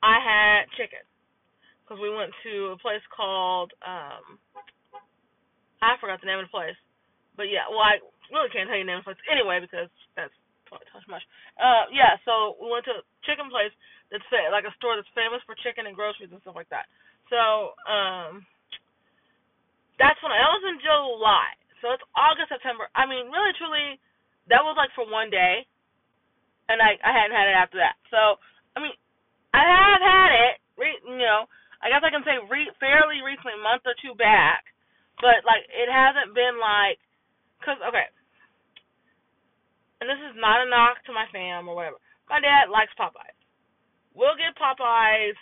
I 0.02 0.16
had 0.18 0.72
chicken 0.80 1.04
because 1.86 2.02
we 2.02 2.10
went 2.10 2.34
to 2.42 2.74
a 2.74 2.78
place 2.82 3.04
called 3.14 3.70
um, 3.86 4.42
I 5.78 5.94
forgot 6.02 6.18
the 6.18 6.26
name 6.26 6.42
of 6.42 6.50
the 6.50 6.54
place, 6.54 6.76
but 7.38 7.46
yeah, 7.46 7.70
well 7.70 7.86
I 7.86 8.02
really 8.34 8.50
can't 8.50 8.66
tell 8.66 8.74
you 8.74 8.82
the 8.82 8.90
name 8.90 8.98
of 8.98 9.06
the 9.06 9.14
place 9.14 9.22
anyway 9.30 9.62
because 9.62 9.86
that's 10.18 10.34
too 10.66 11.06
much. 11.06 11.22
Uh, 11.54 11.86
yeah, 11.94 12.18
so 12.26 12.58
we 12.58 12.66
went 12.66 12.82
to 12.90 12.98
a 12.98 13.06
chicken 13.22 13.46
place 13.46 13.70
that's 14.10 14.26
like 14.50 14.66
a 14.66 14.74
store 14.78 14.98
that's 14.98 15.10
famous 15.14 15.42
for 15.46 15.54
chicken 15.62 15.86
and 15.86 15.94
groceries 15.94 16.34
and 16.34 16.42
stuff 16.42 16.58
like 16.58 16.70
that. 16.74 16.90
So 17.30 17.74
um, 17.86 18.42
that's 19.98 20.18
when 20.22 20.34
I 20.34 20.42
was 20.54 20.62
in 20.66 20.78
July. 20.82 21.48
So 21.82 21.92
it's 21.92 22.04
August, 22.16 22.50
September. 22.50 22.88
I 22.96 23.04
mean, 23.04 23.28
really, 23.30 23.52
truly, 23.58 24.00
that 24.48 24.64
was 24.64 24.78
like 24.78 24.90
for 24.96 25.04
one 25.06 25.28
day, 25.28 25.66
and 26.70 26.80
I 26.80 26.96
I 27.02 27.12
hadn't 27.12 27.36
had 27.36 27.50
it 27.50 27.56
after 27.58 27.78
that. 27.82 27.98
So 28.10 28.40
I 28.74 28.82
mean, 28.82 28.96
I 29.52 29.62
have 29.62 30.02
had 30.02 30.30
it. 30.34 30.54
You 31.06 31.18
know, 31.24 31.48
I 31.80 31.92
guess 31.92 32.04
I 32.04 32.12
can 32.12 32.24
say 32.24 32.40
re- 32.48 32.72
fairly 32.80 33.20
recently, 33.20 33.56
month 33.60 33.84
or 33.84 33.96
two 34.00 34.16
back, 34.16 34.64
but 35.20 35.44
like 35.44 35.64
it 35.68 35.88
hasn't 35.88 36.32
been 36.32 36.56
like, 36.56 37.00
cause 37.64 37.80
okay, 37.84 38.08
and 40.00 40.08
this 40.08 40.20
is 40.28 40.36
not 40.36 40.64
a 40.64 40.68
knock 40.68 41.00
to 41.08 41.12
my 41.16 41.24
fam 41.32 41.68
or 41.68 41.76
whatever. 41.76 42.00
My 42.28 42.40
dad 42.42 42.68
likes 42.68 42.92
Popeyes. 42.98 43.36
We'll 44.12 44.36
get 44.36 44.56
Popeyes 44.56 45.38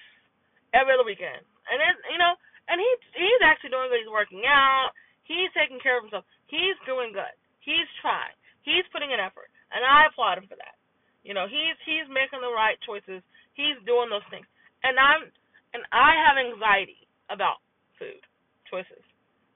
every 0.75 0.94
other 0.94 1.07
weekend, 1.07 1.42
and 1.70 1.79
it, 1.79 1.94
you 2.11 2.18
know, 2.18 2.35
and 2.68 2.79
he 2.79 2.90
he's 3.14 3.42
actually 3.42 3.75
doing 3.75 3.90
good. 3.90 4.03
He's 4.03 4.11
working 4.11 4.42
out. 4.47 4.94
He's 5.25 5.50
taking 5.56 5.81
care 5.81 5.96
of 5.96 6.04
himself. 6.04 6.29
He's 6.50 6.77
doing 6.85 7.15
good. 7.15 7.35
He's 7.65 7.88
trying. 8.04 8.37
He's 8.67 8.85
putting 8.92 9.13
an 9.15 9.23
effort, 9.23 9.48
and 9.73 9.81
I 9.81 10.11
applaud 10.11 10.38
him 10.38 10.48
for 10.48 10.58
that. 10.61 10.77
You 11.25 11.33
know, 11.33 11.48
he's 11.48 11.79
he's 11.88 12.04
making 12.13 12.44
the 12.44 12.52
right 12.52 12.77
choices. 12.85 13.25
He's 13.56 13.79
doing 13.88 14.13
those 14.13 14.27
things, 14.29 14.46
and 14.85 14.98
I'm 15.00 15.33
and 15.75 15.83
I 15.90 16.14
have 16.22 16.38
anxiety 16.38 17.04
about 17.29 17.58
food 17.98 18.22
choices. 18.70 19.02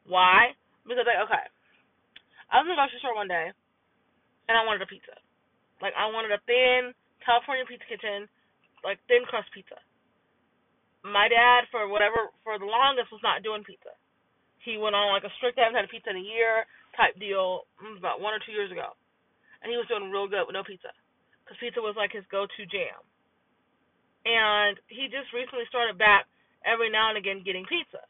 Why? 0.04 0.52
Because 0.82 1.06
like, 1.06 1.22
okay, 1.30 1.46
I 2.50 2.58
was 2.58 2.66
in 2.66 2.74
the 2.74 2.80
grocery 2.80 2.98
store 3.00 3.14
one 3.14 3.30
day, 3.30 3.54
and 4.50 4.54
I 4.58 4.66
wanted 4.66 4.82
a 4.82 4.90
pizza. 4.90 5.14
Like 5.78 5.94
I 5.94 6.10
wanted 6.10 6.34
a 6.34 6.42
thin 6.44 6.92
California 7.22 7.64
pizza 7.64 7.86
kitchen 7.86 8.26
like 8.82 8.98
thin 9.06 9.22
crust 9.26 9.50
pizza. 9.54 9.78
My 11.06 11.30
dad, 11.30 11.70
for 11.70 11.86
whatever, 11.86 12.34
for 12.42 12.58
the 12.58 12.66
longest, 12.66 13.14
was 13.14 13.22
not 13.22 13.46
doing 13.46 13.62
pizza. 13.62 13.94
He 14.66 14.76
went 14.76 14.98
on 14.98 15.14
like 15.14 15.24
a 15.24 15.32
strict, 15.38 15.56
I 15.56 15.70
haven't 15.70 15.78
had 15.78 15.86
a 15.86 15.92
pizza 15.92 16.10
in 16.10 16.18
a 16.18 16.26
year 16.26 16.66
type 16.98 17.14
deal 17.22 17.70
mm, 17.78 17.94
about 17.96 18.18
one 18.18 18.34
or 18.34 18.42
two 18.42 18.50
years 18.50 18.74
ago, 18.74 18.98
and 19.62 19.70
he 19.70 19.78
was 19.78 19.86
doing 19.86 20.10
real 20.10 20.26
good 20.26 20.42
with 20.44 20.58
no 20.58 20.66
pizza, 20.66 20.90
because 21.46 21.56
pizza 21.62 21.78
was 21.78 21.94
like 21.94 22.10
his 22.10 22.26
go-to 22.28 22.66
jam. 22.66 22.98
And 24.28 24.76
he 24.92 25.08
just 25.08 25.32
recently 25.32 25.64
started 25.72 25.96
back 25.96 26.28
every 26.68 26.92
now 26.92 27.08
and 27.08 27.16
again 27.16 27.40
getting 27.40 27.64
pizza. 27.64 28.04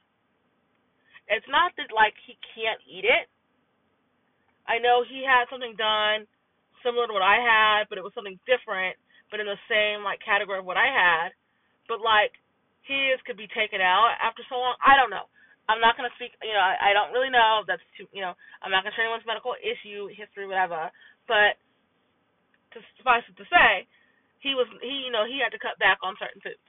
It's 1.31 1.47
not 1.47 1.71
that 1.79 1.95
like 1.95 2.19
he 2.27 2.35
can't 2.59 2.83
eat 2.91 3.07
it, 3.07 3.31
I 4.69 4.77
know 4.77 5.01
he 5.01 5.25
had 5.25 5.49
something 5.49 5.73
done 5.81 6.29
similar 6.85 7.09
to 7.09 7.17
what 7.17 7.25
I 7.25 7.41
had, 7.41 7.89
but 7.89 7.97
it 7.97 8.05
was 8.05 8.13
something 8.13 8.37
different, 8.45 9.01
but 9.33 9.41
in 9.41 9.49
the 9.49 9.59
same 9.67 10.05
like 10.05 10.21
category 10.21 10.61
of 10.61 10.69
what 10.69 10.77
I 10.77 10.93
had. 10.93 11.33
But 11.89 12.05
like 12.05 12.37
his 12.85 13.17
could 13.25 13.41
be 13.41 13.49
taken 13.49 13.81
out 13.81 14.13
after 14.21 14.45
so 14.47 14.61
long. 14.61 14.77
I 14.85 14.95
don't 15.01 15.11
know. 15.11 15.27
I'm 15.73 15.81
not 15.81 15.97
gonna 15.97 16.13
speak. 16.21 16.37
You 16.45 16.53
know, 16.53 16.61
I, 16.61 16.93
I 16.93 16.97
don't 16.97 17.17
really 17.17 17.33
know. 17.33 17.65
That's 17.65 17.83
too. 17.97 18.07
You 18.13 18.21
know, 18.21 18.37
I'm 18.61 18.71
not 18.71 18.85
gonna 18.85 18.93
share 18.93 19.09
anyone's 19.09 19.25
medical 19.25 19.57
issue, 19.57 20.13
history, 20.13 20.45
whatever. 20.45 20.93
But 21.25 21.57
to 22.77 22.85
suffice 23.01 23.25
it 23.29 23.37
to 23.41 23.49
say, 23.49 23.89
he 24.41 24.55
was 24.55 24.67
he 24.81 25.07
you 25.07 25.13
know 25.13 25.27
he 25.27 25.41
had 25.43 25.55
to 25.55 25.61
cut 25.61 25.79
back 25.79 25.99
on 26.03 26.19
certain 26.19 26.41
foods. 26.43 26.63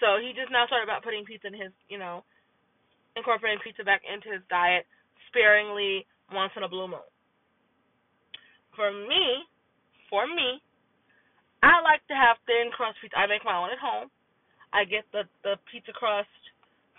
So 0.00 0.20
he 0.22 0.36
just 0.36 0.52
now 0.54 0.66
started 0.66 0.86
about 0.86 1.02
putting 1.02 1.24
pizza 1.24 1.48
in 1.48 1.56
his 1.56 1.72
you 1.88 1.98
know 1.98 2.24
incorporating 3.16 3.60
pizza 3.64 3.82
back 3.82 4.02
into 4.06 4.30
his 4.30 4.44
diet 4.48 4.86
sparingly 5.28 6.06
once 6.32 6.52
in 6.56 6.62
a 6.62 6.70
blue 6.70 6.86
moon. 6.86 7.08
For 8.76 8.92
me, 8.94 9.42
for 10.06 10.28
me, 10.28 10.62
I 11.64 11.82
like 11.82 12.04
to 12.06 12.14
have 12.14 12.38
thin 12.46 12.70
crust 12.70 13.02
pizza. 13.02 13.18
I 13.18 13.26
make 13.26 13.42
my 13.42 13.58
own 13.58 13.74
at 13.74 13.82
home. 13.82 14.08
I 14.70 14.84
get 14.84 15.08
the 15.10 15.26
the 15.42 15.58
pizza 15.66 15.90
crust 15.90 16.30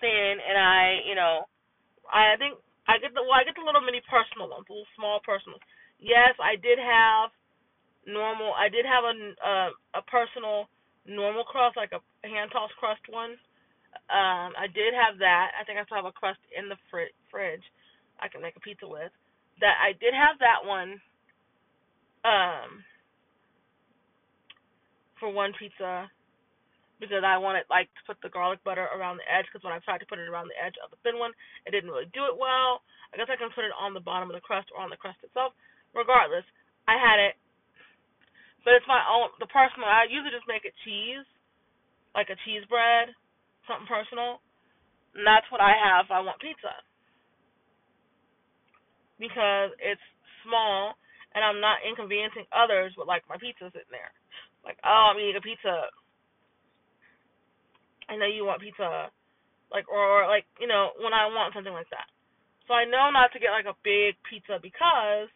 thin, 0.02 0.36
and 0.42 0.58
I 0.58 1.00
you 1.08 1.16
know 1.16 1.48
I 2.10 2.36
think 2.42 2.58
I 2.90 2.98
get 3.00 3.14
the 3.14 3.24
well 3.24 3.40
I 3.40 3.46
get 3.48 3.56
the 3.56 3.64
little 3.64 3.86
mini 3.86 4.02
personal 4.10 4.50
ones, 4.50 4.68
little 4.68 4.90
small 4.98 5.22
personal. 5.24 5.62
Yes, 6.02 6.36
I 6.42 6.56
did 6.60 6.80
have 6.80 7.32
normal. 8.06 8.54
I 8.54 8.70
did 8.70 8.86
have 8.86 9.04
a 9.04 9.16
uh, 9.42 9.72
a 10.00 10.02
personal 10.08 10.70
normal 11.08 11.44
crust, 11.44 11.78
like 11.78 11.92
a 11.92 12.02
hand 12.28 12.52
tossed 12.52 12.76
crust 12.78 13.02
one. 13.10 13.36
Um, 14.10 14.54
I 14.54 14.70
did 14.70 14.94
have 14.94 15.18
that. 15.20 15.52
I 15.60 15.66
think 15.66 15.80
I 15.80 15.86
still 15.86 15.98
have 15.98 16.06
a 16.06 16.14
crust 16.14 16.40
in 16.54 16.70
the 16.70 16.78
fr- 16.90 17.14
fridge. 17.32 17.66
I 18.20 18.28
can 18.28 18.42
make 18.42 18.56
a 18.56 18.62
pizza 18.62 18.88
with. 18.88 19.12
That 19.60 19.76
I 19.82 19.94
did 19.98 20.14
have 20.14 20.38
that 20.40 20.62
one. 20.64 21.02
Um, 22.20 22.84
for 25.20 25.30
one 25.30 25.52
pizza 25.60 26.08
because 27.00 27.24
I 27.24 27.40
wanted 27.40 27.64
like 27.72 27.88
to 27.96 28.04
put 28.08 28.20
the 28.24 28.32
garlic 28.32 28.60
butter 28.64 28.88
around 28.92 29.20
the 29.20 29.28
edge 29.28 29.48
because 29.48 29.64
when 29.64 29.76
I 29.76 29.80
tried 29.84 30.04
to 30.04 30.08
put 30.08 30.20
it 30.20 30.28
around 30.28 30.52
the 30.52 30.60
edge 30.60 30.76
of 30.84 30.92
the 30.92 31.00
thin 31.04 31.16
one, 31.16 31.32
it 31.64 31.72
didn't 31.72 31.92
really 31.92 32.12
do 32.12 32.28
it 32.28 32.36
well. 32.36 32.84
I 33.12 33.20
guess 33.20 33.32
I 33.32 33.40
can 33.40 33.52
put 33.56 33.64
it 33.64 33.76
on 33.76 33.96
the 33.96 34.04
bottom 34.04 34.28
of 34.28 34.36
the 34.36 34.44
crust 34.44 34.68
or 34.76 34.84
on 34.84 34.92
the 34.92 35.00
crust 35.00 35.20
itself. 35.24 35.56
Regardless, 35.96 36.44
I 36.92 37.00
had 37.00 37.20
it 37.20 37.40
but 38.64 38.76
it's 38.76 38.88
my 38.88 39.00
own, 39.08 39.32
the 39.40 39.48
personal. 39.48 39.88
I 39.88 40.10
usually 40.10 40.36
just 40.36 40.48
make 40.50 40.68
it 40.68 40.76
cheese, 40.84 41.24
like 42.14 42.28
a 42.30 42.40
cheese 42.44 42.66
bread, 42.68 43.14
something 43.68 43.88
personal. 43.88 44.44
And 45.16 45.26
that's 45.26 45.48
what 45.50 45.64
I 45.64 45.74
have 45.74 46.12
I 46.12 46.22
want 46.22 46.42
pizza. 46.44 46.74
Because 49.18 49.76
it's 49.80 50.04
small 50.44 50.96
and 51.36 51.44
I'm 51.44 51.62
not 51.62 51.84
inconveniencing 51.86 52.48
others 52.52 52.96
with 52.98 53.08
like 53.08 53.24
my 53.30 53.38
pizza 53.38 53.70
sitting 53.72 53.94
there. 53.94 54.12
Like, 54.64 54.80
oh, 54.84 55.14
I'm 55.14 55.20
eating 55.20 55.40
a 55.40 55.44
pizza. 55.44 55.88
I 58.10 58.18
know 58.18 58.28
you 58.28 58.44
want 58.44 58.62
pizza. 58.62 59.14
Like, 59.70 59.86
or, 59.86 60.02
or 60.02 60.28
like, 60.28 60.50
you 60.58 60.66
know, 60.66 60.92
when 60.98 61.14
I 61.14 61.30
want 61.30 61.54
something 61.54 61.74
like 61.74 61.90
that. 61.94 62.10
So 62.66 62.74
I 62.74 62.86
know 62.86 63.10
not 63.14 63.32
to 63.34 63.42
get 63.42 63.54
like 63.54 63.70
a 63.70 63.78
big 63.86 64.18
pizza 64.26 64.58
because 64.62 65.30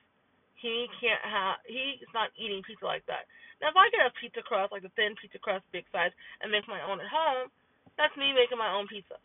he 0.63 0.87
can't 1.03 1.19
have 1.27 1.59
he's 1.67 2.07
not 2.15 2.31
eating 2.39 2.63
pizza 2.63 2.87
like 2.87 3.03
that. 3.11 3.27
Now 3.59 3.75
if 3.75 3.77
I 3.77 3.91
get 3.91 4.07
a 4.07 4.15
pizza 4.15 4.39
crust, 4.39 4.71
like 4.71 4.87
the 4.87 4.95
thin 4.95 5.19
pizza 5.19 5.37
crust, 5.43 5.67
big 5.75 5.83
size, 5.91 6.15
and 6.39 6.47
make 6.47 6.63
my 6.71 6.79
own 6.87 7.03
at 7.03 7.11
home, 7.11 7.51
that's 7.99 8.15
me 8.15 8.31
making 8.31 8.57
my 8.57 8.71
own 8.71 8.87
pizza. 8.87 9.19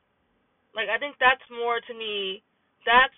Like 0.74 0.90
I 0.90 0.98
think 0.98 1.14
that's 1.22 1.46
more 1.54 1.78
to 1.78 1.94
me 1.94 2.42
that's 2.82 3.14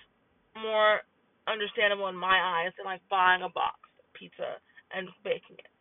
more 0.58 1.00
understandable 1.48 2.12
in 2.12 2.18
my 2.18 2.36
eyes 2.36 2.76
than 2.76 2.84
like 2.84 3.00
buying 3.08 3.40
a 3.40 3.50
box 3.50 3.80
of 3.96 4.06
pizza 4.12 4.60
and 4.92 5.08
baking 5.24 5.56
it. 5.56 5.72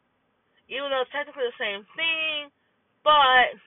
Even 0.72 0.94
though 0.94 1.04
it's 1.04 1.12
technically 1.12 1.50
the 1.50 1.60
same 1.60 1.84
thing, 1.98 2.54
but 3.04 3.58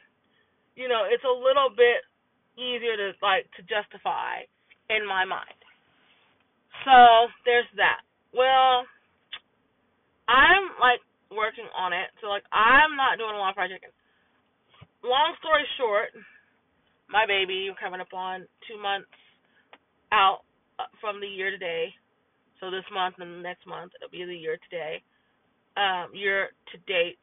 you 0.79 0.89
know, 0.89 1.05
it's 1.05 1.27
a 1.27 1.35
little 1.35 1.69
bit 1.69 2.07
easier 2.57 2.97
to 2.97 3.13
like 3.21 3.51
to 3.59 3.63
justify 3.69 4.47
in 4.89 5.05
my 5.05 5.25
mind. 5.25 5.59
So 6.85 7.29
there's 7.45 7.69
that. 7.77 8.03
Well, 8.33 8.89
I'm 10.25 10.73
like 10.81 11.05
working 11.29 11.69
on 11.77 11.93
it, 11.93 12.09
so 12.21 12.33
like 12.33 12.45
I'm 12.49 12.97
not 12.97 13.21
doing 13.21 13.37
a 13.37 13.39
lot 13.39 13.53
of 13.53 13.57
fried 13.61 13.69
chicken. 13.69 13.93
Long 15.05 15.37
story 15.41 15.69
short, 15.77 16.17
my 17.13 17.29
baby 17.29 17.69
we're 17.69 17.77
coming 17.77 18.01
up 18.01 18.13
on 18.17 18.49
two 18.65 18.81
months 18.81 19.13
out 20.13 20.49
uh, 20.81 20.89
from 21.01 21.21
the 21.21 21.29
year 21.29 21.53
today. 21.53 21.93
So 22.61 22.71
this 22.73 22.87
month 22.89 23.21
and 23.21 23.43
next 23.43 23.69
month 23.69 23.93
it'll 24.01 24.13
be 24.13 24.25
the 24.25 24.37
year 24.37 24.57
today, 24.65 25.05
um, 25.77 26.15
year 26.17 26.57
to 26.73 26.77
date, 26.89 27.21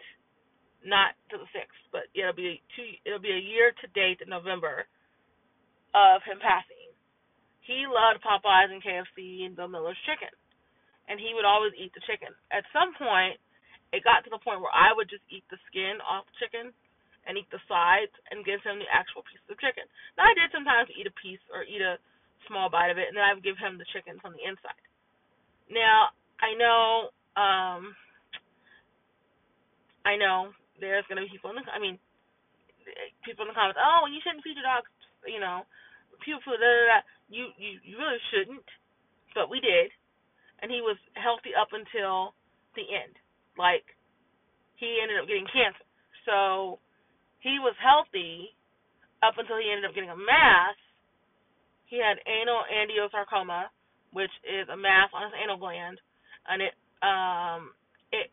not 0.86 1.18
to 1.34 1.42
the 1.42 1.50
sixth, 1.50 1.82
but 1.90 2.06
it'll 2.14 2.38
be 2.38 2.62
two. 2.78 2.86
It'll 3.02 3.24
be 3.24 3.34
a 3.34 3.42
year 3.42 3.74
to 3.74 3.88
date 3.98 4.22
in 4.22 4.30
November 4.30 4.86
of 5.98 6.22
him 6.22 6.38
passing. 6.38 6.94
He 7.66 7.90
loved 7.90 8.22
Popeyes 8.22 8.70
and 8.70 8.82
KFC 8.82 9.46
and 9.46 9.58
Bill 9.58 9.70
Miller's 9.70 9.98
chicken 10.06 10.30
and 11.10 11.18
he 11.18 11.34
would 11.34 11.44
always 11.44 11.74
eat 11.74 11.92
the 11.98 12.06
chicken. 12.06 12.30
At 12.54 12.70
some 12.70 12.94
point, 12.94 13.42
it 13.90 14.06
got 14.06 14.22
to 14.24 14.32
the 14.32 14.40
point 14.40 14.62
where 14.62 14.72
I 14.72 14.94
would 14.94 15.10
just 15.10 15.26
eat 15.34 15.44
the 15.50 15.58
skin 15.66 15.98
off 16.06 16.30
the 16.30 16.38
chicken 16.38 16.70
and 17.26 17.36
eat 17.36 17.50
the 17.50 17.60
sides 17.66 18.14
and 18.30 18.46
give 18.46 18.62
him 18.62 18.78
the 18.78 18.88
actual 18.94 19.26
piece 19.26 19.42
of 19.50 19.58
chicken. 19.58 19.90
Now 20.16 20.30
I 20.30 20.38
did 20.38 20.54
sometimes 20.54 20.94
eat 20.94 21.10
a 21.10 21.16
piece 21.18 21.42
or 21.50 21.66
eat 21.66 21.82
a 21.82 21.98
small 22.46 22.70
bite 22.70 22.94
of 22.94 23.02
it, 23.02 23.10
and 23.10 23.18
then 23.18 23.26
I 23.26 23.34
would 23.34 23.44
give 23.44 23.58
him 23.58 23.82
the 23.82 23.90
chicken 23.90 24.22
from 24.22 24.38
the 24.38 24.46
inside. 24.46 24.78
Now 25.68 26.14
I 26.38 26.54
know, 26.54 27.10
um, 27.34 27.98
I 30.06 30.14
know 30.16 30.54
there's 30.78 31.06
gonna 31.10 31.26
be 31.26 31.34
people 31.34 31.50
in 31.50 31.58
the, 31.58 31.66
I 31.74 31.82
mean, 31.82 31.98
people 33.26 33.44
in 33.46 33.52
the 33.52 33.58
comments. 33.58 33.82
Oh, 33.82 34.06
you 34.06 34.22
shouldn't 34.22 34.46
feed 34.46 34.58
your 34.58 34.70
dogs, 34.70 34.90
you 35.26 35.42
know, 35.42 35.66
people, 36.22 36.54
da 36.54 36.62
da 36.62 36.86
da. 36.94 37.00
You 37.30 37.54
you 37.62 37.78
you 37.86 37.94
really 37.98 38.22
shouldn't, 38.34 38.66
but 39.38 39.50
we 39.50 39.62
did 39.62 39.94
and 40.62 40.72
he 40.72 40.82
was 40.82 40.98
healthy 41.16 41.56
up 41.56 41.72
until 41.72 42.36
the 42.76 42.86
end. 42.88 43.16
Like 43.58 43.86
he 44.76 45.00
ended 45.02 45.20
up 45.20 45.28
getting 45.28 45.48
cancer. 45.50 45.84
So 46.26 46.80
he 47.40 47.60
was 47.60 47.76
healthy 47.80 48.56
up 49.24 49.36
until 49.40 49.60
he 49.60 49.68
ended 49.68 49.88
up 49.88 49.96
getting 49.96 50.12
a 50.12 50.20
mass. 50.20 50.78
He 51.88 51.98
had 51.98 52.22
anal 52.28 52.64
angiosarcoma, 52.70 53.72
which 54.14 54.32
is 54.46 54.70
a 54.70 54.78
mass 54.78 55.10
on 55.12 55.28
his 55.28 55.36
anal 55.36 55.58
gland, 55.58 55.98
and 56.48 56.62
it 56.62 56.76
um 57.02 57.74
it 58.12 58.30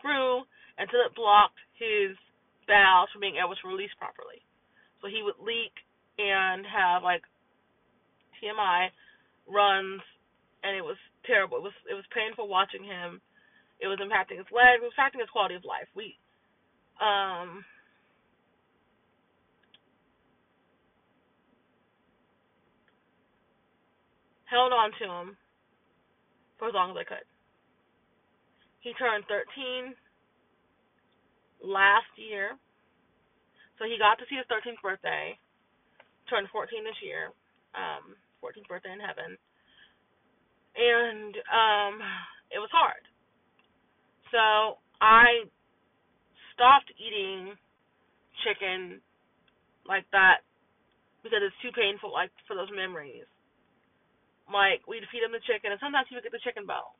grew 0.00 0.42
until 0.78 1.02
it 1.06 1.14
blocked 1.14 1.58
his 1.78 2.16
bowels 2.66 3.08
from 3.12 3.20
being 3.20 3.38
able 3.38 3.54
to 3.54 3.68
release 3.68 3.92
properly. 3.98 4.42
So 5.00 5.08
he 5.08 5.22
would 5.22 5.38
leak 5.42 5.74
and 6.18 6.66
have 6.66 7.02
like 7.02 7.22
TMI 8.38 8.90
runs 9.50 10.02
and 10.62 10.76
it 10.76 10.82
was 10.82 10.96
terrible. 11.26 11.58
It 11.58 11.66
was 11.66 11.76
it 11.90 11.94
was 11.94 12.04
painful 12.14 12.48
watching 12.48 12.84
him. 12.84 13.20
It 13.80 13.88
was 13.88 13.98
impacting 13.98 14.38
his 14.38 14.50
legs. 14.52 14.80
It 14.82 14.86
was 14.86 14.94
impacting 14.98 15.20
his 15.20 15.30
quality 15.30 15.54
of 15.56 15.64
life. 15.64 15.88
We 15.94 16.16
um 17.00 17.64
held 24.46 24.72
on 24.72 24.92
to 25.00 25.04
him 25.04 25.36
for 26.58 26.68
as 26.68 26.74
long 26.74 26.92
as 26.92 27.00
I 27.00 27.08
could. 27.08 27.26
He 28.80 28.92
turned 28.94 29.24
13 29.26 29.94
last 31.64 32.10
year. 32.18 32.58
So 33.78 33.86
he 33.88 33.96
got 33.98 34.18
to 34.18 34.26
see 34.28 34.36
his 34.36 34.46
13th 34.50 34.82
birthday. 34.82 35.38
Turned 36.28 36.50
14 36.52 36.84
this 36.84 36.98
year. 37.02 37.32
Um, 37.74 38.14
14th 38.44 38.68
birthday 38.68 38.92
in 38.92 39.00
heaven 39.00 39.38
and 40.76 41.34
um 41.50 41.94
it 42.52 42.60
was 42.60 42.72
hard. 42.72 43.00
So 44.32 44.80
I 45.00 45.48
stopped 46.52 46.92
eating 47.00 47.56
chicken 48.44 49.00
like 49.88 50.04
that 50.12 50.44
because 51.24 51.40
it's 51.44 51.56
too 51.64 51.72
painful 51.72 52.12
like 52.12 52.32
for 52.48 52.56
those 52.56 52.70
memories. 52.72 53.28
Like 54.48 54.84
we'd 54.88 55.08
feed 55.08 55.24
him 55.24 55.32
the 55.32 55.44
chicken 55.48 55.72
and 55.72 55.80
sometimes 55.80 56.08
he 56.08 56.16
would 56.16 56.24
get 56.24 56.34
the 56.34 56.44
chicken 56.44 56.68
bone. 56.68 56.92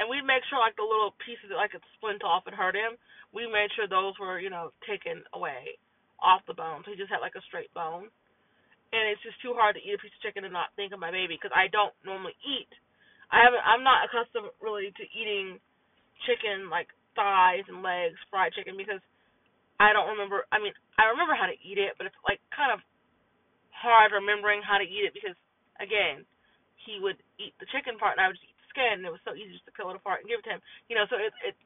And 0.00 0.08
we'd 0.08 0.24
make 0.24 0.40
sure 0.48 0.56
like 0.56 0.80
the 0.80 0.86
little 0.86 1.12
pieces 1.20 1.52
that 1.52 1.60
like 1.60 1.76
it 1.76 1.84
splint 2.00 2.24
off 2.24 2.48
and 2.48 2.56
hurt 2.56 2.72
him, 2.72 2.96
we 3.36 3.44
made 3.44 3.68
sure 3.76 3.84
those 3.84 4.16
were, 4.16 4.40
you 4.40 4.48
know, 4.48 4.72
taken 4.88 5.20
away 5.36 5.76
off 6.24 6.40
the 6.48 6.56
bone. 6.56 6.80
So 6.84 6.92
he 6.92 6.96
just 6.96 7.12
had 7.12 7.20
like 7.20 7.36
a 7.36 7.44
straight 7.44 7.72
bone. 7.76 8.08
And 8.90 9.04
it's 9.06 9.22
just 9.22 9.38
too 9.38 9.54
hard 9.54 9.76
to 9.78 9.82
eat 9.84 9.94
a 9.94 10.02
piece 10.02 10.10
of 10.10 10.24
chicken 10.24 10.42
and 10.42 10.56
not 10.56 10.74
think 10.74 10.90
of 10.90 10.98
my 10.98 11.12
baby 11.14 11.38
because 11.38 11.54
I 11.54 11.70
don't 11.70 11.94
normally 12.02 12.34
eat 12.42 12.72
I 13.30 13.46
haven't. 13.46 13.62
I'm 13.62 13.86
not 13.86 14.06
accustomed 14.06 14.50
really 14.58 14.90
to 14.94 15.04
eating 15.14 15.62
chicken 16.26 16.68
like 16.68 16.90
thighs 17.14 17.66
and 17.70 17.82
legs, 17.82 18.18
fried 18.30 18.52
chicken, 18.54 18.74
because 18.76 19.00
I 19.78 19.94
don't 19.94 20.10
remember. 20.12 20.44
I 20.50 20.58
mean, 20.58 20.74
I 20.98 21.08
remember 21.10 21.34
how 21.38 21.46
to 21.46 21.56
eat 21.62 21.78
it, 21.78 21.94
but 21.96 22.06
it's 22.10 22.18
like 22.26 22.42
kind 22.52 22.74
of 22.74 22.82
hard 23.72 24.12
remembering 24.12 24.60
how 24.60 24.76
to 24.76 24.84
eat 24.84 25.08
it 25.08 25.16
because 25.16 25.36
again, 25.80 26.26
he 26.84 27.00
would 27.00 27.16
eat 27.40 27.56
the 27.62 27.68
chicken 27.72 27.96
part 27.96 28.18
and 28.18 28.22
I 28.22 28.28
would 28.28 28.36
just 28.36 28.44
eat 28.44 28.58
the 28.60 28.70
skin, 28.74 29.00
and 29.00 29.06
it 29.06 29.14
was 29.14 29.24
so 29.24 29.32
easy 29.32 29.56
just 29.56 29.66
to 29.70 29.74
peel 29.74 29.88
it 29.94 29.96
apart 29.96 30.20
and 30.22 30.28
give 30.28 30.42
it 30.42 30.46
to 30.50 30.54
him. 30.58 30.62
You 30.92 31.00
know, 31.00 31.06
so 31.08 31.16
it 31.16 31.32
it 31.46 31.56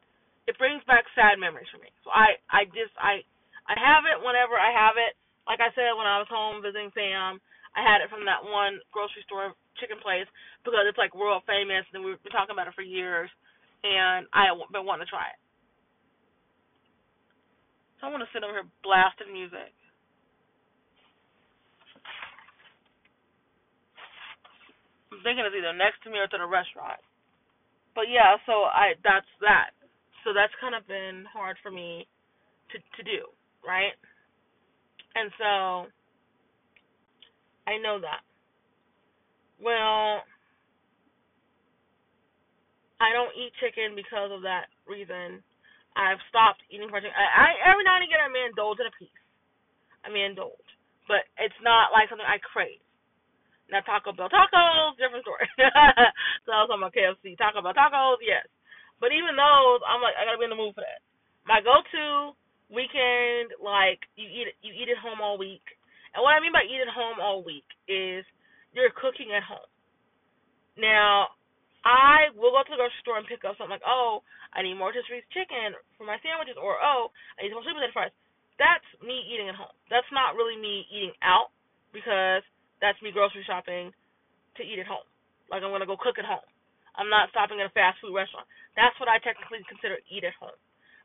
it 0.46 0.60
brings 0.60 0.84
back 0.84 1.08
sad 1.16 1.40
memories 1.40 1.68
for 1.72 1.80
me. 1.82 1.90
So 2.04 2.12
I 2.12 2.38
I 2.52 2.68
just 2.70 2.94
I 3.00 3.24
I 3.66 3.74
have 3.80 4.04
it 4.04 4.20
whenever 4.20 4.54
I 4.60 4.70
have 4.70 5.00
it. 5.00 5.16
Like 5.48 5.60
I 5.60 5.72
said, 5.76 5.92
when 5.96 6.08
I 6.08 6.20
was 6.20 6.30
home 6.30 6.64
visiting 6.64 6.92
fam, 6.96 7.36
I 7.74 7.82
had 7.82 8.00
it 8.02 8.10
from 8.10 8.24
that 8.26 8.42
one 8.46 8.78
grocery 8.94 9.26
store 9.26 9.54
chicken 9.82 9.98
place 9.98 10.26
because 10.62 10.86
it's 10.86 10.98
like 10.98 11.14
world 11.14 11.42
famous, 11.46 11.84
and 11.92 12.06
we've 12.06 12.22
been 12.22 12.34
talking 12.34 12.54
about 12.54 12.70
it 12.70 12.78
for 12.78 12.86
years, 12.86 13.30
and 13.82 14.26
I've 14.30 14.58
been 14.70 14.86
wanting 14.86 15.06
to 15.06 15.10
try 15.10 15.34
it. 15.34 15.40
So 17.98 18.06
I 18.06 18.14
want 18.14 18.22
to 18.22 18.30
sit 18.30 18.44
over 18.44 18.54
here 18.54 18.70
blasting 18.86 19.34
music. 19.34 19.74
I'm 25.10 25.22
thinking 25.22 25.46
it's 25.46 25.54
either 25.54 25.74
next 25.74 26.02
to 26.04 26.10
me 26.10 26.18
or 26.18 26.26
to 26.30 26.38
the 26.38 26.46
restaurant. 26.46 26.98
But 27.94 28.10
yeah, 28.10 28.36
so 28.46 28.66
I 28.66 28.98
that's 29.02 29.30
that. 29.40 29.74
So 30.26 30.34
that's 30.34 30.52
kind 30.60 30.74
of 30.74 30.86
been 30.86 31.24
hard 31.30 31.56
for 31.62 31.70
me 31.70 32.06
to 32.74 32.78
to 32.78 33.02
do, 33.06 33.30
right? 33.62 33.94
And 35.14 35.30
so 35.38 35.50
I 37.66 37.78
know 37.80 38.00
that. 38.00 38.22
Well, 39.62 40.22
I 43.00 43.10
don't 43.12 43.34
eat 43.36 43.52
chicken 43.60 43.96
because 43.96 44.30
of 44.32 44.42
that 44.42 44.70
reason. 44.88 45.42
I've 45.94 46.20
stopped 46.28 46.62
eating 46.70 46.90
fried 46.90 47.06
chicken. 47.06 47.16
I, 47.16 47.26
I 47.28 47.70
every 47.70 47.84
now 47.86 47.98
and 48.00 48.06
again 48.06 48.22
I 48.22 48.30
may 48.30 48.46
indulge 48.48 48.80
in 48.82 48.90
a 48.90 48.94
piece. 48.98 49.14
I 50.04 50.10
may 50.10 50.26
indulge, 50.26 50.68
but 51.06 51.24
it's 51.40 51.56
not 51.64 51.94
like 51.94 52.10
something 52.10 52.26
I 52.26 52.42
crave. 52.42 52.82
Now 53.70 53.80
Taco 53.86 54.12
Bell 54.12 54.28
tacos, 54.28 54.98
different 55.00 55.24
story. 55.24 55.48
so 56.44 56.48
I 56.52 56.64
was 56.64 56.68
talking 56.68 56.82
about 56.82 56.92
KFC. 56.96 57.38
Taco 57.38 57.62
Bell 57.64 57.72
tacos, 57.76 58.20
yes. 58.20 58.44
But 59.00 59.12
even 59.16 59.36
those, 59.36 59.80
I'm 59.86 60.04
like, 60.04 60.16
I 60.18 60.26
gotta 60.28 60.38
be 60.40 60.46
in 60.48 60.54
the 60.54 60.58
mood 60.60 60.76
for 60.76 60.84
that. 60.84 61.00
My 61.48 61.60
go-to 61.64 62.32
weekend, 62.72 63.52
like 63.60 64.00
you 64.16 64.26
eat 64.28 64.52
you 64.60 64.72
eat 64.72 64.92
at 64.92 65.00
home 65.00 65.20
all 65.20 65.38
week. 65.40 65.64
And 66.14 66.22
what 66.22 66.38
I 66.38 66.40
mean 66.40 66.54
by 66.54 66.62
eat 66.62 66.78
at 66.78 66.90
home 66.90 67.18
all 67.18 67.42
week 67.42 67.66
is 67.90 68.22
you're 68.70 68.94
cooking 68.94 69.34
at 69.34 69.42
home. 69.42 69.66
Now, 70.78 71.34
I 71.84 72.32
will 72.34 72.54
go 72.54 72.64
to 72.64 72.72
the 72.72 72.80
grocery 72.80 73.02
store 73.04 73.18
and 73.20 73.28
pick 73.28 73.44
up 73.44 73.58
something 73.58 73.74
like, 73.74 73.84
oh, 73.84 74.24
I 74.56 74.62
need 74.62 74.78
more 74.78 74.94
rotisserie 74.94 75.26
chicken 75.34 75.76
for 75.98 76.06
my 76.06 76.16
sandwiches, 76.24 76.56
or 76.56 76.80
oh, 76.80 77.12
I 77.36 77.44
need 77.44 77.52
some 77.52 77.60
sweet 77.60 77.76
potato 77.76 77.92
fries. 77.92 78.14
That's 78.56 78.86
me 79.02 79.20
eating 79.28 79.50
at 79.50 79.58
home. 79.58 79.74
That's 79.90 80.08
not 80.14 80.38
really 80.38 80.56
me 80.56 80.86
eating 80.88 81.12
out 81.20 81.50
because 81.90 82.46
that's 82.78 82.98
me 83.02 83.10
grocery 83.10 83.44
shopping 83.44 83.90
to 84.56 84.62
eat 84.62 84.78
at 84.78 84.88
home. 84.88 85.04
Like 85.50 85.66
I'm 85.66 85.74
gonna 85.74 85.90
go 85.90 85.98
cook 85.98 86.16
at 86.16 86.26
home. 86.26 86.46
I'm 86.94 87.10
not 87.10 87.28
stopping 87.34 87.58
at 87.58 87.68
a 87.68 87.74
fast 87.74 87.98
food 87.98 88.14
restaurant. 88.14 88.46
That's 88.78 88.94
what 89.02 89.10
I 89.10 89.18
technically 89.20 89.66
consider 89.66 89.98
eat 90.06 90.22
at 90.22 90.38
home. 90.38 90.56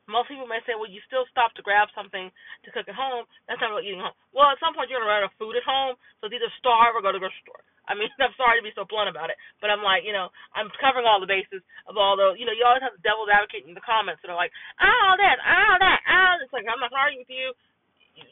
Most 0.09 0.27
people 0.33 0.49
may 0.49 0.59
say, 0.65 0.73
well, 0.73 0.89
you 0.89 0.99
still 1.05 1.29
stop 1.29 1.53
to 1.55 1.63
grab 1.63 1.87
something 1.93 2.33
to 2.65 2.69
cook 2.73 2.89
at 2.89 2.97
home. 2.97 3.29
That's 3.45 3.61
not 3.61 3.69
really 3.71 3.93
eating 3.93 4.01
at 4.01 4.09
home. 4.09 4.17
Well, 4.33 4.49
at 4.49 4.57
some 4.57 4.73
point 4.73 4.89
you're 4.89 4.97
gonna 4.97 5.09
run 5.09 5.21
out 5.21 5.29
of 5.29 5.37
food 5.37 5.53
at 5.53 5.63
home, 5.63 5.95
so 6.19 6.27
it's 6.27 6.35
either 6.35 6.49
starve 6.57 6.97
or 6.97 7.05
go 7.05 7.13
to 7.13 7.17
the 7.17 7.23
grocery 7.23 7.45
store. 7.45 7.61
I 7.89 7.97
mean, 7.97 8.09
I'm 8.21 8.33
sorry 8.37 8.61
to 8.61 8.65
be 8.65 8.73
so 8.73 8.85
blunt 8.85 9.09
about 9.09 9.29
it, 9.33 9.37
but 9.61 9.69
I'm 9.73 9.85
like, 9.85 10.05
you 10.05 10.13
know, 10.13 10.33
I'm 10.53 10.73
covering 10.81 11.05
all 11.09 11.21
the 11.21 11.29
bases 11.29 11.61
of 11.89 11.97
all 11.97 12.17
the, 12.17 12.37
you 12.37 12.45
know, 12.45 12.53
you 12.53 12.65
always 12.65 12.85
have 12.85 12.97
the 12.97 13.05
devil's 13.05 13.29
advocate 13.29 13.65
in 13.65 13.73
the 13.77 13.85
comments 13.85 14.21
that 14.25 14.33
are 14.33 14.37
like, 14.39 14.53
oh, 14.81 15.11
this, 15.17 15.37
oh, 15.41 15.75
that, 15.81 15.99
oh, 16.05 16.33
it's 16.41 16.53
like 16.53 16.65
I'm 16.65 16.81
not 16.81 16.93
arguing 16.93 17.25
with 17.25 17.33
you. 17.33 17.53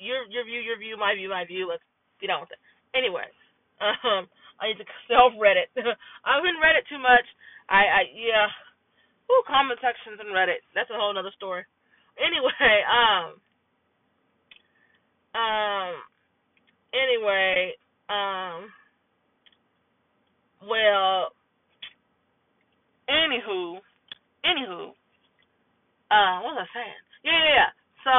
Your 0.03 0.27
your 0.27 0.43
view, 0.43 0.59
your 0.59 0.75
view, 0.75 0.99
my 0.99 1.15
view, 1.15 1.31
my 1.31 1.47
view. 1.47 1.69
Let's 1.71 1.85
get 2.19 2.27
on 2.29 2.43
with 2.43 2.51
it. 2.51 2.61
Anyway, 2.91 3.23
um, 3.79 4.27
I 4.59 4.75
need 4.75 4.83
to 4.83 4.87
self 5.07 5.31
Reddit. 5.39 5.71
I've 6.27 6.43
been 6.43 6.59
Reddit 6.59 6.83
too 6.91 6.99
much. 6.99 7.23
I, 7.71 7.81
I 7.87 8.01
yeah. 8.11 8.51
Ooh, 9.31 9.43
comment 9.47 9.79
sections 9.81 10.19
and 10.19 10.35
Reddit. 10.35 10.63
That's 10.75 10.89
a 10.91 10.97
whole 10.99 11.17
other 11.17 11.33
story. 11.37 11.63
Anyway, 12.19 12.51
um, 12.99 13.39
um, 15.35 15.93
anyway, 16.93 17.73
um, 18.09 18.69
well, 20.67 21.29
anywho, 23.09 23.79
anywho, 24.45 24.91
uh, 26.11 26.37
what 26.43 26.55
was 26.55 26.67
I 26.67 26.69
saying? 26.75 27.03
Yeah, 27.23 27.33
yeah, 27.39 27.55
yeah. 27.55 27.71
So, 28.05 28.13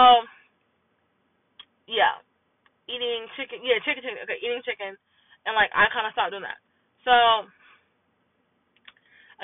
yeah, 1.88 2.16
eating 2.88 3.26
chicken. 3.36 3.60
Yeah, 3.64 3.78
chicken, 3.84 4.02
chicken. 4.02 4.22
Okay, 4.24 4.40
eating 4.42 4.62
chicken 4.66 4.96
and 5.46 5.56
like 5.56 5.72
I 5.72 5.88
kind 5.92 6.04
of 6.08 6.12
stopped 6.12 6.32
doing 6.36 6.44
that. 6.44 6.60
So 7.08 7.12
I 7.12 7.66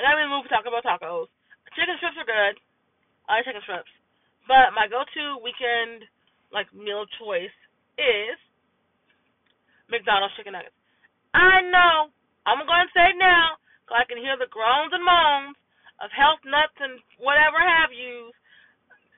got 0.03 0.15
to 0.17 0.29
move 0.29 0.45
to 0.45 0.51
Taco 0.51 0.71
Bell 0.71 0.85
tacos. 0.85 1.29
Chicken 1.77 1.97
strips 1.99 2.19
are 2.19 2.27
good. 2.29 2.55
I 3.29 3.41
like 3.41 3.45
chicken 3.47 3.63
strips, 3.65 3.91
but 4.55 4.71
my 4.71 4.87
go-to 4.87 5.35
weekend 5.43 6.07
like 6.47 6.71
meal 6.71 7.03
choice 7.19 7.51
is 7.99 8.39
McDonald's 9.91 10.31
chicken 10.39 10.55
nuggets. 10.55 10.79
I 11.35 11.59
know. 11.67 12.07
I'm 12.47 12.63
going 12.63 12.87
to 12.87 12.95
say 12.95 13.11
it 13.11 13.19
now, 13.19 13.59
so 13.91 13.99
I 13.99 14.07
can 14.07 14.15
hear 14.15 14.39
the 14.39 14.47
groans 14.47 14.95
and 14.95 15.03
moans 15.03 15.59
of 15.99 16.07
health 16.15 16.39
nuts 16.47 16.71
and 16.79 17.03
whatever 17.19 17.59
have 17.59 17.91
you. 17.91 18.31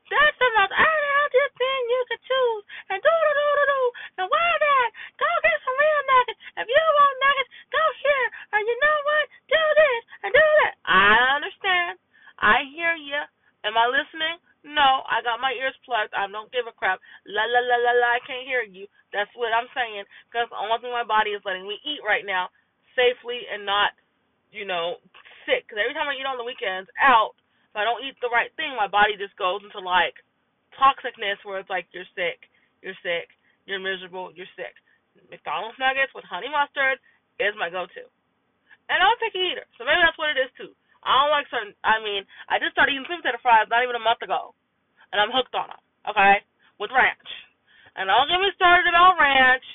That's 0.09 0.37
the 0.41 0.49
most 0.57 0.73
unhealthy 0.73 1.45
thing 1.53 1.81
you 1.85 2.01
could 2.09 2.23
choose. 2.25 2.63
And 2.89 2.97
do 2.97 3.13
do 3.13 3.31
do 3.37 3.45
do 3.45 3.65
do. 3.69 3.81
And 4.17 4.25
why 4.33 4.49
that? 4.57 4.89
Go 5.21 5.29
get 5.45 5.57
some 5.61 5.77
real 5.77 6.01
nuggets. 6.17 6.41
If 6.65 6.65
you 6.65 6.81
want 6.97 7.15
nuggets, 7.21 7.51
go 7.69 7.83
here. 8.01 8.27
Or 8.57 8.59
you 8.65 8.75
know 8.81 8.97
what? 9.05 9.25
Do 9.53 9.61
this 9.85 10.01
and 10.25 10.31
do 10.33 10.47
that. 10.65 10.73
I 10.89 11.13
understand. 11.37 12.01
I 12.41 12.65
hear 12.73 12.97
you. 12.97 13.21
Am 13.67 13.77
I 13.77 13.85
listening? 13.85 14.41
No, 14.67 15.06
I 15.17 15.25
got 15.25 15.41
my 15.41 15.57
ears 15.57 15.73
plugged. 15.81 16.13
I 16.13 16.29
don't 16.29 16.53
give 16.53 16.69
a 16.69 16.77
crap. 16.77 17.01
La 17.25 17.41
la 17.49 17.61
la 17.65 17.77
la 17.81 17.93
la. 17.97 18.09
I 18.13 18.21
can't 18.21 18.45
hear 18.45 18.61
you. 18.61 18.85
That's 19.09 19.33
what 19.33 19.49
I'm 19.49 19.65
saying. 19.73 20.05
Because 20.29 20.45
the 20.53 20.61
only 20.61 20.77
thing 20.77 20.93
my 20.93 21.07
body 21.07 21.33
is 21.33 21.41
letting 21.41 21.65
me 21.65 21.81
eat 21.81 22.05
right 22.05 22.21
now, 22.21 22.53
safely 22.93 23.49
and 23.49 23.65
not, 23.65 23.97
you 24.53 24.69
know, 24.69 25.01
sick. 25.49 25.65
Because 25.65 25.81
every 25.81 25.97
time 25.97 26.05
I 26.05 26.13
eat 26.13 26.29
on 26.29 26.37
the 26.37 26.45
weekends 26.45 26.85
out, 27.01 27.33
if 27.73 27.73
I 27.73 27.81
don't 27.81 28.05
eat 28.05 28.13
the 28.21 28.29
right 28.29 28.53
thing, 28.53 28.77
my 28.77 28.85
body 28.85 29.17
just 29.17 29.33
goes 29.41 29.65
into 29.65 29.81
like 29.81 30.13
toxicness 30.77 31.41
where 31.41 31.57
it's 31.57 31.71
like 31.73 31.89
you're 31.89 32.07
sick, 32.13 32.45
you're 32.85 32.97
sick, 33.01 33.33
you're 33.65 33.81
miserable, 33.81 34.29
you're 34.37 34.49
sick. 34.53 34.77
McDonald's 35.33 35.81
nuggets 35.81 36.13
with 36.13 36.29
honey 36.29 36.51
mustard 36.51 37.01
is 37.41 37.57
my 37.57 37.73
go-to. 37.73 38.05
And 38.87 39.01
I'm 39.01 39.17
a 39.17 39.19
picky 39.19 39.41
eater, 39.51 39.67
so 39.75 39.83
maybe 39.83 39.99
that's 39.99 40.15
what 40.15 40.31
it 40.31 40.39
is 40.39 40.53
too. 40.55 40.71
I 41.03 41.11
don't 41.21 41.33
like 41.33 41.47
certain. 41.51 41.73
I 41.83 41.99
mean, 42.01 42.23
I 42.47 42.57
just 42.57 42.73
started 42.73 42.95
eating 42.95 43.05
sweet 43.05 43.21
potato 43.21 43.41
fries 43.43 43.69
not 43.69 43.83
even 43.83 43.97
a 43.97 44.01
month 44.01 44.23
ago, 44.23 44.56
and 45.11 45.17
I'm 45.21 45.33
hooked 45.33 45.55
on 45.55 45.69
them. 45.71 45.81
Okay, 46.07 46.43
with 46.79 46.93
ranch. 46.95 47.29
And 47.97 48.07
don't 48.07 48.29
get 48.29 48.39
me 48.39 48.53
started 48.55 48.87
about 48.87 49.19
ranch. 49.19 49.65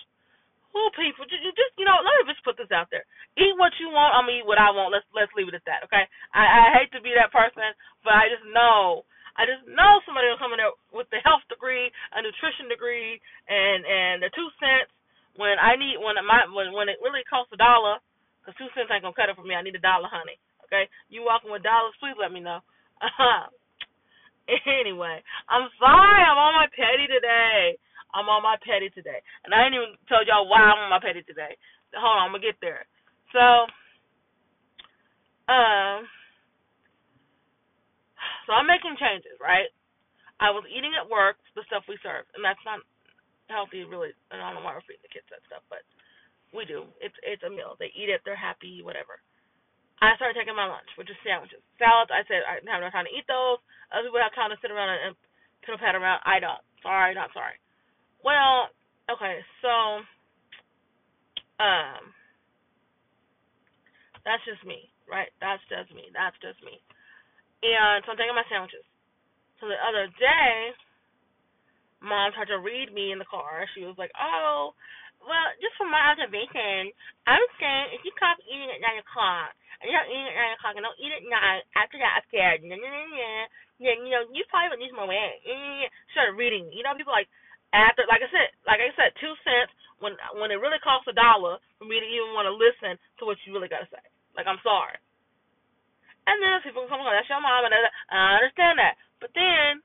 Who 0.73 0.81
people? 0.97 1.29
Just, 1.29 1.45
just 1.45 1.75
you 1.77 1.85
know, 1.85 2.01
let 2.01 2.15
me 2.25 2.33
just 2.33 2.47
put 2.47 2.57
this 2.57 2.73
out 2.73 2.89
there. 2.89 3.05
Eat 3.37 3.53
what 3.61 3.77
you 3.77 3.93
want. 3.93 4.17
I'm 4.17 4.25
gonna 4.25 4.41
eat 4.41 4.49
what 4.49 4.57
I 4.57 4.73
want. 4.73 4.95
Let's 4.95 5.05
let's 5.13 5.33
leave 5.37 5.53
it 5.53 5.59
at 5.59 5.67
that. 5.69 5.85
Okay. 5.85 6.09
I, 6.33 6.43
I 6.43 6.65
hate 6.81 6.93
to 6.97 7.05
be 7.05 7.13
that 7.13 7.29
person, 7.29 7.77
but 8.01 8.17
I 8.17 8.33
just 8.33 8.47
know 8.49 9.05
I 9.37 9.49
just 9.49 9.65
know 9.65 10.01
somebody 10.05 10.29
will 10.29 10.41
come 10.41 10.53
in 10.53 10.61
there 10.61 10.73
with 10.93 11.09
the 11.09 11.21
health 11.25 11.45
degree, 11.49 11.89
a 12.13 12.21
nutrition 12.21 12.69
degree, 12.69 13.17
and 13.49 13.81
and 13.85 14.17
the 14.21 14.31
two 14.37 14.49
cents 14.61 14.93
when 15.41 15.57
I 15.57 15.77
need 15.77 15.97
when 16.01 16.21
my 16.25 16.45
when 16.53 16.73
when 16.77 16.89
it 16.93 17.01
really 17.01 17.25
costs 17.25 17.53
a 17.53 17.61
dollar, 17.61 17.97
because 18.41 18.57
two 18.61 18.69
cents 18.77 18.93
ain't 18.93 19.05
gonna 19.05 19.17
cut 19.17 19.33
it 19.33 19.37
for 19.37 19.45
me. 19.45 19.57
I 19.57 19.65
need 19.65 19.77
a 19.77 19.83
dollar, 19.83 20.09
honey. 20.13 20.37
Okay, 20.69 20.89
you 21.09 21.25
walking 21.25 21.53
with 21.53 21.65
dollars? 21.65 21.97
Please 22.01 22.17
let 22.21 22.33
me 22.33 22.41
know. 22.41 22.61
Uh-huh. 23.03 23.51
anyway, 24.81 25.23
I'm 25.49 25.69
sorry. 25.79 26.23
I'm 26.23 26.39
on 26.39 26.55
my 26.55 26.69
petty 26.73 27.09
today. 27.09 27.79
I'm 28.13 28.29
on 28.29 28.45
my 28.45 28.61
petty 28.61 28.93
today, 28.93 29.25
and 29.45 29.57
I 29.57 29.65
ain't 29.65 29.73
even 29.75 29.97
told 30.05 30.29
y'all 30.29 30.45
why 30.45 30.61
I'm 30.61 30.85
on 30.85 30.93
my 30.93 31.01
petty 31.01 31.25
today. 31.25 31.57
Hold 31.97 32.21
on, 32.21 32.29
I'm 32.29 32.37
gonna 32.37 32.45
get 32.45 32.61
there. 32.61 32.85
So, 33.33 33.45
um, 35.49 36.05
so 38.45 38.53
I'm 38.53 38.69
making 38.69 39.01
changes, 39.01 39.41
right? 39.41 39.73
I 40.45 40.53
was 40.53 40.69
eating 40.69 40.93
at 40.93 41.09
work 41.09 41.41
the 41.57 41.65
stuff 41.65 41.89
we 41.89 41.97
serve, 42.05 42.29
and 42.37 42.45
that's 42.45 42.61
not 42.69 42.85
healthy, 43.49 43.89
really. 43.89 44.13
And 44.29 44.45
I 44.45 44.53
don't 44.53 44.61
know 44.61 44.65
why 44.69 44.77
we're 44.77 44.85
feeding 44.85 45.09
the 45.09 45.13
kids 45.13 45.29
that 45.33 45.41
stuff, 45.49 45.65
but 45.73 45.81
we 46.53 46.69
do. 46.69 46.85
It's 47.01 47.17
it's 47.25 47.45
a 47.45 47.53
meal. 47.53 47.81
They 47.81 47.89
eat 47.97 48.13
it. 48.13 48.21
They're 48.29 48.37
happy. 48.37 48.85
Whatever. 48.85 49.25
I 50.03 50.19
started 50.19 50.35
taking 50.35 50.59
my 50.59 50.67
lunch, 50.67 50.91
which 50.99 51.07
is 51.07 51.19
sandwiches, 51.23 51.63
salads. 51.79 52.11
I 52.11 52.27
said 52.27 52.43
I 52.43 52.59
didn't 52.59 52.75
have 52.75 52.83
no 52.83 52.91
time 52.91 53.07
to 53.07 53.15
eat 53.15 53.23
those. 53.31 53.63
Other 53.95 54.11
people 54.11 54.19
have 54.19 54.35
time 54.35 54.51
to 54.51 54.59
sit 54.59 54.75
around 54.75 54.91
and, 54.91 55.15
and 55.15 55.17
piddle 55.63 55.79
pat 55.79 55.95
around. 55.95 56.19
I 56.27 56.43
don't. 56.43 56.59
Sorry, 56.83 57.15
not 57.15 57.31
sorry. 57.31 57.55
Well, 58.27 58.75
okay, 59.07 59.39
so 59.63 60.03
um, 61.63 62.11
that's 64.27 64.43
just 64.43 64.67
me, 64.67 64.91
right? 65.07 65.31
That's 65.39 65.63
just 65.71 65.95
me. 65.95 66.11
That's 66.11 66.35
just 66.43 66.59
me. 66.67 66.83
And 67.63 68.03
so 68.03 68.11
I'm 68.11 68.19
taking 68.19 68.35
my 68.35 68.47
sandwiches. 68.51 68.83
So 69.63 69.71
the 69.71 69.79
other 69.79 70.11
day, 70.19 70.75
mom 72.03 72.35
tried 72.35 72.51
to 72.51 72.59
read 72.59 72.91
me 72.91 73.15
in 73.15 73.23
the 73.23 73.31
car. 73.31 73.71
She 73.79 73.87
was 73.87 73.95
like, 73.95 74.11
"Oh, 74.19 74.75
well, 75.23 75.47
just 75.63 75.79
from 75.79 75.95
my 75.95 76.11
observation, 76.11 76.91
I'm 77.31 77.47
saying 77.63 77.95
if 77.95 78.03
you 78.03 78.11
stop 78.19 78.43
eating 78.43 78.67
at 78.75 78.83
nine 78.83 78.99
o'clock 78.99 79.55
don't 79.91 80.11
eat 80.13 80.27
it 80.29 80.35
at 80.35 80.39
nine 80.39 80.55
o'clock, 80.55 80.75
and 80.79 80.87
don't 80.87 81.01
eat 81.03 81.11
it 81.11 81.27
night. 81.27 81.67
After 81.75 81.99
that, 81.99 82.23
I'm 82.23 82.27
scared. 82.31 82.63
Nah, 82.63 82.79
nah, 82.79 82.87
nah, 82.87 83.09
nah. 83.11 83.45
Yeah, 83.83 83.99
you 83.99 84.15
know, 84.15 84.31
you 84.31 84.47
probably 84.47 84.71
would 84.71 84.83
lose 84.85 84.95
more 84.95 85.11
weight. 85.11 85.43
Start 86.15 86.39
reading. 86.39 86.71
You 86.71 86.87
know, 86.87 86.95
people 86.95 87.11
like 87.17 87.27
after, 87.75 88.07
like 88.07 88.23
I 88.23 88.31
said, 88.31 88.55
like 88.69 88.79
I 88.79 88.95
said, 88.95 89.11
two 89.19 89.35
cents 89.43 89.75
when 89.99 90.15
when 90.39 90.55
it 90.55 90.63
really 90.63 90.79
costs 90.87 91.11
a 91.11 91.17
dollar 91.19 91.59
for 91.83 91.87
me 91.91 91.99
to 91.99 92.07
even 92.07 92.37
want 92.39 92.47
to 92.47 92.55
listen 92.55 92.95
to 93.19 93.27
what 93.27 93.41
you 93.43 93.51
really 93.51 93.73
got 93.73 93.83
to 93.83 93.91
say. 93.91 94.05
Like, 94.39 94.47
I'm 94.47 94.63
sorry. 94.63 94.95
And 96.31 96.39
then 96.39 96.63
people 96.63 96.87
come, 96.87 97.03
oh, 97.03 97.11
that's 97.11 97.27
your 97.27 97.43
mom, 97.43 97.67
and 97.67 97.75
I 97.75 98.39
understand 98.39 98.79
that. 98.79 98.95
But 99.19 99.35
then 99.35 99.83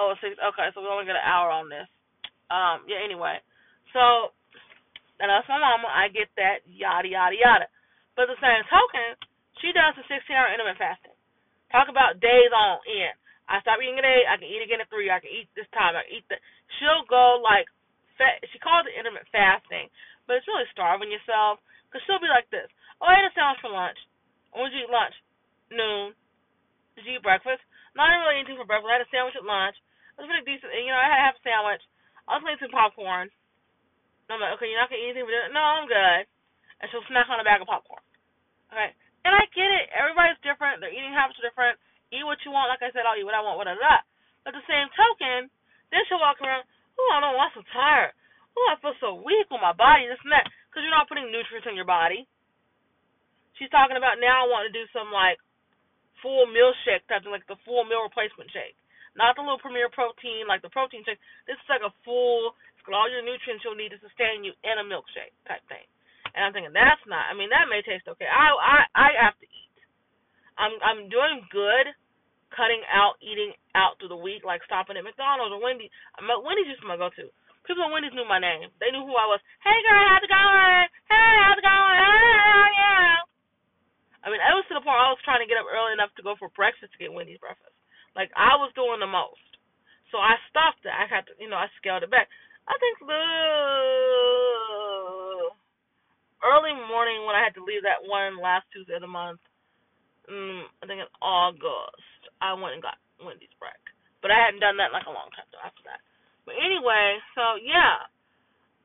Oh, 0.00 0.14
six. 0.24 0.32
Okay, 0.40 0.68
so 0.72 0.80
we 0.80 0.88
only 0.88 1.04
got 1.04 1.20
an 1.20 1.28
hour 1.28 1.52
on 1.52 1.68
this. 1.68 1.84
Um, 2.48 2.88
yeah. 2.88 3.04
Anyway, 3.04 3.36
so 3.92 4.32
and 5.20 5.28
that's 5.28 5.46
my 5.46 5.60
mama. 5.60 5.86
I 5.86 6.08
get 6.08 6.32
that. 6.40 6.64
Yada 6.64 7.06
yada 7.06 7.36
yada. 7.36 7.66
But 8.16 8.26
the 8.26 8.40
same 8.40 8.64
token, 8.66 9.20
she 9.60 9.70
does 9.76 9.94
the 9.94 10.04
16 10.08 10.32
hour 10.32 10.48
intermittent 10.50 10.80
fasting. 10.80 11.16
Talk 11.70 11.86
about 11.92 12.18
days 12.18 12.50
on 12.50 12.82
end. 12.88 13.14
I 13.46 13.60
stop 13.62 13.78
eating 13.78 13.98
at 13.98 14.06
eight. 14.06 14.26
I 14.26 14.38
can 14.38 14.48
eat 14.48 14.64
again 14.64 14.82
at 14.82 14.90
three. 14.90 15.10
I 15.10 15.22
can 15.22 15.30
eat 15.30 15.50
this 15.54 15.68
time. 15.70 15.94
I 15.94 16.06
can 16.06 16.14
eat 16.18 16.26
that. 16.30 16.42
She'll 16.78 17.06
go 17.06 17.38
like, 17.42 17.66
she 18.50 18.58
calls 18.62 18.86
it 18.86 18.94
intermittent 18.94 19.30
fasting, 19.34 19.90
but 20.26 20.38
it's 20.38 20.48
really 20.50 20.68
starving 20.70 21.10
yourself. 21.10 21.62
Cause 21.90 21.98
she'll 22.06 22.22
be 22.22 22.30
like 22.30 22.46
this. 22.54 22.70
Oh, 23.02 23.10
I 23.10 23.18
ate 23.18 23.26
a 23.26 23.34
sandwich 23.34 23.58
for 23.58 23.74
lunch. 23.74 23.98
When 24.54 24.70
did 24.70 24.78
you 24.78 24.86
eat 24.86 24.94
lunch? 24.94 25.16
Noon. 25.74 26.14
Did 26.94 27.06
you 27.06 27.18
eat 27.18 27.26
breakfast? 27.26 27.62
No, 27.98 28.06
I 28.06 28.14
didn't 28.14 28.22
really 28.22 28.38
anything 28.38 28.58
for 28.60 28.68
breakfast. 28.68 28.90
I 28.90 28.96
had 29.02 29.06
a 29.06 29.10
sandwich 29.10 29.34
at 29.34 29.46
lunch. 29.46 29.74
It 30.14 30.22
was 30.22 30.30
pretty 30.30 30.46
decent. 30.46 30.70
You 30.70 30.94
know, 30.94 31.00
I 31.00 31.10
had 31.10 31.34
have 31.34 31.38
a 31.38 31.42
sandwich. 31.42 31.82
I 32.30 32.38
was 32.38 32.46
making 32.46 32.70
some 32.70 32.76
popcorn. 32.76 33.32
And 34.30 34.38
I'm 34.38 34.42
like, 34.46 34.54
okay, 34.62 34.70
you're 34.70 34.78
not 34.78 34.86
gonna 34.86 35.02
eat 35.02 35.10
anything 35.10 35.26
for 35.26 35.34
dinner? 35.34 35.50
No, 35.50 35.58
I'm 35.58 35.90
good. 35.90 36.22
And 36.78 36.86
she'll 36.94 37.02
snack 37.10 37.26
on 37.26 37.42
a 37.42 37.44
bag 37.44 37.58
of 37.58 37.66
popcorn. 37.66 37.98
Okay. 38.70 38.94
And 39.26 39.34
I 39.34 39.42
get 39.50 39.66
it. 39.66 39.90
Everybody's 39.90 40.38
different. 40.46 40.78
Their 40.78 40.94
eating 40.94 41.10
habits 41.10 41.42
are 41.42 41.50
different. 41.50 41.82
Eat 42.14 42.22
what 42.22 42.38
you 42.46 42.54
want. 42.54 42.70
Like 42.70 42.86
I 42.86 42.94
said, 42.94 43.02
I'll 43.02 43.18
eat 43.18 43.26
what 43.26 43.34
I 43.34 43.42
want. 43.42 43.58
What 43.58 43.66
that. 43.66 44.06
But 44.46 44.54
the 44.54 44.62
same 44.70 44.86
token, 44.94 45.50
then 45.90 46.06
she'll 46.06 46.22
walk 46.22 46.38
around. 46.38 46.62
Oh, 46.94 47.10
I 47.10 47.18
don't 47.18 47.34
want 47.34 47.58
so 47.58 47.66
tired. 47.74 48.14
Oh, 48.54 48.66
I 48.70 48.78
feel 48.78 48.94
so 49.02 49.18
weak 49.18 49.50
on 49.50 49.58
my 49.58 49.74
body. 49.74 50.06
This 50.06 50.22
and 50.22 50.30
that. 50.30 50.46
Because 50.70 50.86
you're 50.86 50.94
not 50.94 51.10
putting 51.10 51.26
nutrients 51.34 51.66
in 51.66 51.74
your 51.74 51.90
body. 51.90 52.22
She's 53.58 53.74
talking 53.74 53.98
about 53.98 54.22
now 54.22 54.46
I 54.46 54.48
want 54.48 54.70
to 54.70 54.72
do 54.72 54.86
some 54.94 55.10
like 55.10 55.42
full 56.22 56.46
meal 56.46 56.70
shake 56.86 57.02
type 57.10 57.26
thing, 57.26 57.34
like 57.34 57.50
the 57.50 57.58
full 57.66 57.82
meal 57.82 58.06
replacement 58.06 58.48
shake. 58.54 58.78
Not 59.18 59.34
the 59.34 59.42
little 59.42 59.58
Premier 59.58 59.90
Protein, 59.90 60.46
like 60.46 60.62
the 60.62 60.70
protein 60.70 61.02
shake. 61.02 61.18
This 61.50 61.58
is 61.58 61.68
like 61.68 61.82
a 61.82 61.90
full, 62.06 62.54
all 62.88 63.08
your 63.10 63.20
nutrients 63.20 63.62
you'll 63.62 63.76
need 63.76 63.92
to 63.92 64.00
sustain 64.00 64.40
you 64.40 64.56
in 64.64 64.80
a 64.80 64.84
milkshake 64.86 65.36
type 65.44 65.60
thing. 65.68 65.84
And 66.32 66.46
I'm 66.46 66.52
thinking 66.54 66.72
that's 66.72 67.02
not. 67.10 67.28
I 67.28 67.34
mean, 67.34 67.50
that 67.50 67.68
may 67.68 67.82
taste 67.82 68.06
okay. 68.06 68.28
I 68.28 68.54
I 68.54 68.76
I 68.94 69.08
have 69.28 69.36
to 69.42 69.46
eat. 69.46 69.76
I'm 70.56 70.74
I'm 70.80 71.00
doing 71.10 71.42
good, 71.50 71.90
cutting 72.54 72.80
out 72.88 73.18
eating 73.18 73.52
out 73.74 73.98
through 73.98 74.14
the 74.14 74.20
week, 74.20 74.46
like 74.46 74.62
stopping 74.64 74.96
at 74.96 75.04
McDonald's 75.04 75.52
or 75.52 75.60
Wendy's. 75.60 75.90
Wendy's 76.20 76.70
used 76.70 76.82
to 76.82 76.90
my 76.90 77.00
go-to. 77.00 77.28
People 77.66 77.84
at 77.84 77.92
Wendy's 77.92 78.14
knew 78.14 78.26
my 78.26 78.40
name. 78.40 78.70
They 78.78 78.94
knew 78.94 79.04
who 79.04 79.14
I 79.18 79.26
was. 79.26 79.42
Hey 79.60 79.78
girl, 79.84 80.04
how's 80.06 80.24
it 80.24 80.32
going? 80.32 80.88
Hey, 81.10 81.32
how's 81.44 81.58
it 81.58 81.66
going? 81.66 81.98
Hey, 81.98 82.68
yeah. 82.78 83.16
I 84.20 84.26
mean, 84.28 84.42
I 84.44 84.52
was 84.54 84.64
to 84.68 84.76
the 84.76 84.84
point 84.84 85.00
I 85.00 85.12
was 85.12 85.22
trying 85.24 85.40
to 85.40 85.48
get 85.48 85.58
up 85.58 85.68
early 85.68 85.96
enough 85.96 86.12
to 86.16 86.22
go 86.22 86.36
for 86.38 86.52
breakfast 86.52 86.92
to 86.94 87.00
get 87.00 87.12
Wendy's 87.12 87.40
breakfast. 87.40 87.74
Like 88.14 88.30
I 88.36 88.54
was 88.60 88.70
doing 88.78 89.00
the 89.00 89.10
most. 89.10 89.40
So 90.10 90.18
I 90.18 90.34
stopped 90.50 90.82
it. 90.82 90.92
I 90.92 91.06
had 91.06 91.26
to, 91.30 91.32
you 91.38 91.46
know, 91.46 91.58
I 91.58 91.70
scaled 91.78 92.02
it 92.02 92.10
back. 92.10 92.26
I 92.70 92.78
think 92.78 93.02
the 93.02 93.26
early 96.46 96.74
morning 96.86 97.26
when 97.26 97.34
I 97.34 97.42
had 97.42 97.58
to 97.58 97.66
leave 97.66 97.82
that 97.82 98.06
one 98.06 98.38
last 98.38 98.70
Tuesday 98.70 98.94
of 98.94 99.02
the 99.02 99.10
month, 99.10 99.42
mm, 100.30 100.62
I 100.78 100.86
think 100.86 101.02
in 101.02 101.10
August, 101.18 102.30
I 102.38 102.54
went 102.54 102.78
and 102.78 102.84
got 102.84 103.02
Wendy's 103.18 103.50
break. 103.58 103.82
But 104.22 104.30
I 104.30 104.38
hadn't 104.38 104.62
done 104.62 104.78
that 104.78 104.94
in 104.94 104.96
like 104.96 105.10
a 105.10 105.16
long 105.16 105.34
time 105.34 105.50
though 105.50 105.66
after 105.66 105.82
that. 105.90 105.98
But 106.46 106.62
anyway, 106.62 107.18
so 107.34 107.58
yeah. 107.58 108.06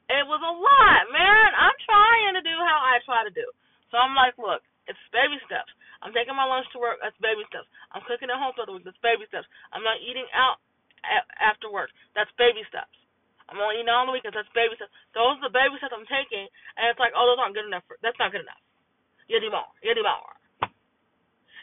It 0.06 0.22
was 0.30 0.38
a 0.38 0.54
lot, 0.54 1.02
man. 1.10 1.50
I'm 1.58 1.74
trying 1.82 2.38
to 2.38 2.46
do 2.46 2.54
how 2.62 2.78
I 2.78 3.02
try 3.10 3.26
to 3.26 3.34
do. 3.34 3.46
So 3.90 3.98
I'm 3.98 4.14
like, 4.14 4.38
look, 4.38 4.62
it's 4.86 5.02
baby 5.10 5.42
steps. 5.50 5.74
I'm 6.06 6.14
taking 6.14 6.38
my 6.38 6.46
lunch 6.46 6.70
to 6.74 6.82
work. 6.82 7.02
That's 7.02 7.18
baby 7.18 7.42
steps. 7.50 7.66
I'm 7.90 8.06
cooking 8.06 8.30
at 8.30 8.38
home 8.38 8.54
for 8.54 8.70
the 8.70 8.74
week. 8.78 8.86
That's 8.86 9.02
baby 9.02 9.26
steps. 9.26 9.50
I'm 9.74 9.82
not 9.82 9.98
eating 10.06 10.30
out 10.30 10.62
after 11.42 11.74
work. 11.74 11.90
That's 12.14 12.30
baby 12.38 12.62
steps. 12.70 12.94
I'm 13.48 13.62
only 13.62 13.82
eating 13.82 13.94
on 13.94 14.10
the 14.10 14.16
weekends. 14.16 14.34
That's 14.34 14.50
baby 14.58 14.74
steps. 14.78 14.94
Those 15.14 15.38
are 15.38 15.48
the 15.48 15.54
baby 15.54 15.78
steps 15.78 15.94
I'm 15.94 16.10
taking, 16.10 16.50
and 16.78 16.90
it's 16.90 17.02
like, 17.02 17.14
oh, 17.14 17.26
those 17.30 17.38
aren't 17.38 17.54
good 17.54 17.70
enough. 17.70 17.86
For, 17.86 17.98
that's 18.02 18.18
not 18.18 18.34
good 18.34 18.46
enough. 18.46 18.62
You 19.30 19.38
do 19.42 19.54
more. 19.54 19.70
You 19.86 19.94
do 19.94 20.06
more. 20.06 20.34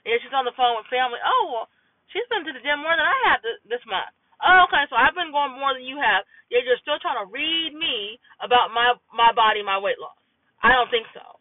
And 0.03 0.19
she's 0.19 0.35
on 0.35 0.47
the 0.47 0.55
phone 0.59 0.79
with 0.79 0.91
family. 0.91 1.23
Oh, 1.23 1.45
well, 1.51 1.67
she's 2.11 2.27
been 2.27 2.43
to 2.43 2.55
the 2.55 2.63
gym 2.63 2.83
more 2.83 2.95
than 2.95 3.07
I 3.07 3.19
have 3.31 3.41
this, 3.43 3.59
this 3.67 3.85
month. 3.87 4.11
Oh, 4.43 4.67
okay, 4.67 4.83
so 4.91 4.99
I've 4.99 5.15
been 5.15 5.31
going 5.31 5.55
more 5.55 5.71
than 5.71 5.87
you 5.87 6.03
have. 6.03 6.27
Yet 6.51 6.67
you're 6.67 6.83
still 6.83 6.99
trying 6.99 7.23
to 7.23 7.31
read 7.31 7.71
me 7.79 8.19
about 8.43 8.75
my 8.75 8.99
my 9.15 9.31
body, 9.31 9.63
my 9.63 9.79
weight 9.79 10.03
loss. 10.03 10.19
I 10.59 10.75
don't 10.75 10.91
think 10.91 11.07
so. 11.15 11.39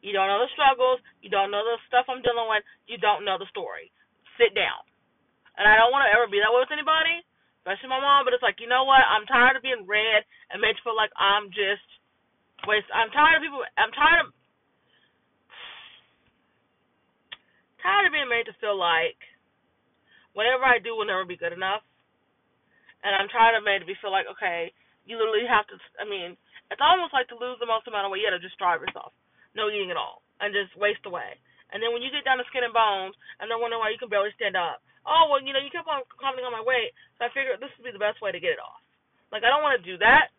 You 0.00 0.16
don't 0.16 0.32
know 0.32 0.40
the 0.40 0.48
struggles. 0.56 1.04
You 1.20 1.28
don't 1.28 1.52
know 1.52 1.60
the 1.60 1.76
stuff 1.92 2.08
I'm 2.08 2.24
dealing 2.24 2.48
with. 2.48 2.64
You 2.88 2.96
don't 2.96 3.28
know 3.28 3.36
the 3.36 3.52
story. 3.52 3.92
Sit 4.40 4.56
down. 4.56 4.80
And 5.60 5.68
I 5.68 5.76
don't 5.76 5.92
want 5.92 6.08
to 6.08 6.14
ever 6.14 6.24
be 6.30 6.40
that 6.40 6.48
way 6.48 6.64
with 6.64 6.72
anybody, 6.72 7.20
especially 7.60 7.92
my 7.92 8.00
mom. 8.00 8.24
But 8.24 8.32
it's 8.32 8.46
like, 8.46 8.64
you 8.64 8.70
know 8.70 8.88
what? 8.88 9.04
I'm 9.04 9.28
tired 9.28 9.60
of 9.60 9.66
being 9.66 9.77
read 9.88 10.22
and 10.52 10.60
made 10.60 10.76
to 10.76 10.84
feel 10.84 10.94
like 10.94 11.10
I'm 11.16 11.48
just 11.50 11.84
waste. 12.68 12.86
I'm 12.92 13.10
tired 13.10 13.40
of 13.40 13.44
people. 13.44 13.64
I'm 13.80 13.92
tired 13.96 14.28
of 14.28 14.28
tired 17.80 18.06
of 18.06 18.14
being 18.14 18.28
made 18.28 18.44
to 18.46 18.60
feel 18.60 18.76
like 18.76 19.18
whatever 20.36 20.62
I 20.68 20.78
do 20.78 20.92
will 20.94 21.08
never 21.08 21.24
be 21.24 21.40
good 21.40 21.56
enough. 21.56 21.82
And 23.00 23.14
I'm 23.14 23.30
tired 23.32 23.56
of 23.56 23.64
made 23.64 23.80
to 23.80 23.88
be 23.88 23.96
feel 24.02 24.12
like, 24.12 24.26
okay, 24.36 24.74
you 25.08 25.16
literally 25.16 25.48
have 25.48 25.64
to. 25.72 25.80
I 25.96 26.04
mean, 26.04 26.36
it's 26.68 26.82
almost 26.82 27.16
like 27.16 27.30
to 27.32 27.38
lose 27.38 27.56
the 27.58 27.70
most 27.70 27.88
amount 27.88 28.04
of 28.04 28.12
weight. 28.12 28.20
You 28.22 28.28
got 28.28 28.36
to 28.36 28.44
just 28.44 28.58
starve 28.58 28.84
yourself 28.84 29.16
no 29.56 29.72
eating 29.72 29.90
at 29.90 29.98
all 29.98 30.22
and 30.38 30.54
just 30.54 30.76
waste 30.78 31.02
away. 31.08 31.34
And 31.72 31.82
then 31.82 31.92
when 31.92 32.00
you 32.00 32.08
get 32.12 32.24
down 32.24 32.40
to 32.40 32.46
skin 32.48 32.64
and 32.64 32.72
bones, 32.72 33.12
and 33.38 33.48
they're 33.48 33.60
wondering 33.60 33.80
why 33.82 33.92
you 33.92 34.00
can 34.00 34.08
barely 34.08 34.32
stand 34.38 34.56
up. 34.56 34.80
Oh 35.04 35.28
well, 35.28 35.40
you 35.40 35.52
know 35.52 35.60
you 35.60 35.72
kept 35.72 35.88
on 35.88 36.04
commenting 36.16 36.48
on 36.48 36.52
my 36.52 36.64
weight, 36.64 36.92
so 37.16 37.28
I 37.28 37.32
figured 37.32 37.60
this 37.60 37.72
would 37.76 37.84
be 37.84 37.92
the 37.92 38.00
best 38.00 38.20
way 38.20 38.32
to 38.32 38.40
get 38.40 38.56
it 38.56 38.62
off. 38.62 38.77
Like 39.30 39.44
I 39.44 39.50
don't 39.52 39.64
want 39.64 39.78
to 39.80 39.84
do 39.84 39.98
that. 40.00 40.32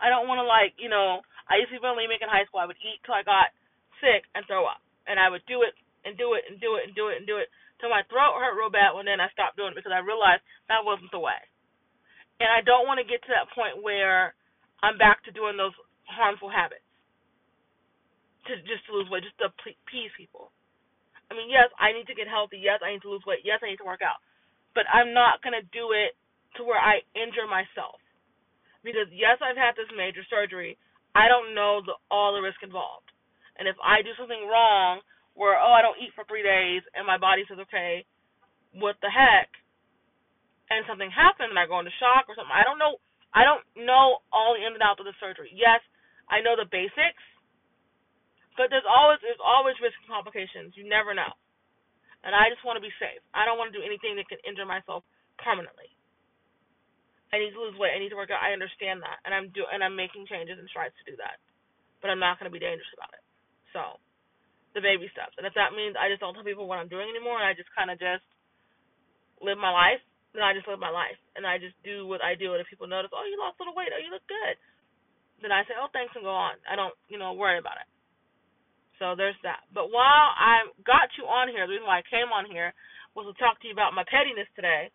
I 0.00 0.10
don't 0.10 0.28
want 0.28 0.38
to 0.42 0.46
like 0.46 0.76
you 0.76 0.88
know. 0.88 1.22
I 1.44 1.60
used 1.60 1.68
to 1.68 1.76
be 1.76 1.84
bulimic 1.84 2.24
in 2.24 2.30
high 2.32 2.48
school. 2.48 2.64
I 2.64 2.68
would 2.68 2.80
eat 2.80 3.04
till 3.04 3.16
I 3.16 3.20
got 3.20 3.52
sick 4.00 4.24
and 4.32 4.44
throw 4.48 4.64
up, 4.64 4.80
and 5.04 5.20
I 5.20 5.28
would 5.28 5.44
do 5.44 5.60
it 5.60 5.76
and 6.08 6.16
do 6.16 6.36
it 6.36 6.44
and 6.48 6.56
do 6.60 6.76
it 6.80 6.88
and 6.88 6.92
do 6.96 7.12
it 7.12 7.20
and 7.20 7.26
do 7.28 7.36
it 7.40 7.48
till 7.80 7.92
my 7.92 8.04
throat 8.08 8.40
hurt 8.40 8.56
real 8.56 8.72
bad. 8.72 8.96
When 8.96 9.04
then 9.08 9.20
I 9.20 9.28
stopped 9.32 9.56
doing 9.60 9.72
it 9.72 9.78
because 9.78 9.92
I 9.94 10.04
realized 10.04 10.44
that 10.68 10.84
wasn't 10.84 11.12
the 11.12 11.20
way. 11.20 11.36
And 12.40 12.50
I 12.50 12.64
don't 12.66 12.88
want 12.88 12.98
to 12.98 13.06
get 13.06 13.22
to 13.24 13.32
that 13.36 13.52
point 13.54 13.84
where 13.84 14.34
I'm 14.82 14.98
back 14.98 15.22
to 15.24 15.32
doing 15.32 15.56
those 15.56 15.76
harmful 16.04 16.50
habits 16.50 16.84
to 18.48 18.56
just 18.68 18.84
to 18.88 18.92
lose 18.92 19.08
weight, 19.08 19.24
just 19.24 19.40
to 19.40 19.48
please 19.88 20.12
people. 20.16 20.52
I 21.32 21.34
mean, 21.34 21.48
yes, 21.48 21.72
I 21.80 21.96
need 21.96 22.06
to 22.12 22.16
get 22.18 22.28
healthy. 22.28 22.60
Yes, 22.60 22.84
I 22.84 22.92
need 22.92 23.04
to 23.06 23.12
lose 23.12 23.24
weight. 23.24 23.40
Yes, 23.46 23.64
I 23.64 23.72
need 23.72 23.80
to 23.80 23.88
work 23.88 24.04
out. 24.04 24.20
But 24.76 24.84
I'm 24.92 25.16
not 25.16 25.40
gonna 25.40 25.64
do 25.72 25.96
it 25.96 26.12
to 26.60 26.64
where 26.64 26.80
I 26.80 27.00
injure 27.16 27.48
myself. 27.48 28.03
Because 28.84 29.08
yes, 29.10 29.40
I've 29.40 29.58
had 29.58 29.74
this 29.74 29.90
major 29.96 30.22
surgery. 30.28 30.76
I 31.16 31.26
don't 31.26 31.56
know 31.56 31.80
the 31.80 31.96
all 32.12 32.36
the 32.36 32.44
risk 32.44 32.60
involved. 32.60 33.08
And 33.56 33.66
if 33.66 33.78
I 33.80 34.04
do 34.04 34.12
something 34.20 34.44
wrong, 34.46 35.00
where 35.32 35.56
oh 35.56 35.72
I 35.72 35.80
don't 35.80 35.98
eat 35.98 36.12
for 36.12 36.28
three 36.28 36.44
days 36.44 36.84
and 36.92 37.08
my 37.08 37.16
body 37.16 37.42
says 37.48 37.58
okay, 37.66 38.04
what 38.76 39.00
the 39.00 39.10
heck? 39.10 39.48
And 40.68 40.84
something 40.84 41.10
happens 41.10 41.48
and 41.50 41.58
I 41.58 41.64
go 41.64 41.80
into 41.80 41.94
shock 41.96 42.28
or 42.28 42.36
something. 42.36 42.54
I 42.54 42.62
don't 42.62 42.78
know. 42.78 43.00
I 43.34 43.42
don't 43.42 43.64
know 43.74 44.22
all 44.30 44.54
the 44.54 44.62
ins 44.62 44.78
and 44.78 44.84
outs 44.84 45.02
of 45.02 45.08
the 45.08 45.16
surgery. 45.18 45.50
Yes, 45.50 45.82
I 46.30 46.44
know 46.44 46.54
the 46.54 46.68
basics 46.68 47.24
but 48.56 48.70
there's 48.70 48.86
always 48.86 49.18
there's 49.22 49.42
always 49.42 49.74
risk 49.82 49.98
and 50.02 50.10
complications. 50.10 50.74
You 50.78 50.86
never 50.86 51.14
know. 51.14 51.30
And 52.22 52.32
I 52.32 52.48
just 52.48 52.64
want 52.64 52.80
to 52.80 52.84
be 52.84 52.94
safe. 52.96 53.20
I 53.36 53.44
don't 53.44 53.60
want 53.60 53.70
to 53.74 53.76
do 53.76 53.84
anything 53.84 54.16
that 54.16 54.30
can 54.30 54.40
injure 54.48 54.64
myself 54.66 55.04
permanently. 55.36 55.92
I 57.34 57.42
need 57.42 57.50
to 57.50 57.58
lose 57.58 57.74
weight. 57.74 57.90
I 57.90 57.98
need 57.98 58.14
to 58.14 58.20
work 58.20 58.30
out. 58.30 58.38
I 58.38 58.54
understand 58.54 59.02
that, 59.02 59.18
and 59.26 59.34
I'm 59.34 59.50
do 59.50 59.66
and 59.66 59.82
I'm 59.82 59.98
making 59.98 60.30
changes 60.30 60.54
and 60.54 60.70
strides 60.70 60.94
to 61.02 61.10
do 61.10 61.18
that. 61.18 61.42
But 61.98 62.14
I'm 62.14 62.22
not 62.22 62.38
going 62.38 62.46
to 62.46 62.54
be 62.54 62.62
dangerous 62.62 62.94
about 62.94 63.10
it. 63.10 63.24
So, 63.74 63.98
the 64.78 64.84
baby 64.84 65.10
steps. 65.10 65.34
And 65.34 65.48
if 65.48 65.56
that 65.58 65.74
means 65.74 65.98
I 65.98 66.06
just 66.06 66.22
don't 66.22 66.36
tell 66.38 66.46
people 66.46 66.70
what 66.70 66.78
I'm 66.78 66.86
doing 66.86 67.10
anymore, 67.10 67.42
and 67.42 67.48
I 67.48 67.58
just 67.58 67.74
kind 67.74 67.90
of 67.90 67.98
just 67.98 68.22
live 69.42 69.58
my 69.58 69.74
life, 69.74 69.98
then 70.30 70.46
I 70.46 70.54
just 70.54 70.70
live 70.70 70.78
my 70.78 70.94
life, 70.94 71.18
and 71.34 71.42
I 71.42 71.58
just 71.58 71.74
do 71.82 72.06
what 72.06 72.22
I 72.22 72.38
do. 72.38 72.54
And 72.54 72.62
if 72.62 72.70
people 72.70 72.86
notice, 72.86 73.10
oh, 73.10 73.26
you 73.26 73.34
lost 73.38 73.58
a 73.58 73.66
little 73.66 73.74
weight, 73.74 73.90
oh, 73.90 73.98
you 73.98 74.14
look 74.14 74.26
good, 74.30 74.54
then 75.42 75.50
I 75.50 75.66
say, 75.66 75.74
oh, 75.74 75.90
thanks, 75.90 76.14
and 76.14 76.26
go 76.26 76.34
on. 76.34 76.54
I 76.66 76.78
don't, 76.78 76.94
you 77.10 77.18
know, 77.18 77.34
worry 77.34 77.58
about 77.58 77.82
it. 77.82 77.88
So 78.98 79.18
there's 79.18 79.38
that. 79.42 79.66
But 79.74 79.90
while 79.90 80.30
I 80.34 80.70
got 80.86 81.10
you 81.18 81.26
on 81.26 81.50
here, 81.50 81.66
the 81.66 81.74
reason 81.74 81.86
why 81.86 82.02
I 82.02 82.06
came 82.06 82.30
on 82.30 82.46
here 82.46 82.70
was 83.14 83.26
to 83.26 83.34
talk 83.38 83.58
to 83.62 83.66
you 83.66 83.74
about 83.74 83.94
my 83.94 84.06
pettiness 84.06 84.50
today. 84.54 84.90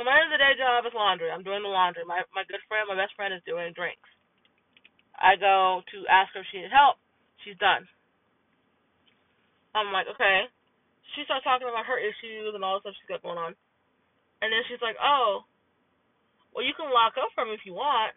So 0.00 0.08
my 0.08 0.16
end 0.16 0.32
of 0.32 0.40
the 0.40 0.40
day 0.40 0.56
job 0.56 0.88
is 0.88 0.96
laundry. 0.96 1.28
I'm 1.28 1.44
doing 1.44 1.60
the 1.60 1.68
laundry. 1.68 2.08
My 2.08 2.24
my 2.32 2.48
good 2.48 2.64
friend, 2.72 2.88
my 2.88 2.96
best 2.96 3.12
friend, 3.20 3.36
is 3.36 3.44
doing 3.44 3.76
drinks. 3.76 4.08
I 5.12 5.36
go 5.36 5.84
to 5.84 5.96
ask 6.08 6.32
her 6.32 6.40
if 6.40 6.48
she 6.48 6.64
needs 6.64 6.72
help, 6.72 6.96
she's 7.44 7.60
done. 7.60 7.84
I'm 9.76 9.92
like, 9.92 10.08
okay. 10.08 10.48
She 11.12 11.28
starts 11.28 11.44
talking 11.44 11.68
about 11.68 11.84
her 11.84 12.00
issues 12.00 12.56
and 12.56 12.64
all 12.64 12.80
the 12.80 12.88
stuff 12.88 12.96
she's 12.96 13.12
got 13.12 13.20
going 13.20 13.36
on. 13.36 13.52
And 14.40 14.48
then 14.48 14.64
she's 14.72 14.80
like, 14.80 14.96
oh, 14.96 15.44
well, 16.56 16.64
you 16.64 16.72
can 16.72 16.88
lock 16.88 17.20
up 17.20 17.28
for 17.36 17.44
him 17.44 17.52
if 17.52 17.68
you 17.68 17.76
want. 17.76 18.16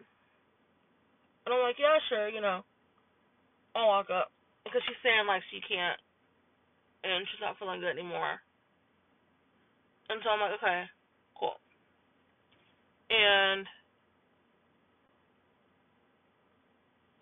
And 1.44 1.52
I'm 1.52 1.60
like, 1.60 1.76
yeah, 1.76 2.00
sure, 2.08 2.32
you 2.32 2.40
know. 2.40 2.64
I'll 3.76 3.92
lock 3.92 4.08
up. 4.08 4.32
Because 4.64 4.80
she's 4.88 4.96
saying, 5.04 5.28
like, 5.28 5.44
she 5.52 5.60
can't. 5.60 6.00
And 7.04 7.28
she's 7.28 7.44
not 7.44 7.60
feeling 7.60 7.84
good 7.84 7.92
anymore. 7.92 8.40
And 10.08 10.24
so 10.24 10.32
I'm 10.32 10.40
like, 10.40 10.56
okay. 10.64 10.88
And 13.10 13.66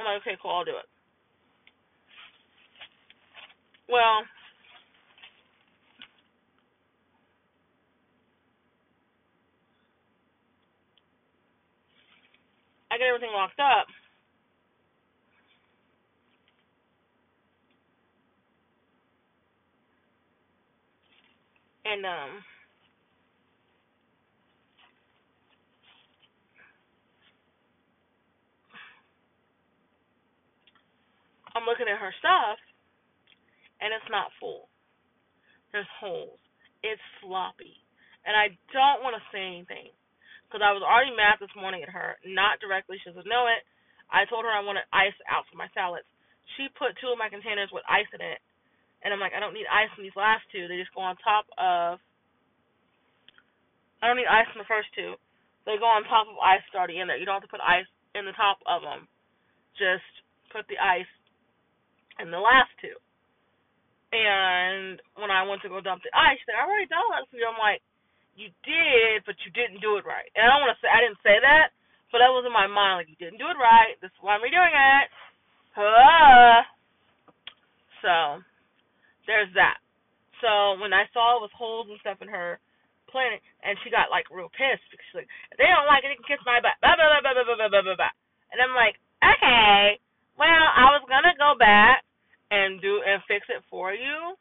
I'm 0.00 0.06
like, 0.06 0.22
okay, 0.22 0.38
cool, 0.42 0.52
I'll 0.52 0.64
do 0.64 0.72
it. 0.72 0.88
Well, 3.88 4.22
I 12.90 12.98
get 12.98 13.08
everything 13.08 13.32
locked 13.34 13.60
up. 13.60 13.86
And 21.86 22.06
um 22.06 22.30
I'm 31.54 31.68
looking 31.68 31.88
at 31.88 32.00
her 32.00 32.14
stuff 32.18 32.58
and 33.82 33.90
it's 33.90 34.08
not 34.08 34.30
full. 34.38 34.70
There's 35.74 35.88
holes. 35.98 36.38
It's 36.84 37.02
sloppy. 37.20 37.82
And 38.22 38.38
I 38.38 38.54
don't 38.70 39.02
want 39.02 39.18
to 39.18 39.24
say 39.34 39.42
anything 39.42 39.90
because 40.46 40.62
I 40.62 40.70
was 40.70 40.84
already 40.84 41.16
mad 41.16 41.42
this 41.42 41.52
morning 41.58 41.82
at 41.82 41.90
her. 41.90 42.20
Not 42.22 42.62
directly. 42.62 43.00
She 43.02 43.10
doesn't 43.10 43.26
know 43.26 43.50
it. 43.50 43.66
I 44.12 44.28
told 44.28 44.44
her 44.44 44.52
I 44.52 44.62
wanted 44.62 44.86
ice 44.92 45.16
out 45.26 45.48
for 45.48 45.56
my 45.56 45.66
salads. 45.72 46.06
She 46.54 46.68
put 46.76 46.94
two 47.00 47.10
of 47.10 47.18
my 47.18 47.32
containers 47.32 47.72
with 47.72 47.82
ice 47.88 48.08
in 48.12 48.20
it. 48.20 48.38
And 49.02 49.10
I'm 49.10 49.18
like, 49.18 49.34
I 49.34 49.42
don't 49.42 49.56
need 49.56 49.66
ice 49.66 49.90
in 49.98 50.06
these 50.06 50.14
last 50.14 50.46
two. 50.54 50.70
They 50.70 50.78
just 50.78 50.94
go 50.94 51.02
on 51.02 51.18
top 51.18 51.50
of. 51.58 51.98
I 53.98 54.06
don't 54.06 54.20
need 54.20 54.30
ice 54.30 54.46
in 54.54 54.62
the 54.62 54.70
first 54.70 54.92
two. 54.94 55.18
They 55.66 55.78
go 55.78 55.90
on 55.90 56.06
top 56.06 56.30
of 56.30 56.38
ice 56.38 56.62
already 56.74 57.02
in 57.02 57.10
there. 57.10 57.18
You 57.18 57.26
don't 57.26 57.38
have 57.38 57.46
to 57.46 57.50
put 57.50 57.62
ice 57.62 57.88
in 58.14 58.26
the 58.26 58.36
top 58.36 58.62
of 58.66 58.82
them. 58.82 59.10
Just 59.74 60.06
put 60.54 60.68
the 60.70 60.78
ice 60.78 61.10
in 62.22 62.30
the 62.30 62.40
last 62.40 62.70
two. 62.78 62.94
And 64.12 65.00
when 65.16 65.32
I 65.32 65.42
went 65.42 65.64
to 65.66 65.72
go 65.72 65.80
dump 65.80 66.04
the 66.04 66.12
ice, 66.12 66.38
I 66.46 66.62
already 66.62 66.86
done 66.86 67.04
that 67.10 67.26
for 67.32 67.40
you. 67.40 67.48
I'm 67.48 67.58
like, 67.58 67.80
you 68.36 68.52
did, 68.64 69.24
but 69.24 69.36
you 69.44 69.50
didn't 69.52 69.84
do 69.84 69.96
it 70.00 70.08
right. 70.08 70.28
And 70.36 70.44
I 70.44 70.52
don't 70.52 70.64
want 70.64 70.72
to 70.72 70.80
say 70.80 70.88
I 70.88 71.00
didn't 71.00 71.20
say 71.24 71.36
that, 71.40 71.72
but 72.12 72.20
that 72.20 72.32
was 72.32 72.44
in 72.44 72.52
my 72.52 72.68
mind. 72.68 73.04
Like 73.04 73.10
you 73.12 73.18
didn't 73.20 73.40
do 73.40 73.48
it 73.48 73.60
right. 73.60 73.96
This 74.00 74.12
is 74.12 74.20
why 74.20 74.36
I'm 74.36 74.44
redoing 74.44 74.72
it. 74.72 75.06
Huh. 75.76 76.60
So 78.04 78.14
there's 79.24 79.52
that. 79.56 79.80
So 80.44 80.76
when 80.80 80.92
I 80.92 81.08
saw 81.12 81.40
it 81.40 81.44
was 81.44 81.52
holes 81.56 81.88
and 81.88 82.00
stuff 82.00 82.20
in 82.20 82.28
her 82.28 82.60
planet, 83.08 83.40
and 83.64 83.76
she 83.80 83.92
got 83.92 84.12
like 84.12 84.28
real 84.28 84.52
pissed 84.52 84.84
because 84.92 85.04
she's 85.08 85.24
like, 85.24 85.32
they 85.56 85.68
don't 85.68 85.88
like 85.88 86.04
it. 86.04 86.12
They 86.12 86.20
can 86.20 86.28
kiss 86.28 86.44
my 86.44 86.60
butt. 86.60 86.76
Blah 86.84 87.00
blah 87.00 87.08
blah 87.08 87.32
blah 87.32 87.48
blah 87.48 87.68
blah 87.68 87.84
blah 87.84 87.96
blah. 87.96 88.14
And 88.52 88.60
I'm 88.60 88.76
like, 88.76 89.00
okay. 89.24 89.96
Well, 90.36 90.68
I 90.76 90.92
was 90.92 91.04
gonna 91.08 91.36
go 91.36 91.56
back 91.56 92.04
and 92.52 92.84
do 92.84 93.00
and 93.00 93.24
fix 93.24 93.48
it 93.48 93.64
for 93.72 93.96
you. 93.96 94.36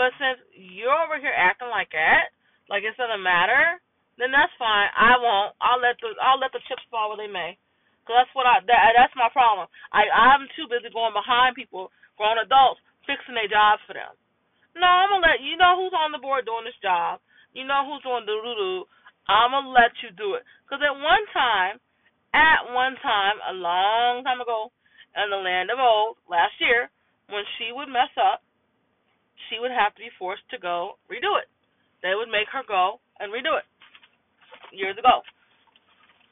But 0.00 0.16
since 0.16 0.40
you're 0.56 0.96
over 0.96 1.20
here 1.20 1.36
acting 1.36 1.68
like 1.68 1.92
that, 1.92 2.32
like 2.72 2.82
it 2.82 2.96
doesn't 2.96 3.20
matter, 3.20 3.78
then 4.16 4.32
that's 4.32 4.50
fine. 4.56 4.88
I 4.96 5.20
won't. 5.20 5.52
I'll 5.60 5.78
let 5.78 6.00
the 6.00 6.16
I'll 6.24 6.40
let 6.40 6.56
the 6.56 6.64
chips 6.64 6.82
fall 6.88 7.12
where 7.12 7.20
they 7.20 7.30
may. 7.30 7.60
Cause 8.08 8.16
that's 8.20 8.34
what 8.36 8.48
I 8.48 8.64
that, 8.64 8.96
that's 8.96 9.16
my 9.16 9.28
problem. 9.30 9.68
I 9.92 10.08
I'm 10.08 10.48
too 10.56 10.66
busy 10.72 10.88
going 10.88 11.12
behind 11.12 11.56
people, 11.56 11.92
grown 12.16 12.40
adults, 12.40 12.80
fixing 13.04 13.36
their 13.36 13.48
jobs 13.48 13.84
for 13.84 13.92
them. 13.92 14.16
No, 14.74 14.88
I'm 14.88 15.12
gonna 15.12 15.28
let 15.28 15.44
you 15.44 15.60
know 15.60 15.76
who's 15.78 15.94
on 15.94 16.10
the 16.10 16.20
board 16.20 16.48
doing 16.48 16.64
this 16.64 16.78
job. 16.80 17.20
You 17.52 17.68
know 17.68 17.86
who's 17.86 18.02
doing 18.02 18.26
the 18.26 18.34
doo 18.34 18.56
doo. 18.56 18.88
I'm 19.28 19.52
gonna 19.52 19.72
let 19.72 19.92
you 20.00 20.10
do 20.16 20.34
it. 20.40 20.44
Cause 20.66 20.80
at 20.80 20.96
one 20.96 21.24
time, 21.32 21.76
at 22.34 22.66
one 22.72 22.98
time, 22.98 23.36
a 23.46 23.54
long 23.54 24.24
time 24.24 24.40
ago, 24.40 24.72
in 25.14 25.30
the 25.30 25.38
land 25.38 25.70
of 25.70 25.78
old, 25.78 26.18
last 26.26 26.58
year, 26.58 26.90
when 27.28 27.44
she 27.56 27.72
would 27.72 27.88
mess 27.88 28.12
up, 28.20 28.44
she 29.48 29.60
would 29.60 29.72
have 29.72 29.94
to 29.96 30.02
be 30.02 30.12
forced 30.18 30.44
to 30.50 30.58
go 30.60 31.00
redo 31.08 31.36
it. 31.40 31.48
They 32.04 32.12
would 32.12 32.28
make 32.28 32.48
her 32.52 32.64
go 32.66 33.00
and 33.20 33.32
redo 33.32 33.56
it. 33.56 33.66
Years 34.72 34.96
ago. 34.98 35.24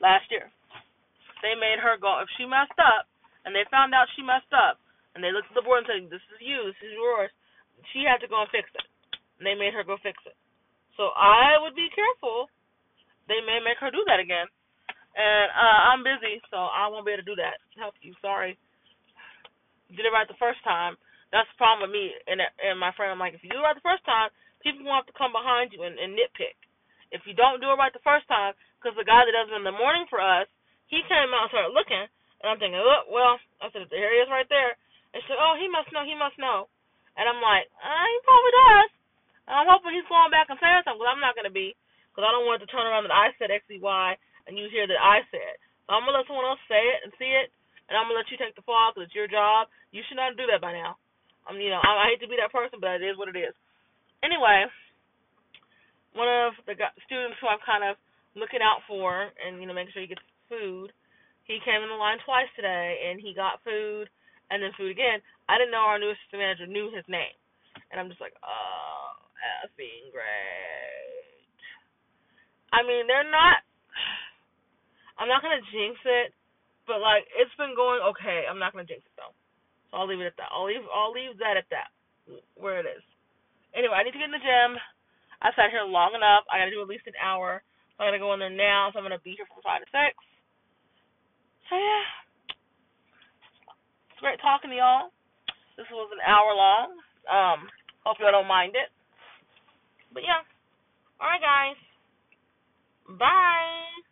Last 0.01 0.29
year. 0.29 0.51
They 1.41 1.55
made 1.59 1.81
her 1.81 1.97
go. 1.99 2.21
If 2.21 2.29
she 2.37 2.45
messed 2.45 2.77
up, 2.79 3.09
and 3.45 3.55
they 3.55 3.67
found 3.71 3.95
out 3.95 4.11
she 4.15 4.23
messed 4.23 4.53
up, 4.55 4.79
and 5.15 5.21
they 5.21 5.35
looked 5.35 5.51
at 5.51 5.57
the 5.59 5.65
board 5.65 5.85
and 5.85 5.89
said, 5.89 6.13
This 6.13 6.25
is 6.33 6.41
you, 6.41 6.71
this 6.71 6.81
is 6.81 6.95
yours, 6.95 7.31
she 7.93 8.07
had 8.07 8.23
to 8.23 8.31
go 8.31 8.41
and 8.45 8.51
fix 8.55 8.71
it. 8.73 8.87
And 9.39 9.45
they 9.45 9.59
made 9.59 9.75
her 9.75 9.83
go 9.83 9.99
fix 10.01 10.17
it. 10.25 10.39
So 10.95 11.11
I 11.17 11.59
would 11.59 11.75
be 11.75 11.91
careful. 11.93 12.47
They 13.27 13.43
may 13.43 13.59
make 13.59 13.81
her 13.83 13.91
do 13.91 14.05
that 14.07 14.23
again. 14.23 14.47
And 15.13 15.49
uh 15.53 15.81
I'm 15.93 16.05
busy, 16.05 16.41
so 16.49 16.57
I 16.57 16.89
won't 16.89 17.05
be 17.05 17.13
able 17.13 17.25
to 17.25 17.31
do 17.35 17.37
that. 17.37 17.61
Help 17.77 17.95
you. 18.01 18.15
Sorry 18.23 18.57
did 19.97 20.09
it 20.09 20.15
right 20.15 20.29
the 20.29 20.39
first 20.41 20.61
time. 20.65 20.97
That's 21.33 21.49
the 21.53 21.61
problem 21.61 21.89
with 21.89 21.95
me 21.97 22.13
and 22.29 22.41
and 22.41 22.77
my 22.77 22.93
friend. 22.93 23.13
I'm 23.13 23.21
like, 23.21 23.33
if 23.37 23.45
you 23.45 23.53
do 23.53 23.61
it 23.61 23.67
right 23.67 23.77
the 23.77 23.85
first 23.85 24.05
time, 24.05 24.29
people 24.61 24.85
will 24.85 24.97
have 24.97 25.09
to 25.09 25.17
come 25.17 25.33
behind 25.33 25.73
you 25.73 25.85
and, 25.85 25.97
and 25.97 26.13
nitpick. 26.13 26.57
If 27.13 27.25
you 27.29 27.37
don't 27.37 27.61
do 27.61 27.73
it 27.73 27.81
right 27.81 27.93
the 27.93 28.05
first 28.05 28.29
time, 28.29 28.57
because 28.77 28.97
the 28.97 29.05
guy 29.09 29.25
that 29.25 29.33
does 29.37 29.53
it 29.53 29.59
in 29.59 29.69
the 29.69 29.75
morning 29.75 30.09
for 30.09 30.21
us, 30.21 30.49
he 30.89 31.05
came 31.09 31.33
out 31.33 31.49
and 31.49 31.53
started 31.53 31.77
looking, 31.77 32.05
and 32.41 32.47
I'm 32.49 32.61
thinking, 32.61 32.81
oh 32.81 33.05
well, 33.09 33.37
I 33.61 33.69
said, 33.73 33.89
there 33.93 34.13
he 34.13 34.25
is 34.25 34.33
right 34.33 34.49
there. 34.49 34.77
And 35.13 35.21
she 35.21 35.29
said, 35.29 35.41
oh, 35.41 35.61
he 35.61 35.69
must 35.69 35.93
know, 35.93 36.05
he 36.09 36.17
must 36.17 36.41
know. 36.41 36.73
And 37.21 37.29
I'm 37.29 37.45
like, 37.45 37.69
uh, 37.77 38.07
he 38.09 38.19
probably 38.25 38.55
does. 38.57 38.91
And 39.45 39.55
I'm 39.61 39.69
hoping 39.69 39.93
he's 39.93 40.09
going 40.09 40.33
back 40.33 40.49
and 40.49 40.57
saying 40.57 40.89
something, 40.89 41.01
because 41.01 41.13
I'm 41.13 41.21
not 41.21 41.37
going 41.37 41.49
to 41.49 41.53
be, 41.53 41.77
because 42.09 42.25
I 42.25 42.33
don't 42.33 42.49
want 42.49 42.65
it 42.65 42.69
to 42.69 42.73
turn 42.73 42.89
around 42.89 43.05
that 43.05 43.13
I 43.13 43.37
said 43.37 43.53
X, 43.53 43.69
Y, 43.69 44.09
and 44.49 44.57
you 44.57 44.73
hear 44.73 44.89
that 44.89 45.01
I 45.01 45.21
said. 45.29 45.61
So 45.85 45.93
I'm 45.93 46.09
going 46.09 46.17
to 46.17 46.25
let 46.25 46.29
someone 46.29 46.49
else 46.49 46.65
say 46.65 46.81
it 46.81 47.05
and 47.05 47.13
see 47.21 47.29
it, 47.29 47.53
and 47.93 48.01
I'm 48.01 48.09
gonna 48.09 48.17
let 48.17 48.33
you 48.33 48.41
take 48.41 48.57
the 48.57 48.65
fall 48.65 48.89
because 48.89 49.13
it's 49.13 49.19
your 49.19 49.29
job. 49.29 49.69
You 49.93 50.01
should 50.09 50.17
not 50.17 50.33
do 50.41 50.49
that 50.49 50.65
by 50.65 50.73
now. 50.73 50.97
Mean, 51.53 51.69
you 51.69 51.77
know, 51.77 51.85
I, 51.85 52.09
I 52.09 52.17
hate 52.17 52.25
to 52.25 52.31
be 52.33 52.41
that 52.41 52.49
person, 52.49 52.81
but 52.81 53.05
it 53.05 53.05
is 53.05 53.21
what 53.21 53.29
it 53.29 53.37
is. 53.37 53.53
Anyway, 54.25 54.65
one 56.17 56.25
of 56.25 56.57
the 56.65 56.73
students 57.05 57.37
who 57.37 57.53
I'm 57.53 57.61
kind 57.61 57.85
of 57.85 58.01
looking 58.33 58.65
out 58.65 58.81
for 58.89 59.29
and 59.37 59.61
you 59.61 59.69
know 59.69 59.77
making 59.77 59.93
sure 59.93 60.01
he 60.01 60.09
gets 60.09 60.25
food, 60.49 60.89
he 61.45 61.61
came 61.61 61.85
in 61.85 61.93
the 61.93 62.01
line 62.01 62.17
twice 62.25 62.49
today 62.57 63.13
and 63.13 63.21
he 63.21 63.37
got 63.37 63.61
food 63.61 64.09
and 64.49 64.65
then 64.65 64.73
food 64.81 64.89
again. 64.89 65.21
I 65.53 65.61
didn't 65.61 65.77
know 65.77 65.85
our 65.85 66.01
new 66.01 66.17
assistant 66.17 66.41
manager 66.41 66.65
knew 66.65 66.89
his 66.89 67.05
name, 67.13 67.37
and 67.93 68.01
I'm 68.01 68.09
just 68.09 68.25
like, 68.25 68.33
oh, 68.41 69.21
effing 69.69 70.09
great. 70.09 71.45
I 72.73 72.81
mean, 72.89 73.05
they're 73.05 73.29
not. 73.29 73.61
I'm 75.21 75.29
not 75.29 75.45
gonna 75.45 75.61
jinx 75.69 76.01
it, 76.09 76.33
but 76.87 77.01
like 77.01 77.27
it's 77.39 77.55
been 77.59 77.75
going 77.77 78.03
okay. 78.15 78.45
I'm 78.49 78.59
not 78.59 78.73
gonna 78.73 78.89
jinx 78.89 79.05
it 79.07 79.17
though. 79.17 79.35
So 79.91 80.01
I'll 80.01 80.09
leave 80.09 80.21
it 80.21 80.31
at 80.31 80.39
that. 80.39 80.51
I'll 80.51 80.67
leave 80.67 80.85
I'll 80.91 81.13
leave 81.13 81.39
that 81.39 81.57
at 81.57 81.69
that. 81.71 81.91
Where 82.55 82.81
it 82.81 82.87
is. 82.87 83.03
Anyway, 83.75 83.97
I 83.97 84.05
need 84.05 84.13
to 84.13 84.21
get 84.21 84.31
in 84.31 84.37
the 84.37 84.43
gym. 84.43 84.79
I 85.43 85.51
sat 85.57 85.75
here 85.75 85.83
long 85.83 86.15
enough. 86.15 86.47
I 86.47 86.59
gotta 86.63 86.71
do 86.71 86.83
at 86.83 86.91
least 86.91 87.11
an 87.11 87.19
hour. 87.19 87.63
So 87.97 88.05
I'm 88.05 88.09
gonna 88.09 88.23
go 88.23 88.33
in 88.35 88.41
there 88.41 88.53
now, 88.53 88.91
so 88.93 88.99
I'm 88.99 89.05
gonna 89.05 89.23
be 89.23 89.35
here 89.35 89.49
from 89.49 89.63
five 89.65 89.83
to 89.83 89.89
six. 89.91 90.15
So 91.69 91.75
yeah. 91.75 92.05
It's 94.13 94.23
great 94.23 94.41
talking 94.41 94.71
to 94.71 94.79
y'all. 94.79 95.11
This 95.77 95.89
was 95.91 96.11
an 96.13 96.23
hour 96.23 96.53
long. 96.55 96.89
Um, 97.27 97.69
hope 98.05 98.19
y'all 98.21 98.31
don't 98.33 98.47
mind 98.47 98.77
it. 98.77 98.93
But 100.13 100.23
yeah. 100.23 100.47
Alright 101.19 101.43
guys. 101.43 101.79
Bye. 103.19 104.12